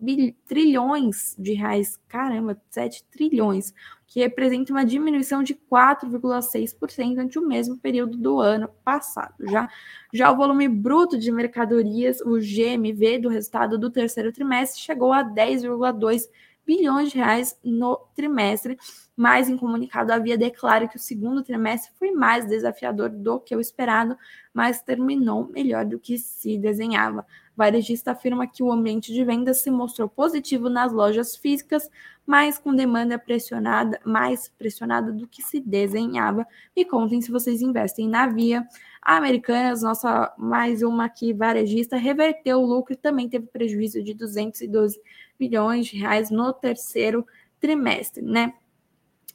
trilhões 0.47 1.35
de 1.39 1.55
reais. 1.55 1.99
Caramba, 2.07 2.61
7 2.69 3.05
trilhões, 3.11 3.73
que 4.09 4.21
representa 4.21 4.73
uma 4.73 4.87
diminuição 4.87 5.43
de 5.43 5.55
4,6% 5.55 7.19
ante 7.19 7.39
o 7.39 7.47
mesmo 7.47 7.77
período 7.77 8.17
do 8.17 8.41
ano 8.41 8.67
passado. 8.83 9.35
Já, 9.47 9.69
já 10.13 10.33
o 10.33 10.37
volume 10.37 10.67
bruto 10.67 11.19
de 11.19 11.31
mercadorias, 11.31 12.21
o 12.23 12.39
GMV 12.39 13.19
do 13.19 13.29
resultado 13.29 13.79
do 13.79 13.91
terceiro 13.91 14.33
trimestre, 14.33 14.81
chegou 14.81 15.13
a 15.13 15.23
10,2 15.23 16.23
bilhões 16.65 17.11
de 17.11 17.19
reais 17.19 17.59
no 17.63 17.97
trimestre, 18.15 18.79
mas 19.15 19.49
em 19.49 19.59
comunicado 19.59 20.11
a 20.11 20.19
Via 20.19 20.39
declara 20.39 20.89
que 20.89 20.97
o 20.97 21.01
segundo 21.01 21.43
trimestre 21.43 21.93
foi 21.99 22.11
mais 22.11 22.47
desafiador 22.47 23.11
do 23.11 23.39
que 23.39 23.55
o 23.55 23.61
esperado, 23.61 24.17
mas 24.55 24.81
terminou 24.81 25.49
melhor 25.49 25.85
do 25.85 25.99
que 25.99 26.17
se 26.19 26.57
desenhava 26.57 27.27
varejista 27.59 28.13
afirma 28.13 28.47
que 28.47 28.63
o 28.63 28.71
ambiente 28.71 29.13
de 29.13 29.25
vendas 29.25 29.63
se 29.63 29.69
mostrou 29.69 30.09
positivo 30.09 30.69
nas 30.69 30.93
lojas 30.93 31.35
físicas, 31.35 31.91
mas 32.25 32.57
com 32.57 32.73
demanda 32.73 33.19
pressionada, 33.19 33.99
mais 34.05 34.49
pressionada 34.57 35.11
do 35.11 35.27
que 35.27 35.43
se 35.43 35.61
desenhava. 35.61 36.47
Me 36.77 36.85
contem 36.85 37.21
se 37.21 37.33
vocês 37.33 37.61
investem 37.61 38.09
na 38.09 38.29
Via. 38.29 38.65
A 39.03 39.17
Americanas, 39.17 39.83
nossa 39.83 40.33
mais 40.39 40.83
uma 40.83 41.07
aqui 41.07 41.33
varejista, 41.33 41.97
reverteu 41.97 42.61
o 42.61 42.67
lucro 42.67 42.93
e 42.93 42.97
também 42.97 43.29
teve 43.29 43.49
prejuízo 43.49 44.05
de 44.05 44.15
212 44.15 45.01
bilhões 45.37 45.87
de 45.87 45.97
reais 45.97 46.31
no 46.31 46.53
terceiro 46.53 47.27
trimestre, 47.59 48.23
né? 48.23 48.55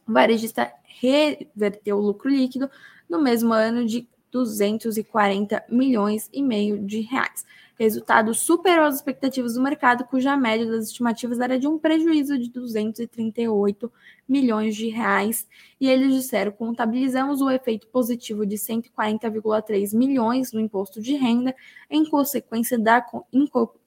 O 0.07 0.13
varejista 0.13 0.71
reverteu 0.86 1.97
o 1.97 2.01
lucro 2.01 2.30
líquido 2.30 2.69
no 3.09 3.21
mesmo 3.21 3.51
ano 3.51 3.86
de 3.86 4.07
240 4.34 5.64
milhões 5.70 6.28
e 6.34 6.42
meio 6.42 6.80
de 6.80 7.02
reais. 7.02 7.46
Resultado 7.78 8.34
superou 8.34 8.86
as 8.86 8.96
expectativas 8.96 9.56
do 9.56 9.62
mercado, 9.62 10.06
cuja 10.06 10.38
média 10.38 10.66
das 10.66 10.86
estimativas 10.86 11.40
era 11.40 11.60
de 11.60 11.68
um 11.68 11.78
prejuízo 11.78 12.38
de 12.38 12.50
238 12.50 13.92
milhões 14.28 14.76
de 14.76 14.90
reais. 14.90 15.48
E 15.82 15.88
eles 15.88 16.14
disseram: 16.14 16.52
contabilizamos 16.52 17.42
o 17.42 17.50
efeito 17.50 17.88
positivo 17.88 18.46
de 18.46 18.58
140,3 18.58 19.96
milhões 19.96 20.52
no 20.52 20.60
imposto 20.60 21.02
de 21.02 21.16
renda, 21.16 21.56
em 21.90 22.06
consequência 22.06 22.78
da 22.78 23.04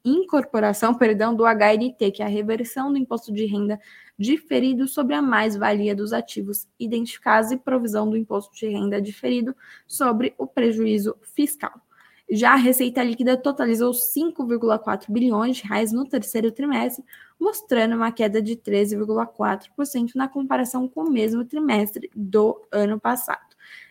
incorporação 0.04 0.94
perdão, 0.94 1.34
do 1.34 1.44
HNT, 1.44 2.10
que 2.10 2.22
é 2.22 2.26
a 2.26 2.28
reversão 2.28 2.92
do 2.92 2.98
imposto 2.98 3.32
de 3.32 3.46
renda 3.46 3.80
diferido 4.18 4.88
sobre 4.88 5.14
a 5.14 5.22
mais-valia 5.22 5.94
dos 5.94 6.12
ativos 6.12 6.66
identificados 6.78 7.50
e 7.50 7.56
provisão 7.56 8.08
do 8.08 8.16
imposto 8.16 8.54
de 8.54 8.68
renda 8.68 9.00
diferido 9.00 9.54
sobre 9.86 10.34
o 10.38 10.46
prejuízo 10.46 11.16
fiscal. 11.22 11.72
Já 12.28 12.54
a 12.54 12.56
receita 12.56 13.04
líquida 13.04 13.36
totalizou 13.36 13.92
5,4 13.92 15.04
bilhões 15.08 15.58
de 15.58 15.62
reais 15.62 15.92
no 15.92 16.04
terceiro 16.04 16.50
trimestre, 16.50 17.04
mostrando 17.38 17.94
uma 17.94 18.10
queda 18.10 18.42
de 18.42 18.56
13,4% 18.56 20.10
na 20.16 20.26
comparação 20.26 20.88
com 20.88 21.04
o 21.04 21.10
mesmo 21.10 21.44
trimestre 21.44 22.10
do 22.16 22.60
ano 22.72 22.98
passado. 22.98 23.45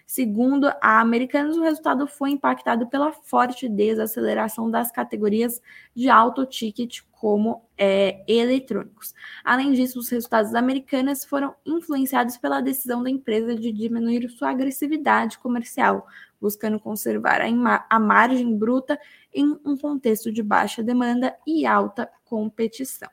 Segundo 0.05 0.71
a 0.81 0.99
Americanas, 0.99 1.57
o 1.57 1.63
resultado 1.63 2.05
foi 2.05 2.29
impactado 2.29 2.85
pela 2.87 3.11
forte 3.11 3.67
desaceleração 3.67 4.69
das 4.69 4.91
categorias 4.91 5.59
de 5.95 6.09
alto 6.09 6.45
ticket, 6.45 7.01
como 7.11 7.63
é, 7.75 8.23
eletrônicos. 8.27 9.15
Além 9.43 9.73
disso, 9.73 9.97
os 9.97 10.07
resultados 10.09 10.51
da 10.51 10.59
Americanas 10.59 11.25
foram 11.25 11.55
influenciados 11.65 12.37
pela 12.37 12.61
decisão 12.61 13.01
da 13.01 13.09
empresa 13.09 13.55
de 13.55 13.71
diminuir 13.71 14.29
sua 14.29 14.51
agressividade 14.51 15.39
comercial, 15.39 16.05
buscando 16.39 16.79
conservar 16.79 17.41
a, 17.41 17.85
a 17.89 17.99
margem 17.99 18.55
bruta 18.55 18.99
em 19.33 19.59
um 19.65 19.75
contexto 19.75 20.31
de 20.31 20.43
baixa 20.43 20.83
demanda 20.83 21.35
e 21.47 21.65
alta 21.65 22.07
competição. 22.23 23.09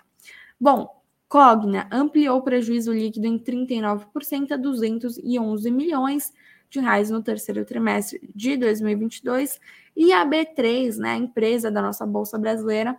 Bom, 0.61 1.03
Cogna 1.27 1.89
ampliou 1.91 2.39
o 2.39 2.43
prejuízo 2.43 2.93
líquido 2.93 3.27
em 3.27 3.39
39% 3.39 4.53
a 4.53 4.57
211 4.57 5.71
milhões 5.71 6.31
de 6.73 6.81
reais 6.81 7.11
no 7.11 7.23
terceiro 7.23 7.65
trimestre 7.67 8.19
de 8.35 8.57
2022 8.57 9.61
e 9.95 10.11
a 10.13 10.25
B3, 10.25 10.97
né, 10.97 11.11
a 11.11 11.17
empresa 11.17 11.71
da 11.71 11.83
nossa 11.83 12.07
bolsa 12.07 12.39
brasileira, 12.39 12.99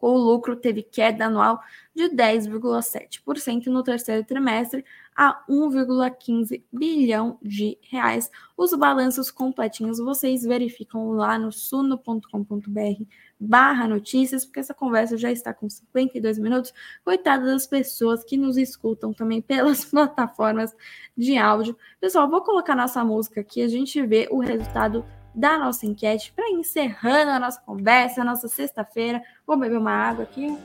o 0.00 0.16
lucro 0.16 0.56
teve 0.56 0.82
queda 0.82 1.26
anual 1.26 1.60
de 1.94 2.04
10,7% 2.04 3.66
no 3.66 3.84
terceiro 3.84 4.24
trimestre 4.24 4.84
a 5.14 5.44
1,15 5.48 6.62
bilhão 6.72 7.38
de 7.42 7.78
reais. 7.82 8.30
Os 8.56 8.72
balanços 8.74 9.30
completinhos 9.30 9.98
vocês 9.98 10.42
verificam 10.42 11.10
lá 11.10 11.38
no 11.38 11.52
suno.com.br 11.52 13.04
barra 13.42 13.88
notícias, 13.88 14.44
porque 14.44 14.60
essa 14.60 14.72
conversa 14.72 15.16
já 15.16 15.30
está 15.30 15.52
com 15.52 15.68
52 15.68 16.38
minutos. 16.38 16.72
Coitada 17.04 17.46
das 17.46 17.66
pessoas 17.66 18.22
que 18.22 18.36
nos 18.36 18.56
escutam 18.56 19.12
também 19.12 19.42
pelas 19.42 19.84
plataformas 19.90 20.74
de 21.16 21.36
áudio. 21.36 21.76
Pessoal, 22.00 22.30
vou 22.30 22.42
colocar 22.42 22.76
nossa 22.76 23.04
música 23.04 23.40
aqui, 23.40 23.62
a 23.62 23.68
gente 23.68 24.00
vê 24.06 24.28
o 24.30 24.38
resultado 24.38 25.04
da 25.34 25.58
nossa 25.58 25.86
enquete 25.86 26.32
para 26.36 26.48
encerrando 26.50 27.30
a 27.30 27.40
nossa 27.40 27.60
conversa, 27.60 28.20
a 28.20 28.24
nossa 28.24 28.46
sexta-feira. 28.46 29.20
Vou 29.46 29.56
beber 29.56 29.78
uma 29.78 29.92
água 29.92 30.22
aqui. 30.24 30.56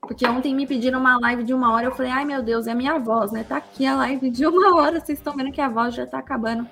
Porque 0.00 0.26
ontem 0.26 0.54
me 0.54 0.66
pediram 0.66 1.00
uma 1.00 1.18
live 1.18 1.42
de 1.42 1.54
uma 1.54 1.72
hora, 1.72 1.86
eu 1.86 1.94
falei, 1.94 2.12
ai 2.12 2.26
meu 2.26 2.42
Deus, 2.42 2.66
é 2.66 2.72
a 2.72 2.74
minha 2.74 2.98
voz, 2.98 3.32
né? 3.32 3.42
Tá 3.42 3.56
aqui 3.56 3.86
a 3.86 3.96
live 3.96 4.30
de 4.30 4.46
uma 4.46 4.76
hora, 4.76 5.00
vocês 5.00 5.18
estão 5.18 5.34
vendo 5.34 5.50
que 5.50 5.62
a 5.62 5.68
voz 5.68 5.94
já 5.94 6.06
tá 6.06 6.18
acabando. 6.18 6.68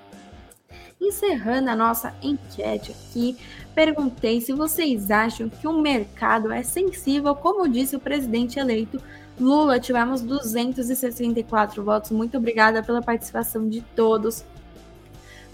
Encerrando 1.03 1.69
a 1.69 1.75
nossa 1.75 2.15
enquete 2.23 2.93
aqui, 2.93 3.37
perguntei 3.75 4.41
se 4.41 4.53
vocês 4.53 5.11
acham 5.11 5.49
que 5.49 5.67
o 5.67 5.81
mercado 5.81 6.53
é 6.53 6.63
sensível, 6.63 7.35
como 7.35 7.69
disse 7.69 7.97
o 7.97 8.01
presidente 8.01 8.61
eleito 8.61 9.03
Lula. 9.41 9.81
Tivemos 9.81 10.23
264 10.23 11.83
votos. 11.83 12.13
Muito 12.13 12.39
obrigada 12.39 12.85
pela 12.85 13.03
participação 13.03 13.69
de 13.69 13.81
todos. 13.97 14.45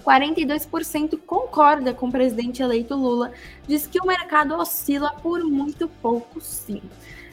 42% 0.04 1.18
concorda 1.26 1.94
com 1.94 2.08
o 2.08 2.12
presidente 2.12 2.62
eleito 2.62 2.94
Lula, 2.94 3.32
diz 3.66 3.86
que 3.86 4.00
o 4.00 4.06
mercado 4.06 4.54
oscila 4.54 5.14
por 5.22 5.42
muito 5.44 5.88
pouco 6.02 6.42
sim. 6.42 6.82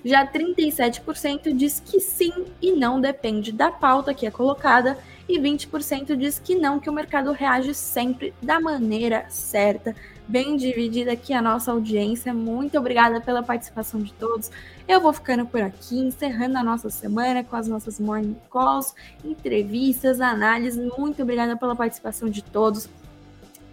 Já 0.06 0.24
37% 0.26 1.52
diz 1.52 1.82
que 1.84 2.00
sim 2.00 2.32
e 2.62 2.74
não 2.74 3.02
depende 3.02 3.52
da 3.52 3.72
pauta 3.72 4.14
que 4.14 4.28
é 4.28 4.32
colocada, 4.32 5.00
e 5.28 5.40
20% 5.40 6.16
diz 6.16 6.38
que 6.38 6.54
não, 6.54 6.80
que 6.80 6.88
o 6.88 6.94
mercado 6.94 7.32
reage 7.32 7.74
sempre 7.74 8.32
da 8.40 8.60
maneira 8.60 9.26
certa. 9.30 9.96
Bem 10.28 10.56
dividida 10.56 11.14
aqui 11.14 11.34
a 11.34 11.42
nossa 11.42 11.72
audiência. 11.72 12.32
Muito 12.32 12.78
obrigada 12.78 13.20
pela 13.20 13.42
participação 13.42 14.00
de 14.00 14.14
todos. 14.14 14.52
Eu 14.88 15.02
vou 15.02 15.12
ficando 15.12 15.48
por 15.48 15.62
aqui, 15.62 15.98
encerrando 15.98 16.60
a 16.60 16.64
nossa 16.64 16.92
semana 16.92 17.44
com 17.44 17.56
as 17.56 17.68
nossas 17.68 18.00
morning 18.00 18.36
calls, 18.52 18.94
entrevistas, 19.24 20.22
análises. 20.22 20.80
Muito 20.98 21.24
obrigada 21.24 21.58
pela 21.58 21.76
participação 21.76 22.30
de 22.30 22.44
todos. 22.44 22.88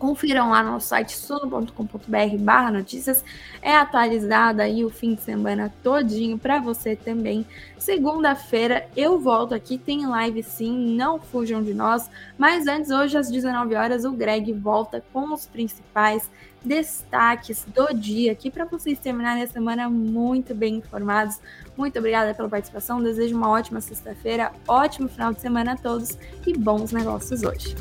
Confiram 0.03 0.51
lá 0.51 0.65
no 0.65 0.81
site 0.81 1.17
suno.com.br 1.17 2.37
barra 2.41 2.73
notícias. 2.73 3.25
É 3.63 3.77
atualizado 3.77 4.61
aí 4.61 4.85
o 4.85 4.91
fim 4.91 5.15
de 5.15 5.23
semana 5.23 5.73
todinho 5.81 6.37
para 6.37 6.59
você 6.59 6.97
também. 6.97 7.47
Segunda-feira 7.79 8.89
eu 8.97 9.21
volto 9.21 9.55
aqui, 9.55 9.79
tem 9.79 10.05
live 10.05 10.43
sim, 10.43 10.97
não 10.97 11.21
fujam 11.21 11.63
de 11.63 11.73
nós. 11.73 12.11
Mas 12.37 12.67
antes, 12.67 12.91
hoje 12.91 13.17
às 13.17 13.31
19 13.31 13.77
horas, 13.77 14.05
o 14.05 14.11
Greg 14.11 14.53
volta 14.53 15.05
com 15.13 15.33
os 15.33 15.47
principais 15.47 16.29
destaques 16.65 17.65
do 17.73 17.95
dia 17.95 18.33
aqui 18.33 18.51
para 18.51 18.65
vocês 18.65 18.99
terminarem 18.99 19.45
a 19.45 19.47
semana 19.47 19.89
muito 19.89 20.53
bem 20.53 20.79
informados. 20.79 21.39
Muito 21.77 21.97
obrigada 22.01 22.35
pela 22.35 22.49
participação, 22.49 23.01
desejo 23.01 23.37
uma 23.37 23.49
ótima 23.49 23.81
sexta-feira, 23.81 24.51
ótimo 24.67 25.09
final 25.09 25.33
de 25.33 25.41
semana 25.41 25.75
a 25.75 25.77
todos 25.77 26.19
e 26.45 26.59
bons 26.59 26.91
negócios 26.91 27.45
hoje. 27.45 27.77